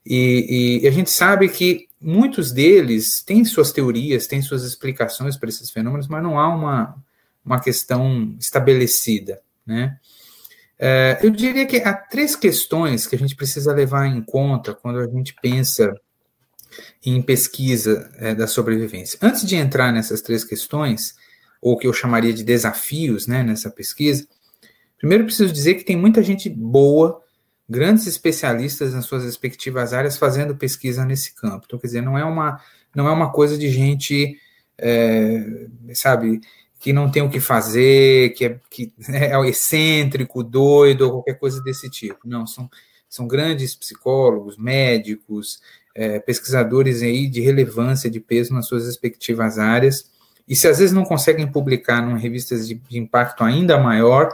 e, 0.05 0.81
e, 0.83 0.87
a 0.87 0.91
gente 0.91 1.09
sabe 1.09 1.49
que 1.49 1.87
muitos 2.05 2.51
deles 2.51 3.23
têm 3.23 3.43
suas 3.43 3.71
teorias, 3.71 4.27
têm 4.27 4.39
suas 4.39 4.63
explicações 4.63 5.35
para 5.35 5.49
esses 5.49 5.71
fenômenos, 5.71 6.07
mas 6.07 6.21
não 6.21 6.39
há 6.39 6.47
uma, 6.47 6.95
uma 7.43 7.59
questão 7.59 8.35
estabelecida, 8.39 9.41
né? 9.65 9.97
É, 10.77 11.19
eu 11.23 11.31
diria 11.31 11.65
que 11.65 11.77
há 11.77 11.93
três 11.93 12.35
questões 12.35 13.07
que 13.07 13.15
a 13.15 13.17
gente 13.17 13.35
precisa 13.35 13.73
levar 13.73 14.05
em 14.07 14.21
conta 14.21 14.73
quando 14.73 14.99
a 14.99 15.07
gente 15.07 15.33
pensa 15.41 15.95
em 17.03 17.21
pesquisa 17.21 18.11
é, 18.17 18.35
da 18.35 18.45
sobrevivência. 18.45 19.17
Antes 19.21 19.45
de 19.45 19.55
entrar 19.55 19.91
nessas 19.91 20.21
três 20.21 20.43
questões, 20.43 21.15
ou 21.61 21.77
que 21.77 21.87
eu 21.87 21.93
chamaria 21.93 22.33
de 22.33 22.43
desafios 22.43 23.25
né, 23.25 23.41
nessa 23.41 23.71
pesquisa, 23.71 24.27
primeiro 24.97 25.23
preciso 25.23 25.51
dizer 25.51 25.75
que 25.75 25.85
tem 25.85 25.95
muita 25.95 26.21
gente 26.21 26.49
boa 26.49 27.21
grandes 27.69 28.07
especialistas 28.07 28.93
nas 28.93 29.05
suas 29.05 29.23
respectivas 29.23 29.93
áreas 29.93 30.17
fazendo 30.17 30.55
pesquisa 30.55 31.05
nesse 31.05 31.33
campo. 31.33 31.63
Então, 31.65 31.79
quer 31.79 31.87
dizer, 31.87 32.01
não 32.01 32.17
é 32.17 32.23
uma, 32.23 32.59
não 32.95 33.07
é 33.07 33.11
uma 33.11 33.31
coisa 33.31 33.57
de 33.57 33.69
gente 33.69 34.39
é, 34.77 35.67
sabe, 35.93 36.41
que 36.79 36.93
não 36.93 37.09
tem 37.09 37.23
o 37.23 37.29
que 37.29 37.39
fazer, 37.39 38.33
que 38.33 38.45
é, 38.45 38.59
que 38.69 38.93
é 39.09 39.39
excêntrico, 39.47 40.43
doido, 40.43 41.05
ou 41.05 41.11
qualquer 41.13 41.39
coisa 41.39 41.61
desse 41.63 41.89
tipo. 41.89 42.19
Não, 42.25 42.45
são, 42.45 42.69
são 43.09 43.27
grandes 43.27 43.75
psicólogos, 43.75 44.57
médicos, 44.57 45.59
é, 45.95 46.19
pesquisadores 46.19 47.01
aí 47.01 47.27
de 47.27 47.41
relevância, 47.41 48.09
de 48.09 48.19
peso 48.19 48.53
nas 48.53 48.67
suas 48.67 48.85
respectivas 48.85 49.57
áreas, 49.57 50.11
e 50.47 50.55
se 50.55 50.67
às 50.67 50.77
vezes 50.77 50.93
não 50.93 51.03
conseguem 51.03 51.47
publicar 51.47 52.03
em 52.03 52.19
revistas 52.19 52.67
de, 52.67 52.75
de, 52.75 52.99
impacto 52.99 53.43
ainda 53.43 53.79
maior, 53.79 54.31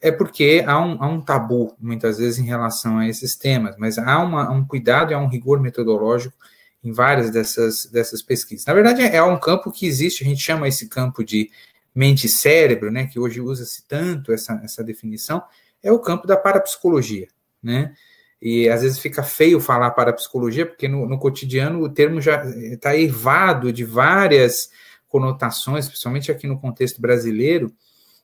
é 0.00 0.10
porque 0.10 0.64
há 0.66 0.80
um, 0.80 1.02
há 1.02 1.08
um, 1.08 1.20
tabu, 1.20 1.74
muitas 1.78 2.18
vezes, 2.18 2.38
em 2.38 2.44
relação 2.44 2.98
a 2.98 3.08
esses 3.08 3.36
temas, 3.36 3.76
mas 3.78 3.98
há 3.98 4.18
uma, 4.22 4.50
um 4.50 4.64
cuidado 4.64 5.10
e 5.10 5.14
há 5.14 5.18
um 5.18 5.28
rigor 5.28 5.60
metodológico 5.60 6.34
em 6.82 6.90
várias 6.90 7.30
dessas, 7.30 7.84
dessas 7.86 8.22
pesquisas. 8.22 8.64
Na 8.64 8.72
verdade, 8.72 9.02
é 9.02 9.22
um 9.22 9.38
campo 9.38 9.70
que 9.70 9.86
existe, 9.86 10.24
a 10.24 10.26
gente 10.26 10.40
chama 10.40 10.66
esse 10.66 10.88
campo 10.88 11.22
de 11.22 11.50
mente 11.94 12.24
e 12.26 12.30
cérebro, 12.30 12.90
né, 12.90 13.06
que 13.06 13.18
hoje 13.18 13.40
usa-se 13.40 13.86
tanto 13.86 14.32
essa, 14.32 14.58
essa 14.64 14.82
definição, 14.82 15.42
é 15.82 15.92
o 15.92 15.98
campo 15.98 16.26
da 16.26 16.36
parapsicologia, 16.36 17.28
né? 17.62 17.94
E 18.40 18.70
às 18.70 18.80
vezes 18.80 18.98
fica 18.98 19.22
feio 19.22 19.60
falar 19.60 19.90
parapsicologia, 19.90 20.64
porque 20.64 20.88
no, 20.88 21.06
no 21.06 21.18
cotidiano 21.18 21.82
o 21.82 21.90
termo 21.90 22.22
já 22.22 22.42
está 22.46 22.96
ervado 22.96 23.70
de 23.70 23.84
várias 23.84 24.70
conotações, 25.08 25.88
principalmente 25.88 26.32
aqui 26.32 26.46
no 26.46 26.58
contexto 26.58 27.02
brasileiro, 27.02 27.70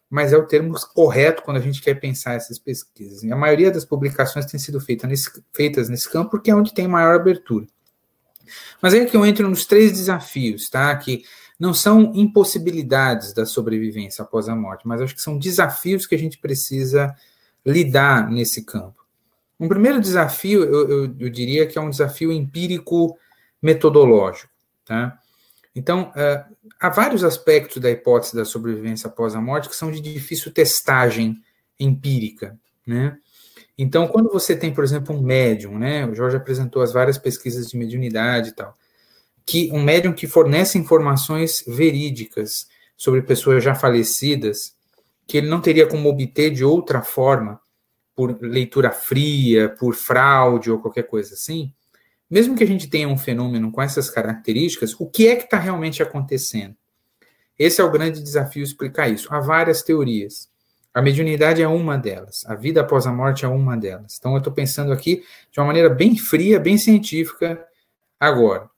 mas 0.08 0.32
é 0.32 0.36
o 0.36 0.46
termo 0.46 0.74
correto 0.94 1.42
quando 1.42 1.56
a 1.56 1.60
gente 1.60 1.82
quer 1.82 1.94
pensar 1.94 2.34
essas 2.34 2.58
pesquisas. 2.58 3.22
E 3.22 3.32
a 3.32 3.36
maioria 3.36 3.70
das 3.70 3.84
publicações 3.84 4.46
tem 4.46 4.58
sido 4.58 4.80
feita 4.80 5.06
nesse, 5.06 5.30
feitas 5.52 5.88
nesse 5.88 6.08
campo 6.10 6.30
porque 6.30 6.50
é 6.50 6.54
onde 6.54 6.72
tem 6.72 6.86
maior 6.86 7.16
abertura. 7.16 7.66
Mas 8.80 8.94
é 8.94 9.04
que 9.04 9.16
eu 9.16 9.26
entro 9.26 9.48
nos 9.48 9.66
três 9.66 9.92
desafios, 9.92 10.70
tá? 10.70 10.94
Que 10.96 11.24
não 11.58 11.74
são 11.74 12.12
impossibilidades 12.14 13.32
da 13.32 13.44
sobrevivência 13.46 14.22
após 14.22 14.48
a 14.48 14.54
morte, 14.54 14.86
mas 14.86 15.00
acho 15.00 15.14
que 15.14 15.22
são 15.22 15.38
desafios 15.38 16.06
que 16.06 16.14
a 16.14 16.18
gente 16.18 16.38
precisa 16.38 17.14
lidar 17.64 18.30
nesse 18.30 18.64
campo. 18.64 19.04
Um 19.58 19.68
primeiro 19.68 20.00
desafio, 20.00 20.62
eu, 20.62 20.88
eu, 20.88 21.16
eu 21.18 21.30
diria 21.30 21.66
que 21.66 21.78
é 21.78 21.80
um 21.80 21.90
desafio 21.90 22.30
empírico 22.30 23.18
metodológico, 23.60 24.52
tá? 24.84 25.18
Então, 25.74 26.10
uh, 26.10 26.55
há 26.80 26.88
vários 26.88 27.24
aspectos 27.24 27.80
da 27.80 27.90
hipótese 27.90 28.36
da 28.36 28.44
sobrevivência 28.44 29.08
após 29.08 29.34
a 29.34 29.40
morte 29.40 29.68
que 29.68 29.76
são 29.76 29.90
de 29.90 30.00
difícil 30.00 30.52
testagem 30.52 31.40
empírica, 31.78 32.58
né? 32.86 33.16
Então, 33.78 34.08
quando 34.08 34.30
você 34.30 34.56
tem, 34.56 34.72
por 34.72 34.82
exemplo, 34.82 35.14
um 35.14 35.20
médium, 35.20 35.78
né? 35.78 36.06
O 36.06 36.14
Jorge 36.14 36.36
apresentou 36.36 36.82
as 36.82 36.92
várias 36.92 37.18
pesquisas 37.18 37.68
de 37.68 37.76
mediunidade 37.76 38.50
e 38.50 38.52
tal, 38.52 38.74
que 39.44 39.70
um 39.72 39.82
médium 39.82 40.12
que 40.12 40.26
fornece 40.26 40.78
informações 40.78 41.62
verídicas 41.66 42.66
sobre 42.96 43.22
pessoas 43.22 43.62
já 43.62 43.74
falecidas, 43.74 44.74
que 45.26 45.36
ele 45.36 45.48
não 45.48 45.60
teria 45.60 45.86
como 45.86 46.08
obter 46.08 46.50
de 46.50 46.64
outra 46.64 47.02
forma, 47.02 47.60
por 48.14 48.38
leitura 48.40 48.90
fria, 48.90 49.68
por 49.68 49.94
fraude 49.94 50.70
ou 50.70 50.78
qualquer 50.78 51.02
coisa 51.02 51.34
assim, 51.34 51.70
mesmo 52.30 52.56
que 52.56 52.64
a 52.64 52.66
gente 52.66 52.88
tenha 52.88 53.08
um 53.08 53.16
fenômeno 53.16 53.70
com 53.70 53.80
essas 53.80 54.10
características, 54.10 54.94
o 54.98 55.06
que 55.06 55.28
é 55.28 55.36
que 55.36 55.44
está 55.44 55.58
realmente 55.58 56.02
acontecendo? 56.02 56.76
Esse 57.58 57.80
é 57.80 57.84
o 57.84 57.90
grande 57.90 58.22
desafio 58.22 58.62
explicar 58.62 59.08
isso. 59.08 59.32
Há 59.32 59.40
várias 59.40 59.82
teorias. 59.82 60.48
A 60.92 61.00
mediunidade 61.00 61.62
é 61.62 61.68
uma 61.68 61.96
delas. 61.96 62.44
A 62.46 62.54
vida 62.54 62.80
após 62.80 63.06
a 63.06 63.12
morte 63.12 63.44
é 63.44 63.48
uma 63.48 63.76
delas. 63.76 64.16
Então, 64.18 64.32
eu 64.32 64.38
estou 64.38 64.52
pensando 64.52 64.92
aqui 64.92 65.22
de 65.50 65.60
uma 65.60 65.66
maneira 65.66 65.88
bem 65.88 66.16
fria, 66.16 66.58
bem 66.58 66.76
científica, 66.78 67.62
agora. 68.18 68.68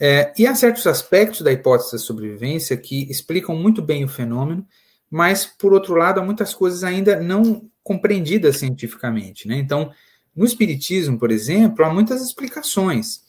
É, 0.00 0.32
e 0.38 0.46
há 0.46 0.54
certos 0.54 0.86
aspectos 0.86 1.40
da 1.40 1.52
hipótese 1.52 1.92
da 1.92 1.98
sobrevivência 1.98 2.76
que 2.76 3.10
explicam 3.10 3.56
muito 3.56 3.82
bem 3.82 4.04
o 4.04 4.08
fenômeno, 4.08 4.66
mas, 5.10 5.44
por 5.44 5.72
outro 5.72 5.94
lado, 5.94 6.20
há 6.20 6.24
muitas 6.24 6.54
coisas 6.54 6.84
ainda 6.84 7.20
não 7.20 7.68
compreendidas 7.82 8.58
cientificamente. 8.58 9.48
Né? 9.48 9.56
Então, 9.56 9.90
no 10.38 10.44
Espiritismo, 10.44 11.18
por 11.18 11.32
exemplo, 11.32 11.84
há 11.84 11.92
muitas 11.92 12.22
explicações 12.22 13.24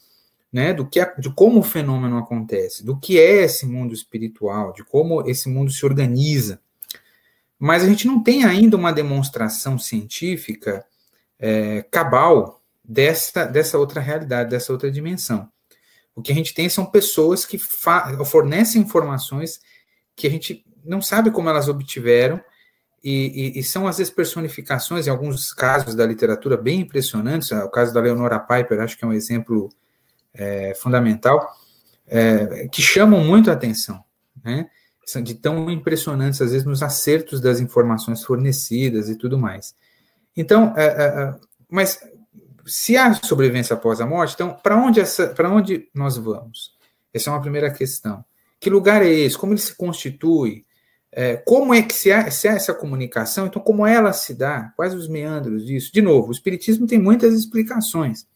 né, 0.52 0.72
do 0.72 0.86
que, 0.86 1.04
de 1.18 1.28
como 1.28 1.58
o 1.58 1.62
fenômeno 1.64 2.16
acontece, 2.16 2.84
do 2.84 2.96
que 2.96 3.18
é 3.18 3.42
esse 3.42 3.66
mundo 3.66 3.92
espiritual, 3.92 4.72
de 4.72 4.84
como 4.84 5.28
esse 5.28 5.48
mundo 5.48 5.72
se 5.72 5.84
organiza. 5.84 6.60
Mas 7.58 7.82
a 7.82 7.88
gente 7.88 8.06
não 8.06 8.22
tem 8.22 8.44
ainda 8.44 8.76
uma 8.76 8.92
demonstração 8.92 9.76
científica 9.76 10.86
é, 11.36 11.82
cabal 11.90 12.62
dessa, 12.84 13.44
dessa 13.44 13.76
outra 13.76 14.00
realidade, 14.00 14.50
dessa 14.50 14.72
outra 14.72 14.88
dimensão. 14.88 15.48
O 16.14 16.22
que 16.22 16.30
a 16.30 16.34
gente 16.34 16.54
tem 16.54 16.68
são 16.68 16.86
pessoas 16.86 17.44
que 17.44 17.58
fornecem 17.58 18.82
informações 18.82 19.60
que 20.14 20.28
a 20.28 20.30
gente 20.30 20.64
não 20.84 21.02
sabe 21.02 21.32
como 21.32 21.48
elas 21.48 21.66
obtiveram, 21.66 22.40
e, 23.02 23.54
e, 23.56 23.58
e, 23.58 23.62
são, 23.62 23.86
às 23.86 23.98
vezes, 23.98 24.12
personificações, 24.12 25.06
em 25.06 25.10
alguns 25.10 25.52
casos 25.52 25.94
da 25.94 26.06
literatura, 26.06 26.56
bem 26.56 26.80
impressionantes. 26.80 27.50
O 27.50 27.68
caso 27.70 27.94
da 27.94 28.00
Leonora 28.00 28.38
Piper, 28.38 28.80
acho 28.80 28.96
que 28.98 29.04
é 29.04 29.08
um 29.08 29.12
exemplo 29.12 29.70
é, 30.34 30.74
fundamental, 30.74 31.48
é, 32.06 32.68
que 32.68 32.82
chamam 32.82 33.24
muito 33.24 33.50
a 33.50 33.54
atenção, 33.54 34.04
né? 34.44 34.68
São 35.06 35.22
de 35.22 35.34
tão 35.34 35.70
impressionantes, 35.70 36.40
às 36.40 36.52
vezes, 36.52 36.66
nos 36.66 36.82
acertos 36.82 37.40
das 37.40 37.58
informações 37.58 38.22
fornecidas 38.22 39.08
e 39.08 39.16
tudo 39.16 39.38
mais. 39.38 39.74
Então, 40.36 40.72
é, 40.76 40.84
é, 40.84 41.22
é 41.22 41.34
mas 41.68 42.00
se 42.66 42.96
há 42.96 43.12
sobrevivência 43.14 43.74
após 43.74 44.00
a 44.00 44.06
morte, 44.06 44.34
então, 44.34 44.54
para 44.62 44.76
onde, 44.76 45.00
onde 45.50 45.88
nós 45.94 46.16
vamos? 46.16 46.76
Essa 47.12 47.30
é 47.30 47.32
uma 47.32 47.40
primeira 47.40 47.72
questão. 47.72 48.24
Que 48.60 48.70
lugar 48.70 49.02
é 49.02 49.08
esse? 49.08 49.38
Como 49.38 49.52
ele 49.52 49.60
se 49.60 49.74
constitui? 49.74 50.64
É, 51.12 51.36
como 51.36 51.74
é 51.74 51.82
que 51.82 51.92
se 51.92 52.12
há, 52.12 52.30
se 52.30 52.46
essa 52.46 52.72
comunicação? 52.72 53.46
Então, 53.46 53.60
como 53.60 53.84
ela 53.86 54.12
se 54.12 54.34
dá? 54.34 54.72
Quais 54.76 54.94
os 54.94 55.08
meandros 55.08 55.66
disso? 55.66 55.92
De 55.92 56.00
novo, 56.00 56.28
o 56.28 56.32
Espiritismo 56.32 56.86
tem 56.86 56.98
muitas 56.98 57.34
explicações, 57.34 58.26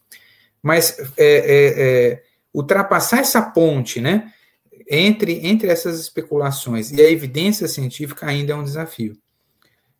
mas 0.61 0.97
é, 1.15 1.25
é, 1.25 1.73
é, 1.77 2.23
ultrapassar 2.53 3.19
essa 3.19 3.41
ponte, 3.41 4.01
né, 4.01 4.31
entre, 4.89 5.47
entre 5.47 5.69
essas 5.69 5.99
especulações 5.99 6.91
e 6.91 7.01
a 7.01 7.09
evidência 7.09 7.67
científica 7.67 8.25
ainda 8.25 8.53
é 8.53 8.55
um 8.55 8.63
desafio. 8.63 9.17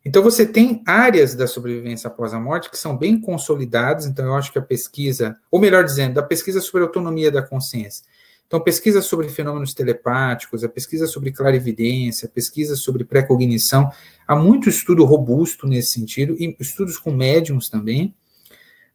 Então, 0.04 0.22
você 0.22 0.46
tem 0.46 0.84
áreas 0.86 1.34
da 1.34 1.48
sobrevivência 1.48 2.06
após 2.06 2.32
a 2.32 2.38
morte 2.38 2.70
que 2.70 2.78
são 2.78 2.96
bem 2.96 3.20
consolidadas, 3.20 4.06
então 4.06 4.24
eu 4.24 4.34
acho 4.36 4.52
que 4.52 4.58
a 4.58 4.62
pesquisa, 4.62 5.36
ou 5.50 5.58
melhor 5.58 5.82
dizendo, 5.82 6.14
da 6.14 6.22
pesquisa 6.22 6.60
sobre 6.60 6.82
a 6.82 6.86
autonomia 6.86 7.30
da 7.30 7.42
consciência, 7.42 8.04
então, 8.46 8.60
pesquisa 8.60 9.02
sobre 9.02 9.28
fenômenos 9.28 9.74
telepáticos, 9.74 10.62
a 10.62 10.68
pesquisa 10.68 11.06
sobre 11.08 11.32
clarividência, 11.32 12.26
a 12.26 12.30
pesquisa 12.30 12.76
sobre 12.76 13.04
pré-cognição, 13.04 13.90
há 14.26 14.36
muito 14.36 14.68
estudo 14.68 15.04
robusto 15.04 15.66
nesse 15.66 15.92
sentido, 15.92 16.36
e 16.38 16.56
estudos 16.60 16.96
com 16.96 17.10
médiums 17.10 17.68
também. 17.68 18.14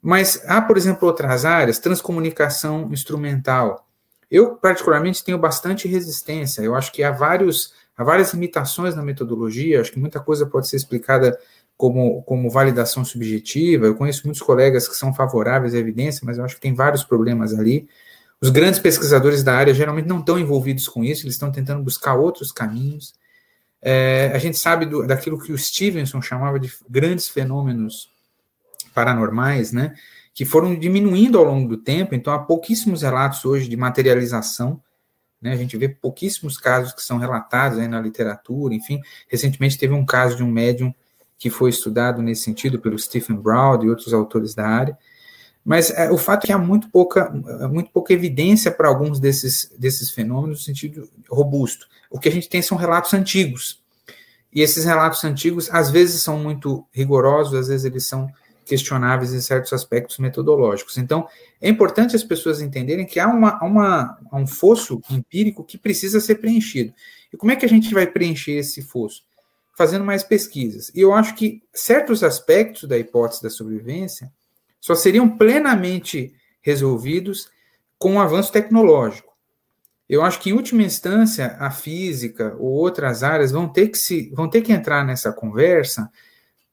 Mas 0.01 0.41
há, 0.47 0.61
por 0.61 0.77
exemplo, 0.77 1.07
outras 1.07 1.43
áreas, 1.43 1.79
transcomunicação 1.79 2.89
instrumental. 2.91 3.87
Eu, 4.29 4.55
particularmente, 4.55 5.23
tenho 5.23 5.37
bastante 5.37 5.87
resistência. 5.87 6.61
Eu 6.61 6.73
acho 6.73 6.91
que 6.91 7.03
há, 7.03 7.11
vários, 7.11 7.73
há 7.95 8.03
várias 8.05 8.33
limitações 8.33 8.95
na 8.95 9.03
metodologia, 9.03 9.81
acho 9.81 9.91
que 9.91 9.99
muita 9.99 10.21
coisa 10.21 10.45
pode 10.45 10.69
ser 10.69 10.77
explicada 10.77 11.37
como, 11.75 12.23
como 12.23 12.49
validação 12.49 13.03
subjetiva. 13.03 13.85
Eu 13.85 13.95
conheço 13.95 14.21
muitos 14.23 14.41
colegas 14.41 14.87
que 14.87 14.95
são 14.95 15.13
favoráveis 15.13 15.75
à 15.75 15.77
evidência, 15.77 16.21
mas 16.25 16.37
eu 16.37 16.45
acho 16.45 16.55
que 16.55 16.61
tem 16.61 16.73
vários 16.73 17.03
problemas 17.03 17.53
ali. 17.53 17.89
Os 18.41 18.49
grandes 18.49 18.79
pesquisadores 18.79 19.43
da 19.43 19.55
área 19.55 19.73
geralmente 19.73 20.07
não 20.07 20.19
estão 20.19 20.39
envolvidos 20.39 20.87
com 20.87 21.03
isso, 21.03 21.23
eles 21.23 21.35
estão 21.35 21.51
tentando 21.51 21.83
buscar 21.83 22.15
outros 22.15 22.51
caminhos. 22.51 23.13
É, 23.79 24.31
a 24.33 24.39
gente 24.39 24.57
sabe 24.57 24.87
do, 24.87 25.05
daquilo 25.05 25.39
que 25.39 25.53
o 25.53 25.57
Stevenson 25.57 26.21
chamava 26.21 26.59
de 26.59 26.71
grandes 26.89 27.29
fenômenos 27.29 28.09
paranormais, 28.95 29.71
né, 29.71 29.93
que 30.33 30.43
foram 30.43 30.77
diminuindo 30.77 31.37
ao 31.37 31.43
longo 31.43 31.69
do 31.69 31.77
tempo, 31.77 32.15
então 32.15 32.33
há 32.33 32.39
pouquíssimos 32.39 33.03
relatos 33.03 33.45
hoje 33.45 33.67
de 33.67 33.77
materialização, 33.77 34.81
né, 35.41 35.53
a 35.53 35.55
gente 35.55 35.77
vê 35.77 35.87
pouquíssimos 35.87 36.57
casos 36.57 36.93
que 36.93 37.01
são 37.01 37.17
relatados 37.17 37.79
aí 37.79 37.87
na 37.87 38.01
literatura, 38.01 38.73
enfim, 38.73 39.01
recentemente 39.27 39.77
teve 39.77 39.93
um 39.93 40.05
caso 40.05 40.35
de 40.35 40.43
um 40.43 40.51
médium 40.51 40.93
que 41.37 41.49
foi 41.49 41.69
estudado 41.69 42.21
nesse 42.21 42.43
sentido 42.43 42.79
pelo 42.79 42.97
Stephen 42.99 43.35
Brown 43.35 43.83
e 43.83 43.89
outros 43.89 44.13
autores 44.13 44.53
da 44.53 44.67
área, 44.67 44.97
mas 45.63 45.91
é, 45.91 46.11
o 46.11 46.17
fato 46.17 46.43
é 46.43 46.47
que 46.47 46.53
há 46.53 46.57
muito 46.57 46.89
pouca, 46.89 47.29
muito 47.69 47.91
pouca 47.91 48.13
evidência 48.13 48.71
para 48.71 48.87
alguns 48.87 49.19
desses, 49.19 49.71
desses 49.77 50.09
fenômenos 50.09 50.59
no 50.59 50.65
sentido 50.65 51.09
robusto. 51.29 51.87
O 52.09 52.19
que 52.19 52.27
a 52.27 52.31
gente 52.31 52.49
tem 52.49 52.61
são 52.61 52.77
relatos 52.77 53.13
antigos. 53.13 53.79
E 54.53 54.61
esses 54.61 54.83
relatos 54.83 55.23
antigos, 55.23 55.69
às 55.71 55.89
vezes, 55.89 56.21
são 56.21 56.37
muito 56.37 56.85
rigorosos, 56.91 57.53
às 57.53 57.67
vezes, 57.67 57.85
eles 57.85 58.05
são 58.05 58.29
questionáveis 58.65 59.33
em 59.33 59.41
certos 59.41 59.71
aspectos 59.71 60.17
metodológicos. 60.17 60.97
Então, 60.97 61.27
é 61.61 61.69
importante 61.69 62.15
as 62.15 62.23
pessoas 62.23 62.61
entenderem 62.61 63.05
que 63.05 63.19
há, 63.19 63.27
uma, 63.27 63.63
uma, 63.63 64.17
um 64.33 64.47
fosso 64.47 65.01
empírico 65.09 65.63
que 65.63 65.77
precisa 65.77 66.19
ser 66.19 66.35
preenchido. 66.35 66.93
E 67.31 67.37
como 67.37 67.51
é 67.51 67.55
que 67.55 67.65
a 67.65 67.69
gente 67.69 67.93
vai 67.93 68.07
preencher 68.07 68.53
esse 68.53 68.81
fosso? 68.81 69.23
Fazendo 69.77 70.03
mais 70.03 70.23
pesquisas. 70.23 70.91
E 70.93 70.99
eu 70.99 71.13
acho 71.13 71.35
que 71.35 71.61
certos 71.73 72.23
aspectos 72.23 72.87
da 72.87 72.97
hipótese 72.97 73.41
da 73.41 73.49
sobrevivência 73.49 74.31
só 74.81 74.95
seriam 74.95 75.29
plenamente 75.29 76.33
resolvidos 76.61 77.49
com 77.97 78.15
o 78.15 78.19
avanço 78.19 78.51
tecnológico. 78.51 79.31
Eu 80.09 80.23
acho 80.23 80.41
que, 80.41 80.49
em 80.49 80.53
última 80.53 80.83
instância, 80.83 81.55
a 81.59 81.71
física 81.71 82.53
ou 82.59 82.71
outras 82.71 83.23
áreas 83.23 83.51
vão 83.51 83.69
ter 83.69 83.87
que, 83.87 83.97
se, 83.97 84.29
vão 84.35 84.49
ter 84.49 84.61
que 84.61 84.73
entrar 84.73 85.05
nessa 85.05 85.31
conversa 85.31 86.11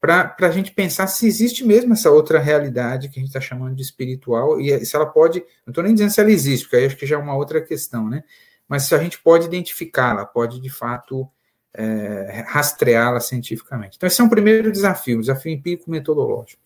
para 0.01 0.35
a 0.39 0.51
gente 0.51 0.71
pensar 0.71 1.07
se 1.07 1.27
existe 1.27 1.63
mesmo 1.63 1.93
essa 1.93 2.09
outra 2.09 2.39
realidade 2.39 3.09
que 3.09 3.19
a 3.19 3.21
gente 3.21 3.29
está 3.29 3.41
chamando 3.41 3.75
de 3.75 3.81
espiritual, 3.81 4.59
e 4.59 4.85
se 4.85 4.95
ela 4.95 5.05
pode, 5.05 5.39
não 5.65 5.71
estou 5.71 5.83
nem 5.83 5.93
dizendo 5.93 6.09
se 6.09 6.21
ela 6.21 6.31
existe, 6.31 6.65
porque 6.65 6.77
aí 6.77 6.85
acho 6.85 6.97
que 6.97 7.05
já 7.05 7.15
é 7.15 7.19
uma 7.19 7.35
outra 7.35 7.61
questão, 7.61 8.09
né? 8.09 8.23
Mas 8.67 8.83
se 8.83 8.95
a 8.95 8.97
gente 8.97 9.19
pode 9.19 9.45
identificá-la, 9.45 10.25
pode 10.25 10.59
de 10.59 10.69
fato 10.69 11.29
é, 11.73 12.45
rastreá-la 12.47 13.19
cientificamente. 13.19 13.97
Então, 13.97 14.07
esse 14.07 14.21
é 14.21 14.23
um 14.23 14.29
primeiro 14.29 14.71
desafio, 14.71 15.17
um 15.17 15.21
desafio 15.21 15.51
empírico-metodológico. 15.51 16.61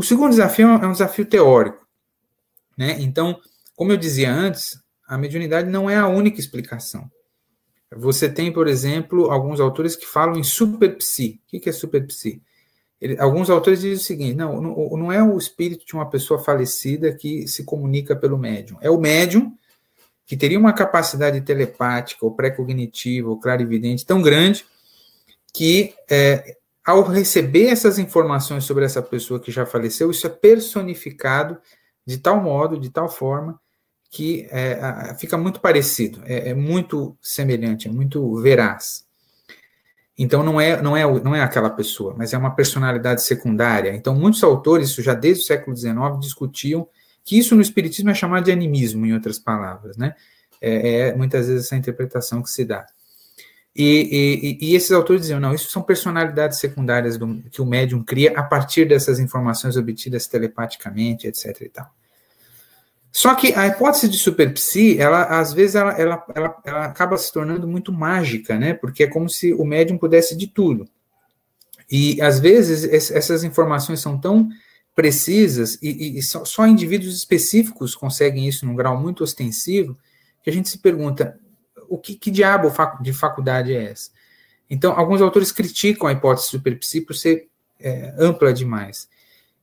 O 0.00 0.02
segundo 0.02 0.30
desafio 0.30 0.66
é 0.66 0.86
um 0.86 0.92
desafio 0.92 1.26
teórico. 1.26 1.86
Né? 2.74 2.96
Então, 3.00 3.38
como 3.76 3.92
eu 3.92 3.98
dizia 3.98 4.32
antes, 4.32 4.82
a 5.06 5.18
mediunidade 5.18 5.68
não 5.68 5.90
é 5.90 5.96
a 5.96 6.08
única 6.08 6.40
explicação. 6.40 7.04
Você 7.94 8.26
tem, 8.26 8.50
por 8.50 8.66
exemplo, 8.66 9.30
alguns 9.30 9.60
autores 9.60 9.94
que 9.94 10.06
falam 10.06 10.38
em 10.38 10.42
superpsi. 10.42 11.38
O 11.52 11.60
que 11.60 11.68
é 11.68 11.72
superpsi? 11.72 12.40
Alguns 13.18 13.50
autores 13.50 13.82
dizem 13.82 13.96
o 13.98 14.00
seguinte: 14.00 14.34
não, 14.36 14.58
não, 14.62 14.74
não 14.96 15.12
é 15.12 15.22
o 15.22 15.36
espírito 15.36 15.84
de 15.84 15.92
uma 15.92 16.08
pessoa 16.08 16.40
falecida 16.40 17.14
que 17.14 17.46
se 17.46 17.64
comunica 17.64 18.16
pelo 18.16 18.38
médium. 18.38 18.78
É 18.80 18.88
o 18.88 18.98
médium 18.98 19.54
que 20.24 20.34
teria 20.34 20.58
uma 20.58 20.72
capacidade 20.72 21.42
telepática, 21.42 22.24
ou 22.24 22.34
pré-cognitiva, 22.34 23.28
ou 23.28 23.38
clarividente 23.38 24.06
tão 24.06 24.22
grande 24.22 24.64
que, 25.52 25.92
é, 26.08 26.56
ao 26.90 27.02
receber 27.02 27.68
essas 27.68 27.98
informações 27.98 28.64
sobre 28.64 28.84
essa 28.84 29.02
pessoa 29.02 29.40
que 29.40 29.50
já 29.50 29.64
faleceu, 29.64 30.10
isso 30.10 30.26
é 30.26 30.30
personificado 30.30 31.58
de 32.06 32.18
tal 32.18 32.42
modo, 32.42 32.78
de 32.78 32.90
tal 32.90 33.08
forma, 33.08 33.60
que 34.10 34.48
é, 34.50 35.14
fica 35.18 35.38
muito 35.38 35.60
parecido, 35.60 36.20
é, 36.24 36.50
é, 36.50 36.54
muito 36.54 37.16
semelhante, 37.22 37.86
é 37.86 37.90
muito 37.90 38.34
veraz. 38.36 39.06
Então 40.18 40.42
não 40.42 40.60
é, 40.60 40.82
não, 40.82 40.96
é, 40.96 41.04
não 41.20 41.34
é 41.34 41.40
aquela 41.40 41.70
pessoa, 41.70 42.14
mas 42.18 42.34
é 42.34 42.38
uma 42.38 42.54
personalidade 42.54 43.22
secundária. 43.22 43.94
Então 43.94 44.14
muitos 44.14 44.42
autores, 44.42 44.90
isso 44.90 45.02
já 45.02 45.14
desde 45.14 45.44
o 45.44 45.46
século 45.46 45.76
XIX, 45.76 45.94
discutiam 46.20 46.88
que 47.24 47.38
isso 47.38 47.54
no 47.54 47.62
Espiritismo 47.62 48.10
é 48.10 48.14
chamado 48.14 48.44
de 48.44 48.52
animismo, 48.52 49.06
em 49.06 49.14
outras 49.14 49.38
palavras, 49.38 49.96
né? 49.96 50.14
É, 50.60 51.08
é 51.08 51.14
muitas 51.14 51.46
vezes 51.46 51.66
essa 51.66 51.76
interpretação 51.76 52.42
que 52.42 52.50
se 52.50 52.64
dá. 52.64 52.84
E, 53.74 54.58
e, 54.60 54.70
e, 54.70 54.74
esses 54.74 54.90
autores 54.90 55.22
diziam, 55.22 55.38
não, 55.38 55.54
isso 55.54 55.70
são 55.70 55.80
personalidades 55.80 56.58
secundárias 56.58 57.16
do, 57.16 57.40
que 57.50 57.62
o 57.62 57.66
médium 57.66 58.02
cria 58.02 58.32
a 58.36 58.42
partir 58.42 58.84
dessas 58.84 59.20
informações 59.20 59.76
obtidas 59.76 60.26
telepaticamente, 60.26 61.28
etc. 61.28 61.60
e 61.60 61.68
tal. 61.68 61.90
Só 63.12 63.34
que 63.34 63.52
a 63.54 63.66
hipótese 63.66 64.08
de 64.08 64.18
superpsi, 64.18 64.98
ela 64.98 65.24
às 65.24 65.52
vezes 65.52 65.74
ela, 65.74 65.92
ela, 65.92 66.24
ela, 66.34 66.56
ela, 66.64 66.84
acaba 66.84 67.16
se 67.16 67.32
tornando 67.32 67.66
muito 67.66 67.92
mágica, 67.92 68.58
né? 68.58 68.74
Porque 68.74 69.04
é 69.04 69.06
como 69.06 69.28
se 69.28 69.52
o 69.52 69.64
médium 69.64 69.98
pudesse 69.98 70.36
de 70.36 70.46
tudo. 70.46 70.88
E 71.90 72.20
às 72.22 72.38
vezes 72.38 73.10
essas 73.10 73.42
informações 73.42 74.00
são 74.00 74.18
tão 74.18 74.48
precisas 74.94 75.78
e, 75.82 76.18
e 76.18 76.22
só, 76.22 76.44
só, 76.44 76.66
indivíduos 76.66 77.16
específicos 77.16 77.94
conseguem 77.94 78.46
isso 78.46 78.66
num 78.66 78.76
grau 78.76 79.00
muito 79.00 79.24
ostensivo 79.24 79.96
que 80.42 80.50
a 80.50 80.52
gente 80.52 80.68
se 80.68 80.78
pergunta 80.78 81.38
o 81.90 81.98
que, 81.98 82.14
que 82.14 82.30
diabo 82.30 82.72
de 83.02 83.12
faculdade 83.12 83.74
é 83.74 83.90
essa? 83.90 84.10
Então, 84.70 84.96
alguns 84.96 85.20
autores 85.20 85.50
criticam 85.50 86.06
a 86.06 86.12
hipótese 86.12 86.56
de 86.56 87.00
por 87.00 87.14
ser 87.14 87.48
é, 87.80 88.14
ampla 88.16 88.52
demais. 88.52 89.08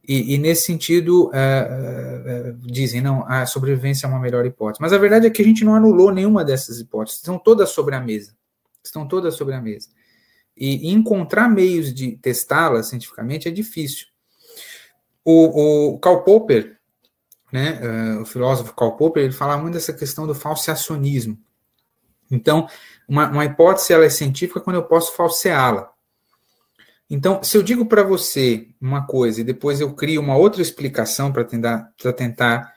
E, 0.05 0.35
e 0.35 0.37
nesse 0.37 0.63
sentido, 0.63 1.31
é, 1.33 1.39
é, 1.39 2.31
é, 2.31 2.55
dizem, 2.59 3.01
não, 3.01 3.25
a 3.27 3.45
sobrevivência 3.45 4.05
é 4.05 4.09
uma 4.09 4.19
melhor 4.19 4.45
hipótese. 4.45 4.81
Mas 4.81 4.91
a 4.91 4.97
verdade 4.97 5.25
é 5.25 5.29
que 5.29 5.41
a 5.41 5.45
gente 5.45 5.63
não 5.63 5.75
anulou 5.75 6.11
nenhuma 6.11 6.43
dessas 6.43 6.79
hipóteses, 6.79 7.19
estão 7.19 7.39
todas 7.39 7.69
sobre 7.69 7.95
a 7.95 8.01
mesa. 8.01 8.35
Estão 8.83 9.07
todas 9.07 9.35
sobre 9.35 9.53
a 9.53 9.61
mesa. 9.61 9.89
E, 10.55 10.89
e 10.89 10.93
encontrar 10.93 11.49
meios 11.49 11.93
de 11.93 12.17
testá-las 12.17 12.89
cientificamente 12.89 13.47
é 13.47 13.51
difícil. 13.51 14.07
O, 15.23 15.93
o 15.93 15.99
Karl 15.99 16.23
Popper, 16.23 16.77
né, 17.51 17.79
uh, 18.17 18.21
o 18.21 18.25
filósofo 18.25 18.73
Karl 18.75 18.93
Popper, 18.93 19.23
ele 19.23 19.33
fala 19.33 19.57
muito 19.57 19.73
dessa 19.73 19.93
questão 19.93 20.27
do 20.27 20.35
falseacionismo. 20.35 21.37
Então, 22.29 22.67
uma, 23.07 23.29
uma 23.29 23.45
hipótese 23.45 23.93
ela 23.93 24.05
é 24.05 24.09
científica 24.09 24.59
quando 24.59 24.75
eu 24.77 24.83
posso 24.83 25.15
falseá-la. 25.15 25.91
Então, 27.09 27.41
se 27.41 27.57
eu 27.57 27.63
digo 27.63 27.85
para 27.85 28.03
você 28.03 28.67
uma 28.81 29.05
coisa 29.05 29.39
e 29.39 29.43
depois 29.43 29.79
eu 29.79 29.93
crio 29.93 30.21
uma 30.21 30.35
outra 30.35 30.61
explicação 30.61 31.31
para 31.31 31.45
tentar, 31.45 31.93
tentar 32.15 32.73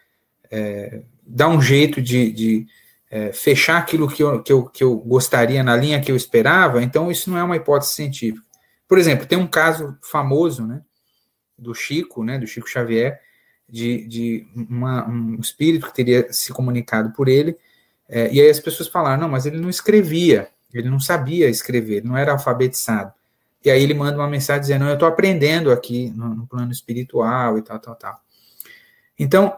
é, 0.50 1.02
dar 1.26 1.48
um 1.48 1.60
jeito 1.60 2.00
de, 2.00 2.30
de 2.30 2.66
é, 3.10 3.32
fechar 3.32 3.78
aquilo 3.78 4.08
que 4.08 4.22
eu, 4.22 4.40
que, 4.40 4.52
eu, 4.52 4.64
que 4.66 4.84
eu 4.84 4.96
gostaria 4.96 5.64
na 5.64 5.74
linha 5.76 6.00
que 6.00 6.12
eu 6.12 6.16
esperava, 6.16 6.80
então 6.80 7.10
isso 7.10 7.28
não 7.28 7.36
é 7.36 7.42
uma 7.42 7.56
hipótese 7.56 7.94
científica. 7.94 8.46
Por 8.86 8.98
exemplo, 8.98 9.26
tem 9.26 9.38
um 9.38 9.46
caso 9.48 9.98
famoso 10.00 10.64
né, 10.64 10.80
do 11.58 11.74
Chico, 11.74 12.22
né, 12.22 12.38
do 12.38 12.46
Chico 12.46 12.68
Xavier, 12.68 13.20
de, 13.68 14.06
de 14.06 14.46
uma, 14.54 15.08
um 15.08 15.40
espírito 15.40 15.86
que 15.86 15.94
teria 15.94 16.32
se 16.32 16.52
comunicado 16.52 17.12
por 17.12 17.28
ele, 17.28 17.56
é, 18.10 18.32
e 18.32 18.40
aí 18.40 18.50
as 18.50 18.58
pessoas 18.58 18.88
falaram, 18.88 19.22
não, 19.22 19.28
mas 19.28 19.46
ele 19.46 19.58
não 19.58 19.70
escrevia, 19.70 20.48
ele 20.74 20.90
não 20.90 20.98
sabia 20.98 21.48
escrever, 21.48 22.04
não 22.04 22.16
era 22.16 22.32
alfabetizado. 22.32 23.12
E 23.64 23.70
aí 23.70 23.82
ele 23.82 23.94
manda 23.94 24.18
uma 24.18 24.28
mensagem 24.28 24.62
dizendo: 24.62 24.86
Eu 24.86 24.94
estou 24.94 25.08
aprendendo 25.08 25.70
aqui 25.70 26.10
no, 26.16 26.34
no, 26.34 26.46
plano 26.46 26.72
espiritual 26.72 27.58
e 27.58 27.62
tal, 27.62 27.78
tal, 27.78 27.94
tal. 27.94 28.20
Então, 29.18 29.54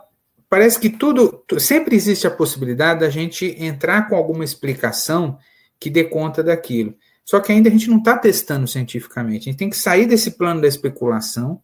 parece 0.48 0.78
que 0.78 0.90
tudo. 0.90 1.44
Sempre 1.58 1.94
existe 1.94 2.26
a 2.26 2.30
possibilidade 2.30 3.00
da 3.00 3.08
gente 3.08 3.56
entrar 3.58 4.08
com 4.08 4.16
alguma 4.16 4.44
explicação 4.44 5.38
que 5.78 5.88
dê 5.88 6.04
conta 6.04 6.42
daquilo. 6.42 6.96
Só 7.24 7.38
que 7.38 7.52
ainda 7.52 7.68
a 7.68 7.72
gente 7.72 7.88
não 7.88 7.98
está 7.98 8.18
testando 8.18 8.66
cientificamente. 8.66 9.48
A 9.48 9.52
gente 9.52 9.58
tem 9.58 9.70
que 9.70 9.76
sair 9.76 10.06
desse 10.06 10.32
plano 10.32 10.60
da 10.60 10.66
especulação 10.66 11.62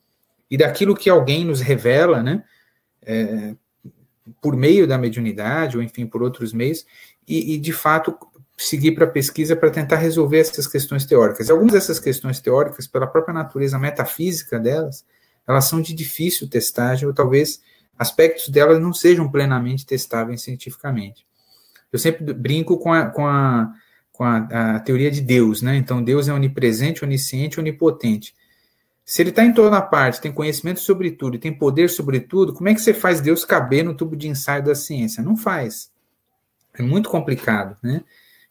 e 0.49 0.57
daquilo 0.57 0.95
que 0.95 1.11
alguém 1.11 1.45
nos 1.45 1.61
revela, 1.61 2.23
né? 2.23 2.45
É, 3.03 3.55
por 4.41 4.57
meio 4.57 4.87
da 4.87 4.99
mediunidade, 4.99 5.77
ou 5.77 5.83
enfim, 5.83 6.07
por 6.07 6.23
outros 6.23 6.53
meios, 6.53 6.85
e, 7.27 7.55
e 7.55 7.59
de 7.59 7.73
fato 7.73 8.17
seguir 8.57 8.93
para 8.93 9.05
a 9.05 9.11
pesquisa 9.11 9.55
para 9.55 9.71
tentar 9.71 9.97
resolver 9.97 10.39
essas 10.39 10.67
questões 10.67 11.07
teóricas. 11.07 11.49
Algumas 11.49 11.75
dessas 11.75 12.01
questões 12.01 12.41
teóricas, 12.41 12.87
pela 12.87 13.07
própria 13.07 13.33
natureza 13.33 13.79
metafísica 13.79 14.59
delas, 14.59 15.05
elas 15.47 15.65
são 15.65 15.81
de 15.81 15.95
difícil 15.95 16.49
testagem, 16.49 17.07
ou 17.07 17.15
talvez 17.15 17.61
aspectos 17.97 18.49
delas 18.49 18.81
não 18.81 18.93
sejam 18.93 19.31
plenamente 19.31 19.87
testáveis 19.87 20.43
cientificamente. 20.43 21.27
Eu 21.93 21.99
sempre 21.99 22.35
brinco 22.35 22.79
com 22.79 22.93
a, 22.93 23.07
com 23.07 23.27
a, 23.27 23.73
com 24.13 24.25
a, 24.25 24.77
a 24.77 24.81
teoria 24.81 25.11
de 25.11 25.21
Deus, 25.21 25.63
né? 25.63 25.77
Então, 25.77 26.03
Deus 26.03 26.29
é 26.29 26.33
onipresente, 26.33 27.05
onisciente, 27.05 27.59
onipotente. 27.59 28.35
Se 29.09 29.23
ele 29.23 29.31
está 29.31 29.43
em 29.43 29.55
toda 29.55 29.81
parte, 29.81 30.21
tem 30.21 30.31
conhecimento 30.31 30.81
sobre 30.81 31.11
tudo 31.11 31.37
e 31.37 31.39
tem 31.39 31.51
poder 31.51 31.89
sobre 31.89 32.21
tudo, 32.21 32.53
como 32.53 32.69
é 32.69 32.75
que 32.75 32.81
você 32.83 32.93
faz 32.93 33.23
Deus 33.23 33.43
caber 33.43 33.83
no 33.83 33.95
tubo 33.95 34.15
de 34.15 34.29
ensaio 34.29 34.63
da 34.63 34.75
ciência? 34.75 35.23
Não 35.23 35.35
faz. 35.35 35.91
É 36.75 36.83
muito 36.83 37.09
complicado, 37.09 37.75
né? 37.83 38.05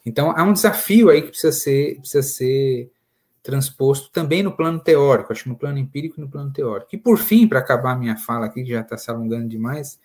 Então, 0.04 0.34
há 0.36 0.42
um 0.42 0.54
desafio 0.54 1.12
aí 1.12 1.22
que 1.22 1.28
precisa 1.28 1.52
ser, 1.52 2.00
precisa 2.00 2.24
ser 2.24 2.90
transposto 3.44 4.10
também 4.10 4.42
no 4.42 4.52
plano 4.52 4.80
teórico, 4.80 5.32
acho 5.32 5.48
no 5.48 5.56
plano 5.56 5.78
empírico 5.78 6.16
e 6.18 6.22
no 6.22 6.28
plano 6.28 6.52
teórico. 6.52 6.90
E, 6.92 6.98
por 6.98 7.20
fim, 7.20 7.48
para 7.48 7.60
acabar 7.60 7.92
a 7.92 7.96
minha 7.96 8.18
fala 8.18 8.48
aqui, 8.48 8.64
que 8.64 8.72
já 8.72 8.82
está 8.82 8.98
se 8.98 9.12
alongando 9.12 9.48
demais, 9.48 10.00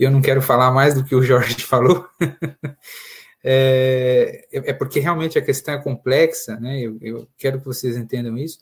eu 0.00 0.10
não 0.10 0.22
quero 0.22 0.40
falar 0.40 0.70
mais 0.70 0.94
do 0.94 1.04
que 1.04 1.14
o 1.14 1.22
Jorge 1.22 1.60
falou, 1.60 2.08
é, 3.44 4.48
é, 4.50 4.72
porque 4.72 4.98
realmente 4.98 5.38
a 5.38 5.42
questão 5.42 5.74
é 5.74 5.78
complexa, 5.78 6.58
né? 6.58 6.80
Eu, 6.80 6.96
eu, 7.02 7.28
quero 7.36 7.58
que 7.58 7.66
vocês 7.66 7.98
entendam 7.98 8.38
isso. 8.38 8.60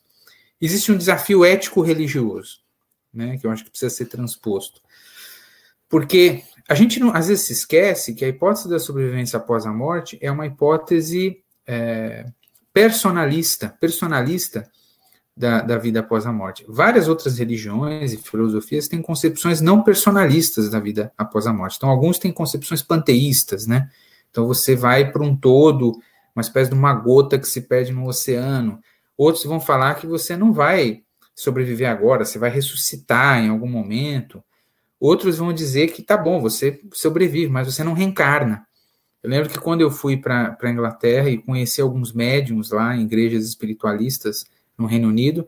Existe 0.62 0.92
um 0.92 0.96
desafio 0.96 1.44
ético-religioso, 1.44 2.60
né? 3.12 3.36
Que 3.36 3.46
eu 3.46 3.50
acho 3.50 3.64
que 3.64 3.70
precisa 3.70 3.90
ser 3.90 4.06
transposto. 4.06 4.80
Porque 5.88 6.44
a 6.68 6.74
gente 6.74 7.00
não, 7.00 7.14
às 7.14 7.26
vezes 7.26 7.44
se 7.44 7.52
esquece 7.52 8.14
que 8.14 8.24
a 8.24 8.28
hipótese 8.28 8.68
da 8.68 8.78
sobrevivência 8.78 9.36
após 9.36 9.66
a 9.66 9.72
morte 9.72 10.16
é 10.22 10.30
uma 10.30 10.46
hipótese 10.46 11.42
é, 11.66 12.24
personalista, 12.72 13.76
personalista 13.80 14.70
da, 15.36 15.60
da 15.62 15.78
vida 15.78 16.00
após 16.00 16.26
a 16.26 16.32
morte. 16.32 16.64
Várias 16.68 17.08
outras 17.08 17.38
religiões 17.38 18.12
e 18.12 18.16
filosofias 18.16 18.88
têm 18.88 19.02
concepções 19.02 19.60
não 19.60 19.82
personalistas 19.82 20.70
da 20.70 20.78
vida 20.78 21.12
após 21.18 21.46
a 21.46 21.52
morte. 21.52 21.76
Então, 21.76 21.88
alguns 21.88 22.18
têm 22.18 22.32
concepções 22.32 22.82
panteístas, 22.82 23.66
né? 23.66 23.90
Então, 24.30 24.46
você 24.46 24.76
vai 24.76 25.10
para 25.10 25.22
um 25.22 25.36
todo, 25.36 25.98
uma 26.34 26.42
espécie 26.42 26.70
de 26.70 26.76
uma 26.76 26.94
gota 26.94 27.38
que 27.38 27.48
se 27.48 27.62
perde 27.62 27.92
no 27.92 28.06
oceano. 28.06 28.80
Outros 29.22 29.44
vão 29.44 29.60
falar 29.60 29.94
que 29.94 30.06
você 30.06 30.36
não 30.36 30.52
vai 30.52 31.04
sobreviver 31.32 31.88
agora, 31.88 32.24
você 32.24 32.40
vai 32.40 32.50
ressuscitar 32.50 33.38
em 33.38 33.50
algum 33.50 33.68
momento. 33.68 34.42
Outros 34.98 35.38
vão 35.38 35.52
dizer 35.52 35.92
que 35.92 36.02
tá 36.02 36.16
bom, 36.16 36.40
você 36.40 36.80
sobrevive, 36.92 37.48
mas 37.48 37.72
você 37.72 37.84
não 37.84 37.92
reencarna. 37.92 38.66
Eu 39.22 39.30
lembro 39.30 39.48
que 39.48 39.60
quando 39.60 39.80
eu 39.80 39.92
fui 39.92 40.16
para 40.16 40.58
a 40.60 40.70
Inglaterra 40.70 41.30
e 41.30 41.38
conheci 41.38 41.80
alguns 41.80 42.12
médiums 42.12 42.72
lá 42.72 42.96
em 42.96 43.02
igrejas 43.02 43.46
espiritualistas 43.46 44.44
no 44.76 44.86
Reino 44.86 45.06
Unido, 45.06 45.46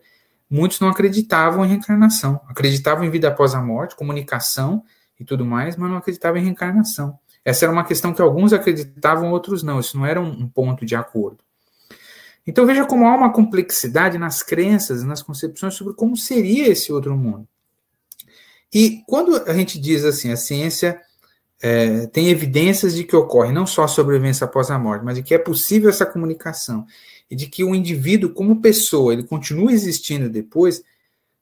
muitos 0.49 0.79
não 0.79 0.89
acreditavam 0.89 1.65
em 1.65 1.69
reencarnação. 1.69 2.41
Acreditavam 2.47 3.03
em 3.03 3.11
vida 3.11 3.27
após 3.27 3.57
a 3.57 3.61
morte, 3.61 3.97
comunicação 3.97 4.85
e 5.19 5.25
tudo 5.25 5.45
mais, 5.45 5.77
mas 5.77 5.91
não 5.91 5.97
acreditavam 5.97 6.41
em 6.41 6.45
reencarnação. 6.45 7.19
Essa 7.45 7.65
era 7.65 7.73
uma 7.73 7.85
questão 7.85 8.15
que 8.15 8.23
alguns 8.23 8.53
acreditavam, 8.53 9.33
outros 9.33 9.65
não. 9.65 9.81
Isso 9.81 9.99
não 9.99 10.07
era 10.07 10.21
um, 10.21 10.31
um 10.31 10.49
ponto 10.49 10.87
de 10.87 10.95
acordo. 10.95 11.43
Então 12.47 12.67
veja 12.67 12.85
como 12.85 13.07
há 13.07 13.17
uma 13.17 13.33
complexidade 13.33 14.19
nas 14.19 14.43
crenças, 14.43 15.03
nas 15.03 15.23
concepções 15.23 15.75
sobre 15.75 15.95
como 15.95 16.17
seria 16.17 16.69
esse 16.69 16.93
outro 16.93 17.17
mundo. 17.17 17.49
E 18.73 19.03
quando 19.07 19.37
a 19.49 19.55
gente 19.55 19.79
diz 19.79 20.05
assim, 20.05 20.31
a 20.31 20.37
ciência 20.37 21.01
é, 21.63 22.07
tem 22.09 22.29
evidências 22.29 22.95
de 22.95 23.05
que 23.05 23.17
ocorre 23.17 23.53
não 23.53 23.67
só 23.67 23.85
a 23.85 23.89
sobrevivência 23.89 24.45
após 24.45 24.71
a 24.71 24.79
morte, 24.79 25.05
mas 25.05 25.17
de 25.17 25.23
que 25.23 25.35
é 25.35 25.39
possível 25.39 25.89
essa 25.89 26.05
comunicação 26.05 26.87
e 27.31 27.37
de 27.37 27.47
que 27.47 27.65
o 27.65 27.75
indivíduo, 27.75 28.35
como 28.35 28.61
pessoa, 28.61 29.13
ele 29.13 29.23
continua 29.23 29.73
existindo 29.73 30.29
depois, 30.29 30.83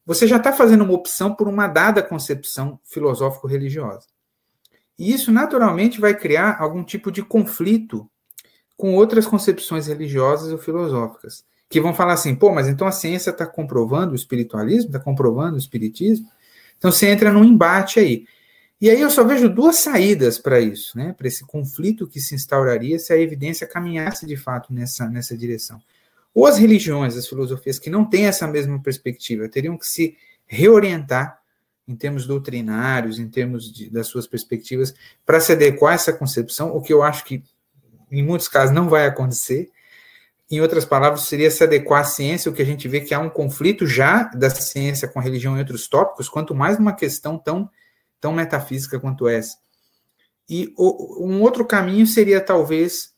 você 0.04 0.26
já 0.26 0.36
está 0.36 0.52
fazendo 0.52 0.84
uma 0.84 0.92
opção 0.92 1.34
por 1.34 1.48
uma 1.48 1.66
dada 1.66 2.02
concepção 2.02 2.78
filosófico-religiosa. 2.84 4.06
E 4.98 5.12
isso, 5.12 5.32
naturalmente, 5.32 6.00
vai 6.00 6.14
criar 6.14 6.60
algum 6.60 6.84
tipo 6.84 7.10
de 7.10 7.22
conflito 7.22 8.08
com 8.76 8.94
outras 8.94 9.26
concepções 9.26 9.86
religiosas 9.86 10.52
ou 10.52 10.58
filosóficas, 10.58 11.44
que 11.68 11.80
vão 11.80 11.94
falar 11.94 12.14
assim, 12.14 12.34
pô, 12.34 12.52
mas 12.52 12.68
então 12.68 12.86
a 12.86 12.92
ciência 12.92 13.30
está 13.30 13.46
comprovando 13.46 14.12
o 14.12 14.16
espiritualismo, 14.16 14.88
está 14.88 15.00
comprovando 15.00 15.54
o 15.54 15.58
espiritismo? 15.58 16.28
Então 16.76 16.90
você 16.90 17.08
entra 17.08 17.32
num 17.32 17.44
embate 17.44 17.98
aí. 17.98 18.26
E 18.80 18.90
aí 18.90 19.00
eu 19.00 19.08
só 19.08 19.22
vejo 19.22 19.48
duas 19.48 19.76
saídas 19.76 20.38
para 20.38 20.60
isso, 20.60 20.98
né? 20.98 21.14
Para 21.16 21.28
esse 21.28 21.46
conflito 21.46 22.08
que 22.08 22.20
se 22.20 22.34
instauraria 22.34 22.98
se 22.98 23.12
a 23.12 23.16
evidência 23.16 23.64
caminhasse 23.66 24.26
de 24.26 24.36
fato 24.36 24.72
nessa, 24.74 25.08
nessa 25.08 25.38
direção. 25.38 25.80
Ou 26.34 26.46
as 26.46 26.58
religiões, 26.58 27.16
as 27.16 27.28
filosofias 27.28 27.78
que 27.78 27.88
não 27.88 28.04
têm 28.04 28.26
essa 28.26 28.46
mesma 28.48 28.82
perspectiva, 28.82 29.48
teriam 29.48 29.78
que 29.78 29.86
se 29.86 30.16
reorientar 30.46 31.40
em 31.86 31.94
termos 31.94 32.26
doutrinários, 32.26 33.18
em 33.18 33.28
termos 33.28 33.72
de, 33.72 33.88
das 33.88 34.06
suas 34.06 34.26
perspectivas, 34.26 34.94
para 35.24 35.40
se 35.40 35.52
adequar 35.52 35.92
a 35.92 35.94
essa 35.94 36.12
concepção, 36.12 36.74
o 36.74 36.82
que 36.82 36.92
eu 36.92 37.02
acho 37.02 37.24
que 37.24 37.42
em 38.12 38.22
muitos 38.22 38.46
casos 38.46 38.74
não 38.74 38.88
vai 38.88 39.06
acontecer. 39.06 39.70
Em 40.50 40.60
outras 40.60 40.84
palavras, 40.84 41.22
seria 41.22 41.50
se 41.50 41.64
adequar 41.64 42.02
à 42.02 42.04
ciência, 42.04 42.50
o 42.50 42.54
que 42.54 42.60
a 42.60 42.66
gente 42.66 42.86
vê 42.86 43.00
que 43.00 43.14
há 43.14 43.18
um 43.18 43.30
conflito 43.30 43.86
já 43.86 44.24
da 44.24 44.50
ciência 44.50 45.08
com 45.08 45.18
a 45.18 45.22
religião 45.22 45.56
em 45.56 45.60
outros 45.60 45.88
tópicos, 45.88 46.28
quanto 46.28 46.54
mais 46.54 46.78
numa 46.78 46.92
questão 46.92 47.38
tão, 47.38 47.70
tão 48.20 48.32
metafísica 48.32 49.00
quanto 49.00 49.26
essa. 49.26 49.56
E 50.48 50.72
o, 50.76 51.26
um 51.26 51.40
outro 51.40 51.64
caminho 51.64 52.06
seria 52.06 52.40
talvez 52.40 53.12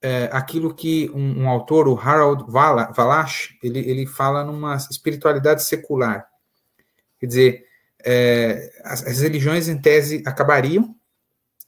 é, 0.00 0.30
aquilo 0.32 0.74
que 0.74 1.10
um, 1.10 1.42
um, 1.42 1.48
autor, 1.48 1.86
o 1.86 1.98
Harold 1.98 2.44
Valash, 2.50 3.50
ele, 3.62 3.80
ele 3.80 4.06
fala 4.06 4.42
numa 4.42 4.76
espiritualidade 4.76 5.62
secular. 5.62 6.26
Quer 7.18 7.26
dizer, 7.26 7.64
é, 8.02 8.72
as, 8.82 9.06
as, 9.06 9.20
religiões 9.20 9.68
em 9.68 9.78
tese 9.78 10.22
acabariam, 10.24 10.94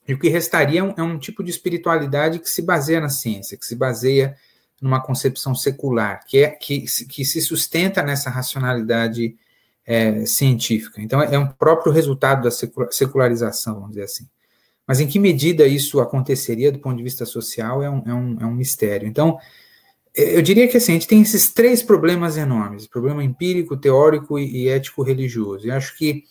e 0.06 0.14
o 0.14 0.18
que 0.18 0.28
restaria 0.28 0.80
é 0.96 1.02
um 1.02 1.18
tipo 1.18 1.44
de 1.44 1.50
espiritualidade 1.50 2.38
que 2.38 2.50
se 2.50 2.62
baseia 2.62 3.00
na 3.00 3.08
ciência, 3.08 3.56
que 3.56 3.64
se 3.64 3.76
baseia 3.76 4.36
numa 4.80 5.00
concepção 5.00 5.54
secular, 5.54 6.24
que, 6.26 6.38
é, 6.38 6.50
que, 6.50 6.84
que 7.06 7.24
se 7.24 7.40
sustenta 7.40 8.02
nessa 8.02 8.28
racionalidade 8.28 9.36
é, 9.86 10.26
científica. 10.26 11.00
Então, 11.00 11.22
é 11.22 11.38
um 11.38 11.46
próprio 11.46 11.92
resultado 11.92 12.42
da 12.42 12.50
secularização, 12.90 13.74
vamos 13.74 13.90
dizer 13.90 14.04
assim. 14.04 14.28
Mas 14.86 14.98
em 14.98 15.06
que 15.06 15.20
medida 15.20 15.66
isso 15.66 16.00
aconteceria 16.00 16.72
do 16.72 16.80
ponto 16.80 16.96
de 16.96 17.02
vista 17.04 17.24
social 17.24 17.80
é 17.82 17.88
um, 17.88 18.02
é 18.04 18.14
um, 18.14 18.36
é 18.40 18.46
um 18.46 18.54
mistério. 18.54 19.06
Então, 19.06 19.38
eu 20.12 20.42
diria 20.42 20.66
que 20.66 20.76
assim, 20.76 20.92
a 20.92 20.94
gente 20.94 21.06
tem 21.06 21.22
esses 21.22 21.52
três 21.52 21.80
problemas 21.80 22.36
enormes: 22.36 22.88
problema 22.88 23.22
empírico, 23.22 23.76
teórico 23.76 24.36
e, 24.36 24.64
e 24.64 24.68
ético-religioso. 24.68 25.66
E 25.66 25.70
acho 25.70 25.96
que, 25.96 26.24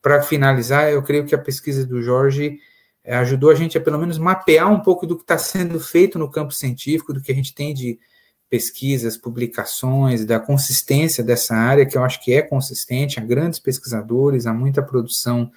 para 0.00 0.22
finalizar, 0.22 0.90
eu 0.90 1.02
creio 1.02 1.26
que 1.26 1.34
a 1.34 1.38
pesquisa 1.38 1.86
do 1.86 2.02
Jorge 2.02 2.58
é, 2.58 2.69
ajudou 3.04 3.50
a 3.50 3.54
gente 3.54 3.78
a 3.78 3.80
pelo 3.80 3.98
menos 3.98 4.18
mapear 4.18 4.70
um 4.70 4.80
pouco 4.80 5.06
do 5.06 5.16
que 5.16 5.22
está 5.22 5.38
sendo 5.38 5.80
feito 5.80 6.18
no 6.18 6.30
campo 6.30 6.52
científico, 6.52 7.12
do 7.12 7.20
que 7.20 7.32
a 7.32 7.34
gente 7.34 7.54
tem 7.54 7.72
de 7.72 7.98
pesquisas, 8.50 9.16
publicações, 9.16 10.24
da 10.24 10.40
consistência 10.40 11.22
dessa 11.22 11.54
área, 11.54 11.86
que 11.86 11.96
eu 11.96 12.02
acho 12.02 12.22
que 12.22 12.32
é 12.32 12.42
consistente, 12.42 13.20
há 13.20 13.24
grandes 13.24 13.60
pesquisadores, 13.60 14.44
há 14.44 14.52
muita 14.52 14.82
produção 14.82 15.50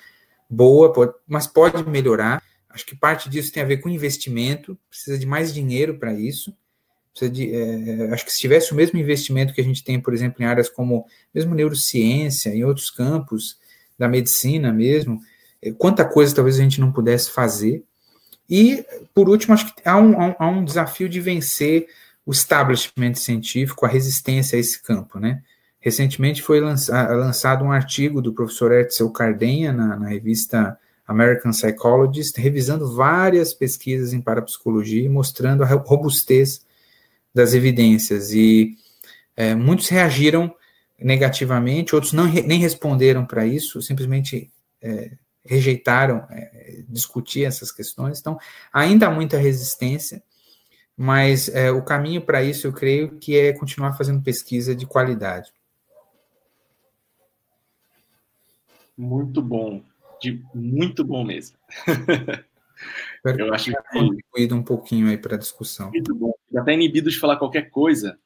boa, 0.48 0.94
pode, 0.94 1.14
mas 1.28 1.48
pode 1.48 1.84
melhorar. 1.90 2.42
Acho 2.70 2.86
que 2.86 2.96
parte 2.96 3.30
disso 3.30 3.52
tem 3.52 3.64
a 3.64 3.66
ver 3.66 3.78
com 3.78 3.90
investimento, 3.90 4.78
precisa 4.90 5.18
de 5.18 5.26
mais 5.26 5.54
dinheiro 5.54 5.98
para 5.98 6.14
isso. 6.14 6.56
De, 7.32 7.54
é, 7.54 8.10
acho 8.12 8.26
que 8.26 8.32
se 8.32 8.40
tivesse 8.40 8.72
o 8.72 8.76
mesmo 8.76 8.98
investimento 8.98 9.54
que 9.54 9.62
a 9.62 9.64
gente 9.64 9.84
tem, 9.84 10.00
por 10.00 10.14
exemplo, 10.14 10.42
em 10.42 10.46
áreas 10.46 10.70
como 10.70 11.06
mesmo 11.34 11.54
neurociência, 11.54 12.50
em 12.50 12.64
outros 12.64 12.90
campos 12.90 13.60
da 13.98 14.08
medicina 14.08 14.74
mesmo, 14.74 15.20
é, 15.20 15.33
quanta 15.72 16.04
coisa 16.06 16.36
talvez 16.36 16.60
a 16.60 16.64
gente 16.64 16.82
não 16.82 16.92
pudesse 16.92 17.32
fazer. 17.32 17.84
E, 18.50 18.86
por 19.14 19.30
último, 19.30 19.54
acho 19.54 19.74
que 19.74 19.82
há 19.86 19.98
um, 19.98 20.36
há 20.38 20.48
um 20.48 20.64
desafio 20.64 21.08
de 21.08 21.22
vencer 21.22 21.88
o 22.26 22.32
establishment 22.32 23.16
científico, 23.16 23.86
a 23.86 23.90
resistência 23.90 24.58
a 24.58 24.60
esse 24.60 24.82
campo, 24.82 25.20
né? 25.20 25.42
Recentemente 25.80 26.42
foi 26.42 26.62
lançado 26.62 27.66
um 27.66 27.72
artigo 27.72 28.22
do 28.22 28.32
professor 28.32 28.72
Etzel 28.72 29.10
Cardenha 29.12 29.74
na, 29.74 29.98
na, 29.98 30.08
revista 30.08 30.80
American 31.06 31.52
Psychologist, 31.52 32.40
revisando 32.40 32.96
várias 32.96 33.54
pesquisas 33.54 34.14
em 34.14 34.22
parapsicologia 34.22 35.04
e 35.04 35.10
mostrando 35.10 35.62
a 35.62 35.68
robustez 35.68 36.66
das 37.36 37.54
evidências. 37.54 38.32
E 38.32 38.78
é, 39.36 39.54
muitos 39.56 39.90
reagiram 39.90 40.56
negativamente, 40.98 41.94
outros 41.94 42.14
não, 42.14 42.28
nem 42.28 42.60
responderam 42.60 43.26
para 43.26 43.46
isso, 43.46 43.82
simplesmente 43.82 44.50
é, 44.82 45.12
rejeitaram 45.46 46.26
é, 46.30 46.84
discutir 46.88 47.46
essas 47.46 47.72
questões. 47.72 48.20
Então, 48.20 48.38
ainda 48.72 49.08
há 49.08 49.12
muita 49.12 49.38
resistência, 49.38 50.24
mas 50.96 51.50
é, 51.50 51.72
o 51.72 51.84
caminho 51.84 52.22
para 52.22 52.44
isso, 52.44 52.68
eu 52.68 52.74
creio, 52.74 53.18
que 53.18 53.38
é 53.38 53.54
continuar 53.54 53.94
fazendo 53.94 54.22
pesquisa 54.22 54.76
de 54.76 54.86
qualidade. 54.86 55.52
Muito 58.98 59.42
bom, 59.42 59.82
de 60.22 60.44
muito 60.54 61.04
bom 61.04 61.24
mesmo. 61.24 61.58
Espero 63.16 63.48
eu 63.48 63.54
acho 63.54 63.72
que 63.72 63.78
contribuído 63.92 64.56
um 64.56 64.64
pouquinho 64.64 65.10
aí 65.10 65.18
para 65.18 65.36
a 65.36 65.40
discussão. 65.40 65.90
Muito 65.90 66.14
bom. 66.14 66.34
Já 66.52 66.60
está 66.60 66.74
inibido 66.74 67.10
de 67.10 67.18
falar 67.18 67.38
qualquer 67.38 67.70
coisa, 67.70 68.20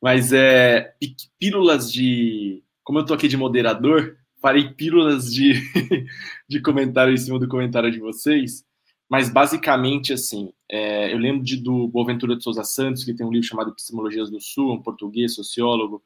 mas 0.00 0.32
é 0.32 0.94
pílulas 1.38 1.92
de, 1.92 2.62
como 2.84 2.98
eu 2.98 3.02
estou 3.02 3.16
aqui 3.16 3.26
de 3.26 3.36
moderador, 3.36 4.16
farei 4.42 4.68
pílulas 4.70 5.32
de, 5.32 5.54
de 6.48 6.60
comentário 6.60 7.14
em 7.14 7.16
cima 7.16 7.38
do 7.38 7.48
comentário 7.48 7.90
de 7.90 8.00
vocês, 8.00 8.64
mas 9.08 9.30
basicamente, 9.30 10.12
assim, 10.12 10.52
é, 10.68 11.12
eu 11.12 11.18
lembro 11.18 11.44
de, 11.44 11.56
do 11.56 11.86
Boaventura 11.86 12.34
de 12.36 12.42
Souza 12.42 12.64
Santos, 12.64 13.04
que 13.04 13.14
tem 13.14 13.24
um 13.24 13.30
livro 13.30 13.46
chamado 13.46 13.70
Epistemologias 13.70 14.30
do 14.30 14.40
Sul, 14.40 14.72
um 14.72 14.82
português, 14.82 15.34
sociólogo, 15.34 16.02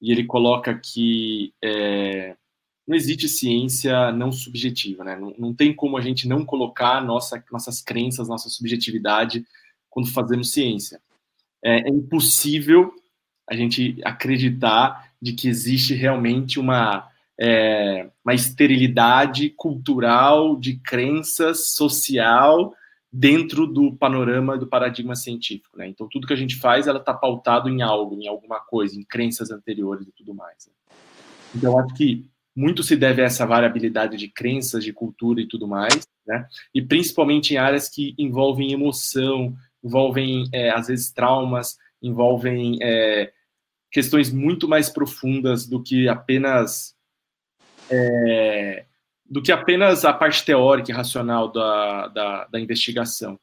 e 0.00 0.10
ele 0.10 0.24
coloca 0.24 0.74
que 0.74 1.54
é, 1.62 2.36
não 2.86 2.96
existe 2.96 3.28
ciência 3.28 4.10
não 4.12 4.32
subjetiva, 4.32 5.04
né? 5.04 5.16
Não, 5.16 5.34
não, 5.38 5.54
tem 5.54 5.74
como 5.74 5.96
a 5.96 6.00
gente 6.00 6.26
não 6.26 6.44
colocar 6.44 7.04
nossa, 7.04 7.42
nossas 7.52 7.80
crenças, 7.82 8.28
nossa 8.28 8.48
subjetividade 8.48 9.46
quando 9.88 10.10
fazemos 10.10 10.52
ciência. 10.52 11.00
É, 11.64 11.80
é 11.80 11.88
impossível 11.88 12.94
a 13.48 13.54
gente 13.54 14.00
acreditar 14.04 15.12
de 15.20 15.32
que 15.32 15.48
existe 15.48 15.94
realmente 15.94 16.58
uma 16.58 17.08
é, 17.38 18.08
uma 18.24 18.34
esterilidade 18.34 19.50
cultural, 19.50 20.56
de 20.56 20.78
crenças, 20.78 21.68
social, 21.68 22.74
dentro 23.12 23.66
do 23.66 23.94
panorama 23.96 24.58
do 24.58 24.66
paradigma 24.66 25.14
científico. 25.14 25.78
Né? 25.78 25.88
Então, 25.88 26.08
tudo 26.10 26.26
que 26.26 26.32
a 26.32 26.36
gente 26.36 26.56
faz, 26.56 26.86
ela 26.86 26.98
está 26.98 27.14
pautado 27.14 27.68
em 27.68 27.82
algo, 27.82 28.14
em 28.14 28.28
alguma 28.28 28.60
coisa, 28.60 28.98
em 28.98 29.02
crenças 29.02 29.50
anteriores 29.50 30.06
e 30.06 30.12
tudo 30.12 30.34
mais. 30.34 30.66
Né? 30.66 30.72
Então, 31.54 31.78
acho 31.78 31.94
que 31.94 32.28
muito 32.54 32.82
se 32.82 32.96
deve 32.96 33.22
a 33.22 33.26
essa 33.26 33.46
variabilidade 33.46 34.16
de 34.16 34.28
crenças, 34.28 34.82
de 34.82 34.92
cultura 34.92 35.40
e 35.40 35.46
tudo 35.46 35.68
mais, 35.68 36.06
né? 36.26 36.46
e 36.74 36.82
principalmente 36.82 37.54
em 37.54 37.58
áreas 37.58 37.88
que 37.88 38.14
envolvem 38.18 38.72
emoção, 38.72 39.54
envolvem, 39.84 40.48
é, 40.52 40.70
às 40.70 40.88
vezes, 40.88 41.12
traumas, 41.12 41.76
envolvem 42.02 42.78
é, 42.82 43.32
questões 43.90 44.32
muito 44.32 44.66
mais 44.66 44.88
profundas 44.88 45.66
do 45.66 45.82
que 45.82 46.08
apenas 46.08 46.95
é, 47.90 48.84
do 49.28 49.42
que 49.42 49.52
apenas 49.52 50.04
a 50.04 50.12
parte 50.12 50.44
teórica 50.44 50.90
e 50.90 50.94
racional 50.94 51.50
da, 51.50 52.08
da, 52.08 52.44
da 52.46 52.60
investigação. 52.60 53.38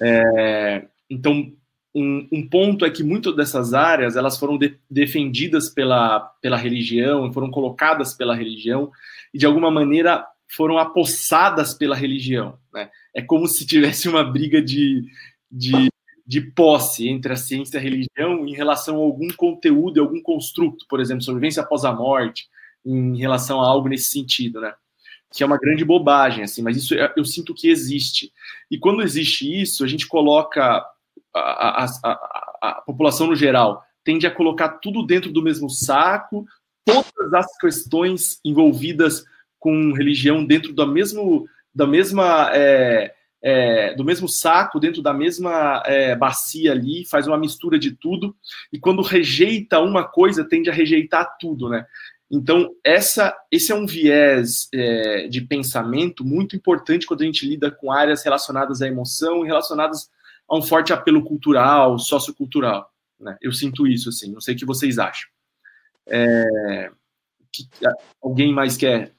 É, 0.00 0.86
então, 1.08 1.52
um, 1.94 2.28
um, 2.30 2.46
ponto 2.46 2.84
é 2.84 2.90
que 2.90 3.02
muitas 3.02 3.34
dessas 3.34 3.72
áreas 3.72 4.16
elas 4.16 4.38
foram 4.38 4.58
de, 4.58 4.78
defendidas 4.90 5.70
pela, 5.70 6.20
pela 6.42 6.56
religião, 6.56 7.32
foram 7.32 7.50
colocadas 7.50 8.12
pela 8.12 8.34
religião 8.36 8.90
e 9.32 9.38
de 9.38 9.46
alguma 9.46 9.70
maneira 9.70 10.26
foram 10.46 10.78
apossadas 10.78 11.72
pela 11.72 11.96
religião. 11.96 12.58
Né? 12.72 12.90
É 13.14 13.22
como 13.22 13.46
se 13.46 13.66
tivesse 13.66 14.08
uma 14.08 14.22
briga 14.22 14.60
de, 14.60 15.04
de, 15.50 15.88
de 16.26 16.40
posse 16.40 17.08
entre 17.08 17.32
a 17.32 17.36
ciência 17.36 17.78
e 17.78 17.80
a 17.80 17.82
religião 17.82 18.46
em 18.46 18.54
relação 18.54 18.96
a 18.96 19.00
algum 19.00 19.28
conteúdo, 19.28 20.00
algum 20.00 20.20
construto, 20.20 20.84
por 20.88 21.00
exemplo, 21.00 21.22
sobrevivência 21.22 21.62
após 21.62 21.84
a 21.84 21.92
morte, 21.92 22.46
em 22.86 23.18
relação 23.18 23.60
a 23.60 23.66
algo 23.66 23.88
nesse 23.88 24.10
sentido, 24.10 24.60
né? 24.60 24.72
que 25.34 25.42
é 25.42 25.46
uma 25.46 25.58
grande 25.58 25.84
bobagem, 25.84 26.44
assim, 26.44 26.62
mas 26.62 26.76
isso 26.76 26.94
eu 26.94 27.24
sinto 27.24 27.52
que 27.52 27.68
existe. 27.68 28.32
E 28.70 28.78
quando 28.78 29.02
existe 29.02 29.60
isso, 29.60 29.84
a 29.84 29.86
gente 29.86 30.06
coloca 30.06 30.82
a, 31.34 31.84
a, 31.84 31.86
a, 32.04 32.58
a 32.62 32.72
população 32.86 33.26
no 33.26 33.36
geral 33.36 33.84
tende 34.02 34.26
a 34.26 34.30
colocar 34.30 34.68
tudo 34.78 35.04
dentro 35.04 35.32
do 35.32 35.42
mesmo 35.42 35.68
saco, 35.68 36.46
todas 36.84 37.34
as 37.34 37.58
questões 37.58 38.40
envolvidas 38.44 39.24
com 39.58 39.92
religião 39.92 40.44
dentro 40.44 40.72
da 40.72 40.86
mesmo 40.86 41.46
da 41.74 41.86
mesma 41.86 42.50
é, 42.54 43.12
é, 43.42 43.94
do 43.94 44.04
mesmo 44.04 44.28
saco, 44.28 44.80
dentro 44.80 45.02
da 45.02 45.12
mesma 45.12 45.82
é, 45.84 46.16
bacia 46.16 46.72
ali, 46.72 47.04
faz 47.04 47.26
uma 47.26 47.36
mistura 47.36 47.78
de 47.78 47.90
tudo, 47.90 48.34
e 48.72 48.78
quando 48.78 49.02
rejeita 49.02 49.78
uma 49.80 50.04
coisa, 50.04 50.48
tende 50.48 50.70
a 50.70 50.72
rejeitar 50.72 51.36
tudo, 51.38 51.68
né? 51.68 51.84
Então, 52.30 52.74
essa, 52.82 53.36
esse 53.50 53.70
é 53.70 53.74
um 53.74 53.86
viés 53.86 54.68
é, 54.74 55.28
de 55.28 55.40
pensamento 55.40 56.24
muito 56.24 56.56
importante 56.56 57.06
quando 57.06 57.22
a 57.22 57.24
gente 57.24 57.46
lida 57.46 57.70
com 57.70 57.92
áreas 57.92 58.24
relacionadas 58.24 58.82
à 58.82 58.88
emoção 58.88 59.44
e 59.44 59.46
relacionadas 59.46 60.10
a 60.48 60.56
um 60.56 60.62
forte 60.62 60.92
apelo 60.92 61.24
cultural, 61.24 61.98
sociocultural. 61.98 62.90
Né? 63.18 63.36
Eu 63.40 63.52
sinto 63.52 63.86
isso, 63.86 64.08
assim, 64.08 64.32
não 64.32 64.40
sei 64.40 64.54
o 64.54 64.58
que 64.58 64.66
vocês 64.66 64.98
acham. 64.98 65.28
É, 66.06 66.90
que, 67.52 67.68
alguém 68.22 68.52
mais 68.52 68.76
quer 68.76 69.12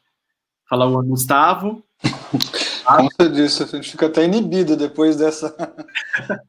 falar 0.70 0.86
o 0.86 1.04
Gustavo? 1.04 1.84
Você 3.18 3.30
disse, 3.30 3.64
a 3.64 3.66
gente 3.66 3.92
fica 3.92 4.06
até 4.06 4.24
inibido 4.24 4.78
depois 4.78 5.18
dessa. 5.18 5.54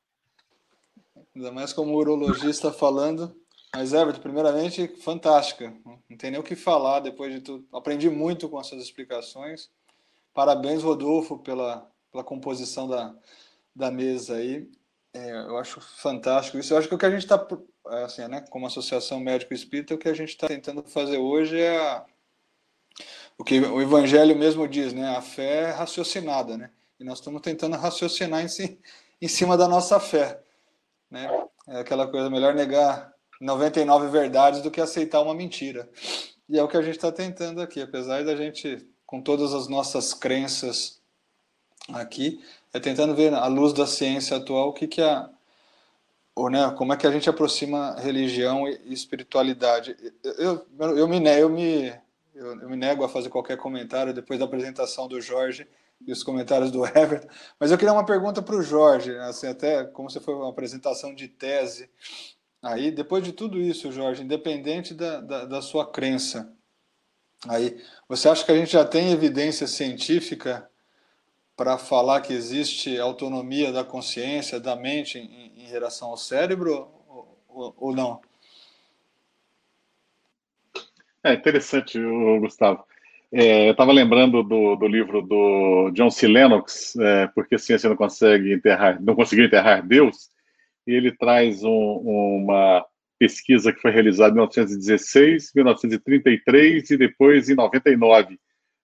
Ainda 1.34 1.50
mais 1.50 1.72
como 1.72 1.96
urologista 1.96 2.72
falando. 2.72 3.34
Mas, 3.74 3.92
Everton, 3.92 4.20
primeiramente, 4.20 4.88
fantástica. 5.02 5.74
Não 6.08 6.16
tem 6.16 6.30
nem 6.30 6.40
o 6.40 6.42
que 6.42 6.56
falar 6.56 7.00
depois 7.00 7.32
de 7.32 7.40
tudo. 7.40 7.66
Aprendi 7.72 8.08
muito 8.08 8.48
com 8.48 8.60
essas 8.60 8.82
explicações. 8.82 9.70
Parabéns, 10.32 10.82
Rodolfo, 10.82 11.38
pela, 11.38 11.90
pela 12.10 12.24
composição 12.24 12.88
da, 12.88 13.14
da 13.74 13.90
mesa 13.90 14.36
aí. 14.36 14.70
É, 15.12 15.32
eu 15.32 15.58
acho 15.58 15.80
fantástico 15.80 16.58
isso. 16.58 16.72
Eu 16.72 16.78
acho 16.78 16.88
que 16.88 16.94
o 16.94 16.98
que 16.98 17.06
a 17.06 17.10
gente 17.10 17.22
está, 17.22 17.46
assim, 18.04 18.26
né, 18.28 18.44
como 18.50 18.66
Associação 18.66 19.20
Médico 19.20 19.52
Espírita, 19.52 19.94
o 19.94 19.98
que 19.98 20.08
a 20.08 20.14
gente 20.14 20.30
está 20.30 20.48
tentando 20.48 20.82
fazer 20.82 21.18
hoje 21.18 21.60
é 21.60 21.76
a, 21.76 22.06
o 23.36 23.44
que 23.44 23.60
o 23.60 23.80
Evangelho 23.80 24.36
mesmo 24.36 24.66
diz, 24.66 24.92
né? 24.92 25.16
A 25.16 25.22
fé 25.22 25.62
é 25.62 25.70
raciocinada, 25.70 26.56
né? 26.56 26.70
E 26.98 27.04
nós 27.04 27.18
estamos 27.18 27.40
tentando 27.40 27.76
raciocinar 27.76 28.42
em, 28.42 28.48
si, 28.48 28.80
em 29.20 29.28
cima 29.28 29.56
da 29.56 29.68
nossa 29.68 30.00
fé, 30.00 30.42
né? 31.10 31.28
É 31.68 31.80
aquela 31.80 32.06
coisa, 32.08 32.28
melhor 32.28 32.54
negar 32.54 33.12
99 33.40 34.08
verdades 34.08 34.62
do 34.62 34.70
que 34.70 34.80
aceitar 34.80 35.20
uma 35.20 35.34
mentira. 35.34 35.88
E 36.48 36.58
é 36.58 36.62
o 36.62 36.68
que 36.68 36.76
a 36.76 36.82
gente 36.82 36.96
está 36.96 37.12
tentando 37.12 37.60
aqui, 37.60 37.80
apesar 37.80 38.24
da 38.24 38.34
gente, 38.34 38.86
com 39.06 39.20
todas 39.20 39.52
as 39.52 39.68
nossas 39.68 40.14
crenças 40.14 41.00
aqui, 41.92 42.42
é 42.72 42.80
tentando 42.80 43.14
ver 43.14 43.32
à 43.34 43.46
luz 43.46 43.72
da 43.72 43.86
ciência 43.86 44.36
atual 44.36 44.68
o 44.68 44.72
que, 44.72 44.86
que 44.86 45.00
é, 45.00 45.28
ou, 46.34 46.48
né, 46.48 46.70
como 46.76 46.92
é 46.92 46.96
que 46.96 47.06
a 47.06 47.10
gente 47.10 47.28
aproxima 47.28 47.96
religião 47.98 48.68
e 48.68 48.92
espiritualidade. 48.92 49.96
Eu, 50.22 50.66
eu, 50.78 50.98
eu, 50.98 51.08
me, 51.08 51.18
eu, 51.28 51.48
me, 51.48 51.92
eu, 52.34 52.60
eu 52.60 52.70
me 52.70 52.76
nego 52.76 53.04
a 53.04 53.08
fazer 53.08 53.28
qualquer 53.28 53.56
comentário 53.56 54.14
depois 54.14 54.38
da 54.38 54.44
apresentação 54.44 55.08
do 55.08 55.20
Jorge 55.20 55.66
e 56.06 56.12
os 56.12 56.22
comentários 56.22 56.70
do 56.70 56.86
Everton, 56.86 57.28
mas 57.58 57.70
eu 57.70 57.76
queria 57.76 57.92
uma 57.92 58.06
pergunta 58.06 58.40
para 58.40 58.54
o 58.54 58.62
Jorge, 58.62 59.16
assim, 59.18 59.48
até 59.48 59.84
como 59.84 60.08
se 60.08 60.20
foi 60.20 60.34
uma 60.34 60.48
apresentação 60.48 61.12
de 61.12 61.26
tese, 61.26 61.90
Aí, 62.62 62.90
depois 62.90 63.22
de 63.22 63.32
tudo 63.32 63.60
isso, 63.60 63.92
Jorge, 63.92 64.22
independente 64.22 64.92
da, 64.92 65.20
da, 65.20 65.44
da, 65.44 65.62
sua 65.62 65.86
crença, 65.90 66.52
aí, 67.48 67.80
você 68.08 68.28
acha 68.28 68.44
que 68.44 68.50
a 68.50 68.56
gente 68.56 68.72
já 68.72 68.84
tem 68.84 69.12
evidência 69.12 69.66
científica 69.66 70.68
para 71.56 71.78
falar 71.78 72.20
que 72.20 72.32
existe 72.32 72.98
autonomia 72.98 73.72
da 73.72 73.84
consciência, 73.84 74.58
da 74.58 74.74
mente 74.74 75.18
em, 75.18 75.62
em 75.62 75.66
relação 75.66 76.08
ao 76.08 76.16
cérebro 76.16 76.88
ou, 77.48 77.74
ou, 77.78 77.94
não? 77.94 78.20
É 81.22 81.34
interessante, 81.34 81.98
Gustavo. 82.40 82.84
É, 83.30 83.68
eu 83.68 83.72
estava 83.72 83.92
lembrando 83.92 84.42
do, 84.42 84.74
do, 84.74 84.86
livro 84.88 85.22
do 85.22 85.90
John 85.92 86.10
C. 86.10 86.26
Lennox, 86.26 86.96
é, 86.96 87.26
porque 87.28 87.56
a 87.56 87.58
ciência 87.58 87.88
não 87.88 87.96
consegue 87.96 88.52
enterrar, 88.52 89.00
não 89.02 89.14
conseguiu 89.14 89.44
enterrar 89.44 89.86
Deus 89.86 90.30
ele 90.94 91.12
traz 91.12 91.62
um, 91.62 91.70
uma 91.70 92.84
pesquisa 93.18 93.72
que 93.72 93.80
foi 93.80 93.90
realizada 93.90 94.30
em 94.30 94.34
1916, 94.34 95.52
1933 95.54 96.90
e 96.90 96.96
depois 96.96 97.48
em 97.48 97.54
99, 97.54 98.38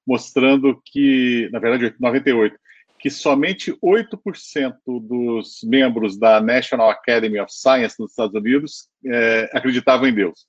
mostrando 0.06 0.80
que, 0.84 1.48
na 1.52 1.58
verdade, 1.58 1.94
98, 1.98 2.58
que 2.98 3.10
somente 3.10 3.72
8% 3.82 4.74
dos 4.86 5.60
membros 5.62 6.18
da 6.18 6.40
National 6.40 6.90
Academy 6.90 7.38
of 7.38 7.52
Science 7.52 7.96
nos 7.98 8.10
Estados 8.10 8.34
Unidos 8.34 8.88
é, 9.06 9.50
acreditavam 9.52 10.08
em 10.08 10.14
Deus. 10.14 10.46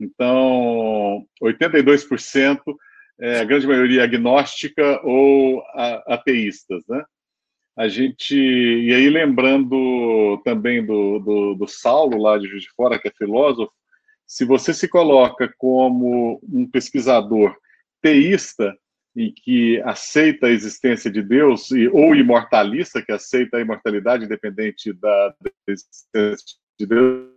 Então, 0.00 1.24
82%, 1.42 2.60
é, 3.20 3.40
a 3.40 3.44
grande 3.44 3.66
maioria 3.66 4.04
agnóstica 4.04 5.00
ou 5.02 5.62
a, 5.74 6.14
ateístas, 6.14 6.82
né? 6.88 7.02
A 7.76 7.88
gente. 7.88 8.34
E 8.34 8.94
aí, 8.94 9.10
lembrando 9.10 10.40
também 10.44 10.84
do, 10.84 11.18
do, 11.18 11.54
do 11.54 11.68
Saulo, 11.68 12.20
lá 12.20 12.38
de 12.38 12.48
Juiz 12.48 12.62
de 12.62 12.70
Fora, 12.70 12.98
que 12.98 13.08
é 13.08 13.12
filósofo, 13.12 13.72
se 14.26 14.44
você 14.44 14.72
se 14.72 14.88
coloca 14.88 15.52
como 15.58 16.40
um 16.42 16.68
pesquisador 16.68 17.54
teísta 18.02 18.76
e 19.14 19.30
que 19.32 19.80
aceita 19.82 20.46
a 20.46 20.50
existência 20.50 21.10
de 21.10 21.22
Deus, 21.22 21.70
e, 21.70 21.88
ou 21.88 22.14
imortalista, 22.14 23.02
que 23.02 23.12
aceita 23.12 23.56
a 23.56 23.60
imortalidade 23.60 24.24
independente 24.24 24.92
da, 24.92 25.28
da 25.40 25.50
existência 25.68 26.58
de 26.78 26.86
Deus, 26.86 27.30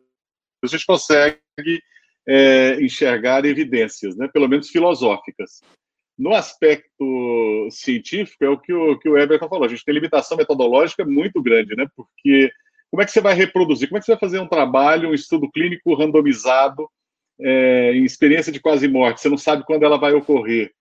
a 0.63 0.67
gente 0.67 0.85
consegue 0.85 1.39
é, 2.27 2.81
enxergar 2.81 3.45
evidências, 3.45 4.15
né, 4.17 4.27
pelo 4.27 4.47
menos 4.47 4.69
filosóficas. 4.69 5.61
No 6.20 6.36
aspecto 6.36 7.70
científico, 7.72 8.43
é 8.43 8.49
o 8.49 8.57
que 8.57 8.74
o, 8.74 8.99
que 8.99 9.07
o 9.07 9.17
Everton 9.17 9.47
falou, 9.47 9.63
a 9.63 9.70
gente 9.70 9.86
tem 9.86 9.93
limitação 9.93 10.36
metodológica 10.36 11.05
muito 11.05 11.41
grande, 11.41 11.78
né? 11.78 11.88
Porque 11.95 12.51
como 12.91 13.01
é 13.01 13.05
que 13.05 13.11
você 13.11 13.22
vai 13.22 13.34
reproduzir? 13.34 13.88
Como 13.88 13.97
é 13.97 14.01
que 14.01 14.05
você 14.05 14.11
vai 14.11 14.20
fazer 14.20 14.39
um 14.39 14.47
trabalho, 14.47 15.09
um 15.09 15.13
estudo 15.13 15.49
clínico 15.49 15.95
randomizado 15.95 16.89
é, 17.39 17.93
em 17.93 18.03
experiência 18.03 18.51
de 18.51 18.59
quase 18.59 18.86
morte? 18.86 19.22
Você 19.22 19.30
não 19.30 19.38
sabe 19.38 19.63
quando 19.63 19.84
ela 19.84 19.97
vai 19.97 20.11
ocorrer. 20.13 20.74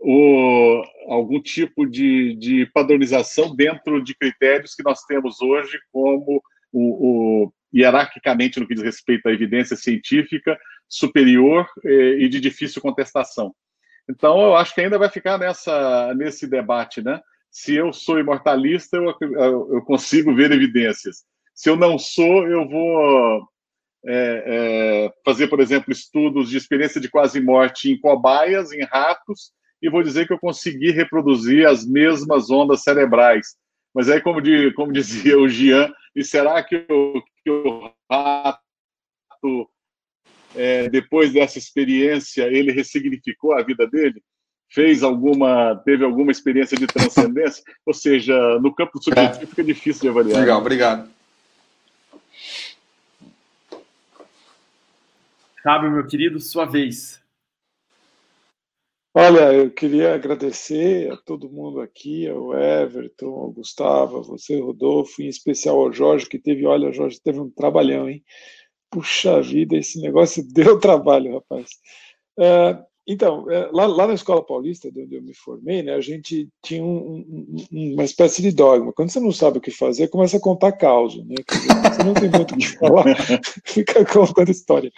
Ou 0.00 0.84
algum 1.06 1.40
tipo 1.40 1.86
de, 1.86 2.34
de 2.34 2.66
padronização 2.74 3.54
dentro 3.54 4.02
de 4.02 4.12
critérios 4.12 4.74
que 4.74 4.82
nós 4.82 5.04
temos 5.04 5.40
hoje 5.40 5.78
como 5.92 6.42
o, 6.72 7.44
o 7.44 7.52
hierarquicamente 7.72 8.58
no 8.58 8.66
que 8.66 8.74
diz 8.74 8.82
respeito 8.82 9.28
à 9.28 9.32
evidência 9.32 9.76
científica 9.76 10.58
superior 10.88 11.68
eh, 11.84 12.16
e 12.18 12.28
de 12.28 12.40
difícil 12.40 12.82
contestação. 12.82 13.54
Então, 14.08 14.42
eu 14.42 14.56
acho 14.56 14.74
que 14.74 14.80
ainda 14.80 14.98
vai 14.98 15.08
ficar 15.08 15.38
nessa, 15.38 16.14
nesse 16.14 16.46
debate, 16.46 17.02
né? 17.02 17.20
Se 17.50 17.74
eu 17.74 17.92
sou 17.92 18.18
imortalista, 18.18 18.96
eu, 18.96 19.14
eu 19.72 19.82
consigo 19.82 20.34
ver 20.34 20.50
evidências. 20.52 21.24
Se 21.54 21.70
eu 21.70 21.76
não 21.76 21.98
sou, 21.98 22.46
eu 22.46 22.68
vou 22.68 23.48
é, 24.06 24.44
é, 25.06 25.12
fazer, 25.24 25.48
por 25.48 25.60
exemplo, 25.60 25.92
estudos 25.92 26.50
de 26.50 26.56
experiência 26.56 27.00
de 27.00 27.08
quase 27.08 27.40
morte 27.40 27.90
em 27.90 27.98
cobaias, 27.98 28.72
em 28.72 28.84
ratos, 28.84 29.52
e 29.80 29.88
vou 29.88 30.02
dizer 30.02 30.26
que 30.26 30.32
eu 30.32 30.38
consegui 30.38 30.90
reproduzir 30.90 31.66
as 31.66 31.86
mesmas 31.86 32.50
ondas 32.50 32.82
cerebrais. 32.82 33.56
Mas 33.94 34.10
aí, 34.10 34.20
como, 34.20 34.40
de, 34.40 34.72
como 34.72 34.92
dizia 34.92 35.38
o 35.38 35.48
Gian, 35.48 35.90
e 36.14 36.24
será 36.24 36.62
que 36.62 36.84
o, 36.90 37.22
que 37.42 37.50
o 37.50 37.90
rato 38.10 38.60
é, 40.54 40.88
depois 40.88 41.32
dessa 41.32 41.58
experiência, 41.58 42.44
ele 42.44 42.72
ressignificou 42.72 43.52
a 43.52 43.62
vida 43.62 43.86
dele? 43.86 44.22
Fez 44.70 45.02
alguma, 45.02 45.76
teve 45.84 46.04
alguma 46.04 46.32
experiência 46.32 46.76
de 46.76 46.86
transcendência? 46.86 47.62
Ou 47.86 47.94
seja, 47.94 48.58
no 48.60 48.74
campo 48.74 49.02
subjetivo 49.02 49.44
é. 49.44 49.46
fica 49.46 49.64
difícil 49.64 50.02
de 50.02 50.08
avaliar. 50.08 50.40
Legal, 50.40 50.60
obrigado. 50.60 51.08
Fábio, 55.62 55.90
meu 55.90 56.06
querido, 56.06 56.38
sua 56.40 56.66
vez. 56.66 57.24
Olha, 59.16 59.52
eu 59.52 59.70
queria 59.70 60.12
agradecer 60.12 61.10
a 61.12 61.16
todo 61.16 61.48
mundo 61.48 61.80
aqui, 61.80 62.28
ao 62.28 62.52
Everton, 62.52 63.28
ao 63.28 63.52
Gustavo, 63.52 64.18
a 64.18 64.22
você, 64.22 64.60
Rodolfo, 64.60 65.22
em 65.22 65.28
especial 65.28 65.78
ao 65.80 65.92
Jorge, 65.92 66.28
que 66.28 66.36
teve, 66.36 66.66
olha, 66.66 66.92
Jorge 66.92 67.20
teve 67.22 67.38
um 67.38 67.48
trabalhão, 67.48 68.10
hein? 68.10 68.24
Puxa 68.94 69.42
vida, 69.42 69.76
esse 69.76 70.00
negócio 70.00 70.40
deu 70.54 70.78
trabalho, 70.78 71.34
rapaz. 71.34 71.68
É, 72.38 72.78
então, 73.06 73.50
é, 73.50 73.68
lá, 73.72 73.86
lá, 73.86 74.06
na 74.06 74.14
Escola 74.14 74.40
Paulista, 74.40 74.88
onde 74.88 75.16
eu 75.16 75.22
me 75.22 75.34
formei, 75.34 75.82
né, 75.82 75.94
a 75.94 76.00
gente 76.00 76.48
tinha 76.62 76.82
um, 76.82 77.24
um, 77.72 77.92
uma 77.94 78.04
espécie 78.04 78.40
de 78.40 78.52
dogma. 78.52 78.92
Quando 78.92 79.10
você 79.10 79.18
não 79.18 79.32
sabe 79.32 79.58
o 79.58 79.60
que 79.60 79.72
fazer, 79.72 80.08
começa 80.08 80.36
a 80.36 80.40
contar 80.40 80.70
causa. 80.72 81.22
Né? 81.24 81.34
Você 81.90 82.04
não 82.04 82.14
tem 82.14 82.30
muito 82.30 82.54
o 82.54 82.56
que 82.56 82.68
falar, 82.78 83.04
fica 83.66 84.04
contando 84.06 84.50
história. 84.50 84.92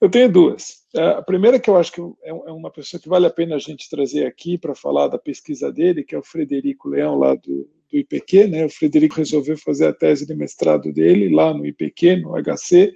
Eu 0.00 0.10
tenho 0.10 0.32
duas. 0.32 0.82
É, 0.96 1.02
a 1.08 1.22
primeira 1.22 1.60
que 1.60 1.68
eu 1.68 1.76
acho 1.76 1.92
que 1.92 2.00
é, 2.00 2.30
é 2.30 2.52
uma 2.52 2.70
pessoa 2.70 2.98
que 2.98 3.08
vale 3.08 3.26
a 3.26 3.30
pena 3.30 3.56
a 3.56 3.58
gente 3.58 3.90
trazer 3.90 4.24
aqui 4.24 4.56
para 4.56 4.74
falar 4.74 5.08
da 5.08 5.18
pesquisa 5.18 5.70
dele, 5.70 6.02
que 6.02 6.14
é 6.14 6.18
o 6.18 6.24
Frederico 6.24 6.88
Leão, 6.88 7.18
lá 7.18 7.34
do, 7.34 7.68
do 7.92 7.98
IPQ. 7.98 8.48
Né? 8.48 8.64
O 8.64 8.70
Frederico 8.70 9.16
resolveu 9.16 9.56
fazer 9.56 9.86
a 9.86 9.92
tese 9.92 10.26
de 10.26 10.34
mestrado 10.34 10.92
dele 10.92 11.32
lá 11.32 11.54
no 11.54 11.64
IPQ, 11.64 12.16
no 12.16 12.32
HC, 12.42 12.92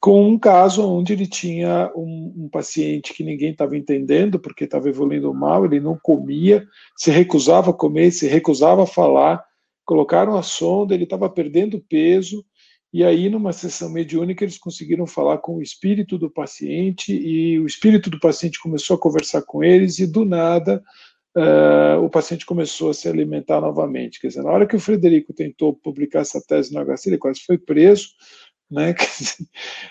com 0.00 0.28
um 0.28 0.38
caso 0.38 0.86
onde 0.86 1.12
ele 1.12 1.26
tinha 1.26 1.90
um, 1.94 2.44
um 2.44 2.48
paciente 2.48 3.12
que 3.12 3.24
ninguém 3.24 3.50
estava 3.50 3.76
entendendo 3.76 4.38
porque 4.38 4.64
estava 4.64 4.88
evoluindo 4.88 5.32
mal, 5.34 5.64
ele 5.64 5.80
não 5.80 5.98
comia, 6.00 6.66
se 6.96 7.10
recusava 7.10 7.70
a 7.70 7.74
comer, 7.74 8.12
se 8.12 8.28
recusava 8.28 8.84
a 8.84 8.86
falar, 8.86 9.44
colocaram 9.84 10.36
a 10.36 10.42
sonda, 10.42 10.94
ele 10.94 11.04
estava 11.04 11.28
perdendo 11.28 11.84
peso, 11.88 12.44
e 12.90 13.04
aí, 13.04 13.28
numa 13.28 13.52
sessão 13.52 13.90
mediúnica, 13.90 14.42
eles 14.42 14.56
conseguiram 14.56 15.06
falar 15.06 15.38
com 15.38 15.56
o 15.56 15.62
espírito 15.62 16.16
do 16.16 16.30
paciente, 16.30 17.12
e 17.12 17.60
o 17.60 17.66
espírito 17.66 18.08
do 18.08 18.18
paciente 18.18 18.58
começou 18.58 18.96
a 18.96 18.98
conversar 18.98 19.42
com 19.42 19.62
eles, 19.62 19.98
e 19.98 20.06
do 20.06 20.24
nada 20.24 20.82
uh, 21.36 22.02
o 22.02 22.08
paciente 22.08 22.46
começou 22.46 22.90
a 22.90 22.94
se 22.94 23.08
alimentar 23.08 23.60
novamente. 23.60 24.18
Quer 24.18 24.28
dizer, 24.28 24.42
na 24.42 24.50
hora 24.50 24.66
que 24.66 24.76
o 24.76 24.80
Frederico 24.80 25.34
tentou 25.34 25.74
publicar 25.74 26.20
essa 26.20 26.40
tese 26.40 26.72
no 26.72 26.82
HC, 26.84 27.10
ele 27.10 27.18
quase 27.18 27.40
foi 27.40 27.58
preso, 27.58 28.08
né? 28.70 28.94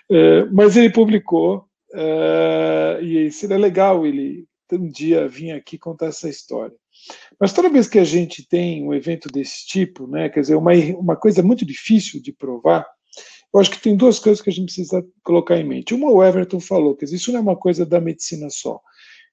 É, 0.09 0.45
mas 0.45 0.77
ele 0.77 0.89
publicou, 0.89 1.65
é, 1.93 2.99
e 3.01 3.31
seria 3.31 3.57
legal 3.57 4.05
ele 4.05 4.45
um 4.71 4.89
dia 4.89 5.27
vir 5.27 5.51
aqui 5.51 5.77
contar 5.77 6.07
essa 6.07 6.27
história. 6.27 6.75
Mas 7.39 7.53
toda 7.53 7.69
vez 7.69 7.87
que 7.87 7.99
a 7.99 8.03
gente 8.03 8.47
tem 8.47 8.83
um 8.83 8.93
evento 8.93 9.29
desse 9.29 9.65
tipo, 9.65 10.07
né, 10.07 10.29
quer 10.29 10.41
dizer, 10.41 10.55
uma, 10.55 10.73
uma 10.97 11.15
coisa 11.15 11.41
muito 11.41 11.65
difícil 11.65 12.21
de 12.21 12.33
provar, 12.33 12.85
eu 13.53 13.59
acho 13.59 13.71
que 13.71 13.81
tem 13.81 13.95
duas 13.95 14.19
coisas 14.19 14.41
que 14.41 14.49
a 14.49 14.53
gente 14.53 14.65
precisa 14.65 15.05
colocar 15.23 15.57
em 15.57 15.63
mente. 15.63 15.93
Uma, 15.93 16.11
o 16.11 16.23
Everton 16.23 16.59
falou, 16.59 16.95
que 16.95 17.05
isso 17.05 17.31
não 17.31 17.39
é 17.39 17.41
uma 17.41 17.55
coisa 17.55 17.85
da 17.85 18.01
medicina 18.01 18.49
só. 18.49 18.81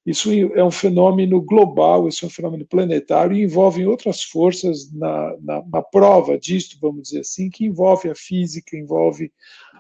Isso 0.05 0.31
é 0.33 0.63
um 0.63 0.71
fenômeno 0.71 1.41
global, 1.41 2.07
isso 2.07 2.25
é 2.25 2.29
um 2.29 2.31
fenômeno 2.31 2.67
planetário 2.67 3.35
e 3.35 3.43
envolve 3.43 3.87
outras 3.87 4.23
forças 4.23 4.93
na, 4.93 5.35
na, 5.41 5.65
na, 5.67 5.83
prova 5.83 6.39
disto, 6.39 6.77
vamos 6.79 7.05
dizer 7.05 7.21
assim, 7.21 7.49
que 7.49 7.65
envolve 7.65 8.11
a 8.11 8.15
física, 8.15 8.77
envolve 8.77 9.33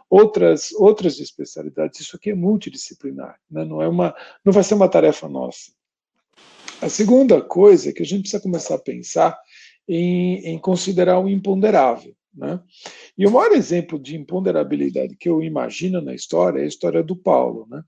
outras 0.08 0.72
outras 0.72 1.20
especialidades. 1.20 2.00
Isso 2.00 2.16
aqui 2.16 2.30
é 2.30 2.34
multidisciplinar, 2.34 3.38
né? 3.50 3.64
não 3.66 3.82
é 3.82 3.88
uma, 3.88 4.14
não 4.42 4.52
vai 4.52 4.62
ser 4.62 4.74
uma 4.74 4.88
tarefa 4.88 5.28
nossa. 5.28 5.72
A 6.80 6.88
segunda 6.88 7.42
coisa 7.42 7.90
é 7.90 7.92
que 7.92 8.02
a 8.02 8.06
gente 8.06 8.22
precisa 8.22 8.42
começar 8.42 8.76
a 8.76 8.78
pensar 8.78 9.38
em, 9.86 10.38
em 10.46 10.58
considerar 10.58 11.18
o 11.20 11.28
imponderável. 11.28 12.14
Né? 12.34 12.60
E 13.16 13.26
o 13.26 13.30
maior 13.30 13.52
exemplo 13.52 13.98
de 13.98 14.16
imponderabilidade 14.16 15.16
que 15.16 15.28
eu 15.28 15.42
imagino 15.42 16.00
na 16.00 16.14
história 16.14 16.60
é 16.60 16.64
a 16.64 16.68
história 16.68 17.02
do 17.02 17.14
Paulo. 17.14 17.66
Né? 17.70 17.82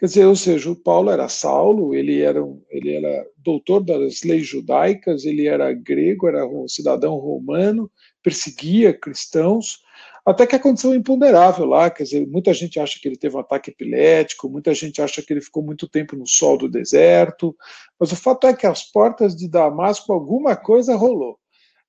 Quer 0.00 0.06
dizer, 0.06 0.24
ou 0.24 0.34
seja, 0.34 0.70
o 0.70 0.74
Paulo 0.74 1.10
era 1.10 1.28
Saulo, 1.28 1.94
ele 1.94 2.22
era, 2.22 2.40
ele 2.70 2.94
era 2.94 3.26
doutor 3.36 3.84
das 3.84 4.22
leis 4.22 4.46
judaicas, 4.46 5.26
ele 5.26 5.46
era 5.46 5.74
grego, 5.74 6.26
era 6.26 6.46
um 6.46 6.66
cidadão 6.66 7.16
romano, 7.16 7.92
perseguia 8.22 8.94
cristãos, 8.94 9.82
até 10.24 10.46
que 10.46 10.56
aconteceu 10.56 10.92
um 10.92 10.94
imponderável 10.94 11.66
lá, 11.66 11.90
quer 11.90 12.04
dizer, 12.04 12.26
muita 12.26 12.54
gente 12.54 12.80
acha 12.80 12.98
que 12.98 13.06
ele 13.06 13.18
teve 13.18 13.36
um 13.36 13.40
ataque 13.40 13.70
epilético, 13.70 14.48
muita 14.48 14.72
gente 14.72 15.02
acha 15.02 15.20
que 15.20 15.34
ele 15.34 15.42
ficou 15.42 15.62
muito 15.62 15.86
tempo 15.86 16.16
no 16.16 16.26
sol 16.26 16.56
do 16.56 16.66
deserto, 16.66 17.54
mas 17.98 18.10
o 18.10 18.16
fato 18.16 18.46
é 18.46 18.54
que 18.54 18.66
às 18.66 18.82
portas 18.82 19.36
de 19.36 19.46
Damasco 19.50 20.14
alguma 20.14 20.56
coisa 20.56 20.96
rolou. 20.96 21.38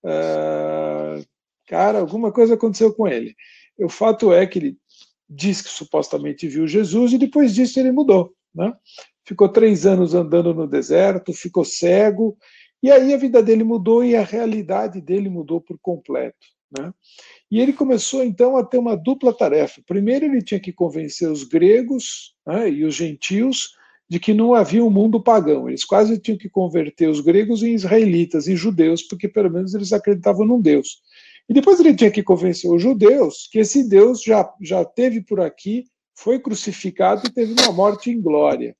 Uh, 0.03 1.26
cara, 1.66 1.99
alguma 1.99 2.30
coisa 2.30 2.55
aconteceu 2.55 2.93
com 2.93 3.07
ele. 3.07 3.34
O 3.80 3.88
fato 3.88 4.34
é 4.34 4.45
que 4.45 4.59
ele 4.59 4.80
diz 5.32 5.61
que 5.61 5.69
supostamente 5.69 6.47
viu 6.47 6.67
Jesus 6.67 7.13
e 7.13 7.17
depois 7.17 7.55
disso 7.55 7.79
ele 7.79 7.91
mudou. 7.91 8.34
Né? 8.53 8.73
Ficou 9.25 9.47
três 9.47 9.86
anos 9.86 10.13
andando 10.13 10.53
no 10.53 10.67
deserto, 10.67 11.32
ficou 11.32 11.63
cego, 11.63 12.38
e 12.84 12.91
aí 12.91 13.13
a 13.13 13.17
vida 13.17 13.41
dele 13.41 13.63
mudou 13.63 14.03
e 14.03 14.15
a 14.15 14.23
realidade 14.23 14.99
dele 14.99 15.29
mudou 15.29 15.61
por 15.61 15.79
completo. 15.79 16.47
Né? 16.77 16.93
E 17.49 17.61
ele 17.61 17.71
começou 17.71 18.23
então 18.23 18.57
a 18.57 18.65
ter 18.65 18.77
uma 18.77 18.95
dupla 18.95 19.34
tarefa. 19.34 19.82
Primeiro, 19.86 20.25
ele 20.25 20.41
tinha 20.41 20.59
que 20.59 20.73
convencer 20.73 21.29
os 21.29 21.43
gregos 21.43 22.36
né, 22.45 22.69
e 22.69 22.84
os 22.84 22.95
gentios 22.95 23.75
de 24.09 24.19
que 24.19 24.34
não 24.34 24.53
havia 24.53 24.84
um 24.84 24.89
mundo 24.89 25.23
pagão. 25.23 25.69
Eles 25.69 25.86
quase 25.86 26.19
tinham 26.19 26.38
que 26.38 26.49
converter 26.49 27.07
os 27.07 27.21
gregos 27.21 27.63
em 27.63 27.73
israelitas, 27.73 28.47
em 28.47 28.57
judeus, 28.57 29.01
porque 29.03 29.27
pelo 29.27 29.49
menos 29.49 29.73
eles 29.73 29.93
acreditavam 29.93 30.45
num 30.45 30.59
Deus. 30.59 31.01
E 31.49 31.53
depois 31.53 31.79
ele 31.79 31.95
tinha 31.95 32.11
que 32.11 32.23
convencer 32.23 32.71
os 32.71 32.81
judeus 32.81 33.47
que 33.51 33.59
esse 33.59 33.87
Deus 33.87 34.23
já, 34.23 34.49
já 34.61 34.85
teve 34.85 35.21
por 35.21 35.39
aqui, 35.39 35.85
foi 36.15 36.39
crucificado 36.39 37.23
e 37.25 37.31
teve 37.31 37.53
uma 37.53 37.71
morte 37.71 38.09
em 38.09 38.21
glória. 38.21 38.75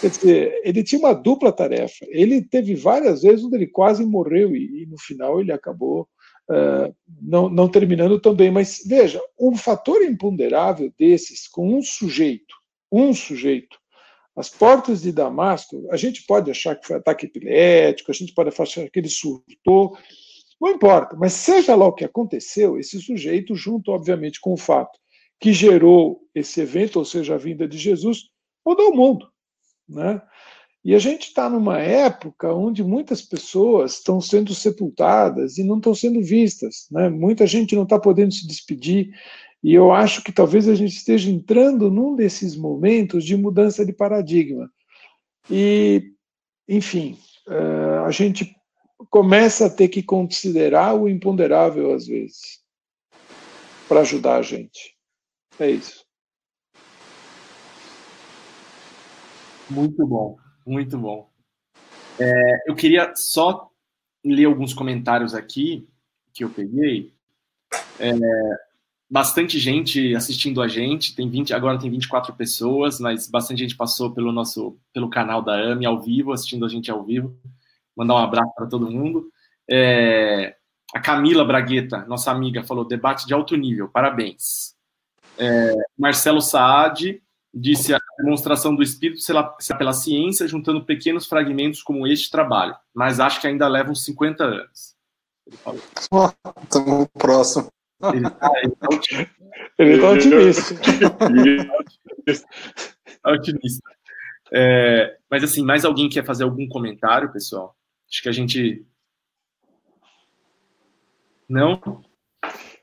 Quer 0.00 0.10
dizer, 0.10 0.60
ele 0.64 0.82
tinha 0.82 0.98
uma 0.98 1.14
dupla 1.14 1.52
tarefa. 1.52 2.04
Ele 2.08 2.42
teve 2.42 2.74
várias 2.74 3.22
vezes 3.22 3.44
onde 3.44 3.56
ele 3.56 3.66
quase 3.66 4.04
morreu 4.04 4.54
e, 4.54 4.82
e 4.82 4.86
no 4.86 4.98
final 4.98 5.40
ele 5.40 5.52
acabou 5.52 6.08
uh, 6.50 6.94
não, 7.22 7.48
não 7.48 7.68
terminando 7.68 8.20
tão 8.20 8.34
bem. 8.34 8.50
Mas 8.50 8.82
veja, 8.86 9.20
um 9.38 9.56
fator 9.56 10.02
imponderável 10.02 10.92
desses, 10.98 11.48
com 11.48 11.76
um 11.76 11.82
sujeito, 11.82 12.54
um 12.92 13.14
sujeito, 13.14 13.78
as 14.36 14.50
portas 14.50 15.00
de 15.00 15.12
Damasco, 15.12 15.86
a 15.90 15.96
gente 15.96 16.26
pode 16.26 16.50
achar 16.50 16.76
que 16.76 16.86
foi 16.86 16.96
ataque 16.96 17.24
epilético, 17.24 18.10
a 18.10 18.14
gente 18.14 18.34
pode 18.34 18.50
achar 18.50 18.88
que 18.90 18.98
ele 18.98 19.08
surtou, 19.08 19.96
não 20.60 20.70
importa, 20.70 21.16
mas 21.16 21.32
seja 21.32 21.74
lá 21.74 21.86
o 21.86 21.92
que 21.92 22.04
aconteceu, 22.04 22.78
esse 22.78 23.00
sujeito, 23.00 23.54
junto, 23.54 23.90
obviamente, 23.90 24.40
com 24.40 24.52
o 24.52 24.56
fato 24.56 24.98
que 25.38 25.52
gerou 25.52 26.22
esse 26.34 26.60
evento, 26.60 26.98
ou 26.98 27.04
seja, 27.04 27.34
a 27.34 27.38
vinda 27.38 27.68
de 27.68 27.78
Jesus, 27.78 28.24
mudou 28.64 28.90
o 28.90 28.96
mundo. 28.96 29.28
Né? 29.88 30.20
E 30.84 30.94
a 30.94 30.98
gente 30.98 31.28
está 31.28 31.48
numa 31.50 31.78
época 31.78 32.52
onde 32.52 32.82
muitas 32.82 33.20
pessoas 33.20 33.94
estão 33.94 34.20
sendo 34.20 34.54
sepultadas 34.54 35.58
e 35.58 35.64
não 35.64 35.76
estão 35.76 35.94
sendo 35.94 36.22
vistas. 36.22 36.86
Né? 36.90 37.08
Muita 37.08 37.46
gente 37.46 37.74
não 37.74 37.82
está 37.82 37.98
podendo 37.98 38.32
se 38.32 38.46
despedir. 38.46 39.10
E 39.62 39.74
eu 39.74 39.92
acho 39.92 40.22
que 40.22 40.32
talvez 40.32 40.68
a 40.68 40.74
gente 40.74 40.96
esteja 40.96 41.30
entrando 41.30 41.90
num 41.90 42.14
desses 42.14 42.56
momentos 42.56 43.24
de 43.24 43.36
mudança 43.36 43.84
de 43.84 43.92
paradigma. 43.92 44.70
E, 45.50 46.12
enfim, 46.68 47.18
eh, 47.48 48.02
a 48.04 48.10
gente 48.10 48.55
começa 49.10 49.66
a 49.66 49.70
ter 49.70 49.88
que 49.88 50.02
considerar 50.02 50.94
o 50.94 51.08
imponderável 51.08 51.92
às 51.92 52.06
vezes 52.06 52.60
para 53.88 54.00
ajudar 54.00 54.36
a 54.36 54.42
gente. 54.42 54.96
É 55.58 55.70
isso. 55.70 56.04
Muito 59.70 60.06
bom, 60.06 60.36
muito 60.66 60.98
bom. 60.98 61.30
É, 62.18 62.70
eu 62.70 62.74
queria 62.74 63.12
só 63.14 63.70
ler 64.24 64.46
alguns 64.46 64.72
comentários 64.72 65.34
aqui 65.34 65.88
que 66.32 66.44
eu 66.44 66.50
peguei. 66.50 67.12
É, 67.98 68.12
bastante 69.10 69.58
gente 69.58 70.14
assistindo 70.14 70.62
a 70.62 70.68
gente, 70.68 71.14
tem 71.14 71.28
20, 71.28 71.52
agora 71.52 71.78
tem 71.78 71.90
24 71.90 72.34
pessoas, 72.34 73.00
mas 73.00 73.28
bastante 73.28 73.58
gente 73.58 73.76
passou 73.76 74.12
pelo 74.12 74.32
nosso 74.32 74.78
pelo 74.92 75.10
canal 75.10 75.42
da 75.42 75.54
AMI 75.54 75.86
ao 75.86 76.00
vivo, 76.00 76.32
assistindo 76.32 76.64
a 76.64 76.68
gente 76.68 76.90
ao 76.90 77.04
vivo 77.04 77.36
mandar 77.96 78.14
um 78.14 78.18
abraço 78.18 78.52
para 78.54 78.66
todo 78.66 78.90
mundo. 78.90 79.28
É, 79.70 80.56
a 80.94 81.00
Camila 81.00 81.44
Bragueta, 81.44 82.04
nossa 82.06 82.30
amiga, 82.30 82.62
falou: 82.64 82.86
debate 82.86 83.26
de 83.26 83.34
alto 83.34 83.56
nível, 83.56 83.88
parabéns. 83.88 84.74
É, 85.38 85.74
Marcelo 85.98 86.40
Saad 86.40 87.22
disse: 87.52 87.94
a 87.94 88.00
demonstração 88.18 88.74
do 88.74 88.82
espírito 88.82 89.20
será 89.20 89.42
pela 89.78 89.92
ciência, 89.92 90.46
juntando 90.46 90.84
pequenos 90.84 91.26
fragmentos 91.26 91.82
como 91.82 92.06
este 92.06 92.30
trabalho, 92.30 92.76
mas 92.94 93.20
acho 93.20 93.40
que 93.40 93.46
ainda 93.46 93.68
leva 93.68 93.90
uns 93.90 94.04
50 94.04 94.44
anos. 94.44 94.94
Ele 95.46 95.56
falou. 95.56 95.80
Estamos 96.62 97.08
próximo. 97.14 97.72
Ele 98.12 98.26
está 98.26 98.50
otimista. 98.92 99.36
Ele 99.78 100.00
tá 100.00 100.10
otimista. 100.10 100.74
Tá 103.22 103.32
otimista. 103.32 103.88
É, 104.52 105.16
mas 105.30 105.44
assim, 105.44 105.64
mais 105.64 105.84
alguém 105.84 106.08
quer 106.08 106.24
fazer 106.24 106.44
algum 106.44 106.68
comentário, 106.68 107.32
pessoal? 107.32 107.75
Acho 108.10 108.22
que 108.22 108.28
a 108.28 108.32
gente. 108.32 108.86
Não? 111.48 111.80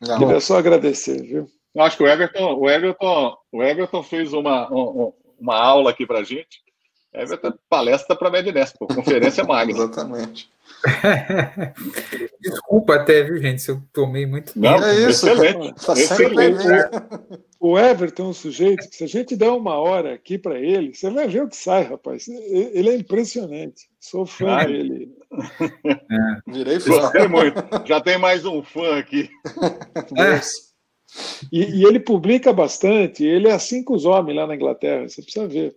Não. 0.02 0.20
Queria 0.20 0.40
só 0.40 0.58
agradecer, 0.58 1.22
viu? 1.22 1.48
Eu 1.76 1.82
acho 1.82 1.98
que 1.98 2.04
o 2.04 2.08
Everton, 2.08 2.56
o 2.56 2.70
Everton, 2.70 3.38
o 3.52 3.64
Everton 3.64 4.04
fez 4.04 4.32
uma, 4.34 4.70
uma 4.70 5.56
aula 5.56 5.90
aqui 5.90 6.06
para 6.06 6.20
a 6.20 6.24
gente. 6.24 6.62
Everton, 7.14 7.54
palestra 7.70 8.16
para 8.16 8.28
a 8.28 8.32
Medinesp, 8.32 8.78
conferência 8.78 9.44
magna. 9.46 9.74
Exatamente. 9.74 10.52
Desculpa 12.42 12.96
até, 12.96 13.24
viu, 13.24 13.38
gente, 13.38 13.62
se 13.62 13.72
eu 13.72 13.82
tomei 13.94 14.26
muito 14.26 14.54
tempo. 14.54 14.66
Não, 14.66 14.84
é 14.84 15.10
isso. 15.10 15.28
Excelente. 15.28 15.86
Tá 15.86 15.94
excelente. 15.94 16.64
o 17.64 17.80
Everton 17.80 18.24
é 18.24 18.28
um 18.28 18.34
sujeito 18.34 18.90
que, 18.90 18.98
se 18.98 19.06
a 19.06 19.08
gente 19.08 19.38
der 19.38 19.50
uma 19.50 19.76
hora 19.76 20.14
aqui 20.14 20.38
para 20.38 20.60
ele, 20.60 20.94
você 20.94 21.10
vai 21.10 21.30
ver 21.30 21.44
o 21.44 21.48
que 21.48 21.56
sai, 21.56 21.84
rapaz. 21.84 22.28
Ele 22.28 22.90
é 22.90 22.98
impressionante. 22.98 23.88
Sou 24.02 24.26
fã 24.26 24.58
ah, 24.58 24.66
dele. 24.66 25.10
É. 25.86 26.52
Virei 26.52 26.78
fã. 26.82 27.10
muito. 27.30 27.88
Já 27.88 28.02
tem 28.02 28.18
mais 28.18 28.46
um 28.46 28.62
fã 28.62 28.98
aqui. 28.98 29.30
É. 30.18 30.42
E, 31.54 31.80
e, 31.80 31.86
ele 31.86 32.02
publica 32.02 32.52
bastante. 32.52 33.24
Ele 33.24 33.48
é 33.48 33.54
assim 33.54 33.82
com 33.82 33.94
os 33.94 34.04
homens 34.04 34.36
lá 34.36 34.46
na 34.46 34.56
Inglaterra. 34.56 35.08
Você 35.08 35.22
precisa 35.22 35.48
ver. 35.48 35.74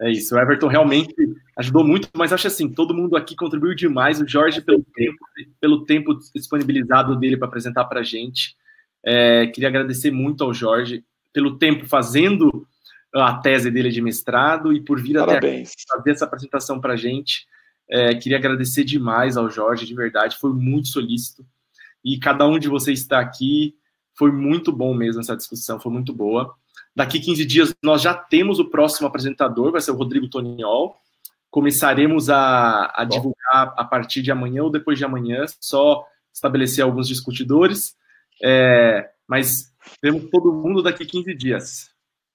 É 0.00 0.10
isso. 0.10 0.34
O 0.34 0.38
Everton 0.38 0.68
realmente 0.68 1.12
ajudou 1.58 1.84
muito, 1.84 2.08
mas 2.16 2.32
acho 2.32 2.46
assim, 2.46 2.72
todo 2.72 2.94
mundo 2.94 3.16
aqui 3.16 3.36
contribuiu 3.36 3.74
demais. 3.74 4.18
O 4.18 4.26
Jorge 4.26 4.62
pelo 4.62 4.82
tempo, 4.94 5.18
pelo 5.60 5.84
tempo 5.84 6.18
disponibilizado 6.34 7.18
dele 7.18 7.36
para 7.36 7.48
apresentar 7.48 7.84
para 7.84 8.00
a 8.00 8.04
gente. 8.04 8.56
É, 9.04 9.46
queria 9.46 9.68
agradecer 9.68 10.10
muito 10.10 10.42
ao 10.44 10.52
Jorge 10.52 11.04
pelo 11.32 11.58
tempo 11.58 11.86
fazendo 11.86 12.66
a 13.14 13.34
tese 13.34 13.70
dele 13.70 13.90
de 13.90 14.02
mestrado 14.02 14.72
e 14.72 14.80
por 14.80 15.00
vir 15.00 15.18
Parabéns. 15.18 15.72
até 15.72 15.96
fazer 15.96 16.10
essa 16.10 16.24
apresentação 16.24 16.80
para 16.80 16.94
a 16.94 16.96
gente. 16.96 17.46
É, 17.90 18.14
queria 18.14 18.36
agradecer 18.36 18.84
demais 18.84 19.36
ao 19.36 19.50
Jorge, 19.50 19.86
de 19.86 19.94
verdade, 19.94 20.36
foi 20.36 20.52
muito 20.52 20.88
solícito. 20.88 21.44
E 22.04 22.18
cada 22.18 22.46
um 22.46 22.58
de 22.58 22.68
vocês 22.68 23.00
está 23.00 23.18
aqui, 23.18 23.74
foi 24.14 24.30
muito 24.30 24.70
bom 24.70 24.92
mesmo 24.94 25.20
essa 25.20 25.36
discussão, 25.36 25.80
foi 25.80 25.92
muito 25.92 26.12
boa. 26.12 26.54
Daqui 26.94 27.20
15 27.20 27.44
dias 27.44 27.74
nós 27.82 28.02
já 28.02 28.12
temos 28.12 28.58
o 28.58 28.68
próximo 28.68 29.06
apresentador, 29.06 29.72
vai 29.72 29.80
ser 29.80 29.92
o 29.92 29.96
Rodrigo 29.96 30.28
Toniol. 30.28 30.96
Começaremos 31.50 32.28
a, 32.28 32.92
a 32.94 33.04
divulgar 33.04 33.74
a 33.76 33.84
partir 33.84 34.20
de 34.20 34.30
amanhã 34.30 34.64
ou 34.64 34.70
depois 34.70 34.98
de 34.98 35.04
amanhã, 35.04 35.46
só 35.60 36.04
estabelecer 36.34 36.84
alguns 36.84 37.08
discutidores. 37.08 37.96
É, 38.42 39.10
mas 39.26 39.72
temos 40.00 40.28
todo 40.30 40.52
mundo 40.52 40.82
daqui 40.82 41.04
15 41.04 41.34
dias. 41.34 41.90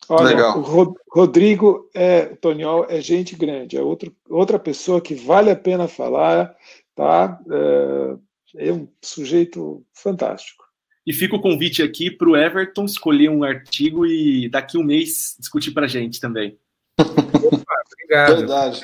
Olha, 0.09 0.35
Legal. 0.35 0.59
o 0.59 0.97
Rodrigo 1.11 1.89
é, 1.93 2.25
Toniol 2.25 2.85
é 2.89 2.99
gente 2.99 3.35
grande, 3.35 3.77
é 3.77 3.81
outro, 3.81 4.13
outra 4.29 4.59
pessoa 4.59 4.99
que 4.99 5.15
vale 5.15 5.49
a 5.49 5.55
pena 5.55 5.87
falar, 5.87 6.53
tá? 6.93 7.39
É, 7.49 8.67
é 8.67 8.73
um 8.73 8.87
sujeito 9.01 9.83
fantástico. 9.93 10.63
E 11.05 11.13
fica 11.13 11.35
o 11.35 11.41
convite 11.41 11.81
aqui 11.81 12.11
para 12.11 12.29
o 12.29 12.35
Everton 12.35 12.85
escolher 12.85 13.29
um 13.29 13.43
artigo 13.43 14.05
e 14.05 14.49
daqui 14.49 14.77
um 14.77 14.83
mês 14.83 15.35
discutir 15.39 15.71
para 15.71 15.85
a 15.85 15.89
gente 15.89 16.19
também. 16.19 16.57
Opa, 16.99 17.73
obrigado. 17.93 18.37
Verdade. 18.37 18.81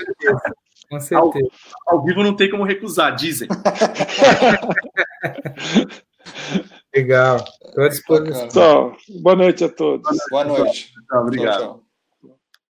Com 0.90 1.00
certeza. 1.00 1.50
Ao, 1.86 1.98
ao 1.98 2.04
vivo 2.04 2.24
não 2.24 2.36
tem 2.36 2.50
como 2.50 2.64
recusar, 2.64 3.16
dizem. 3.16 3.48
Legal. 6.96 7.44
Estou 7.66 7.84
à 7.84 7.90
disposição. 7.90 8.98
Boa 9.22 9.36
noite 9.36 9.64
a 9.64 9.70
todos. 9.70 10.18
Boa 10.30 10.44
noite. 10.44 10.92
Tchau, 11.08 11.22
obrigado. 11.22 11.60
Tchau, 11.60 11.74
tchau. 11.74 11.89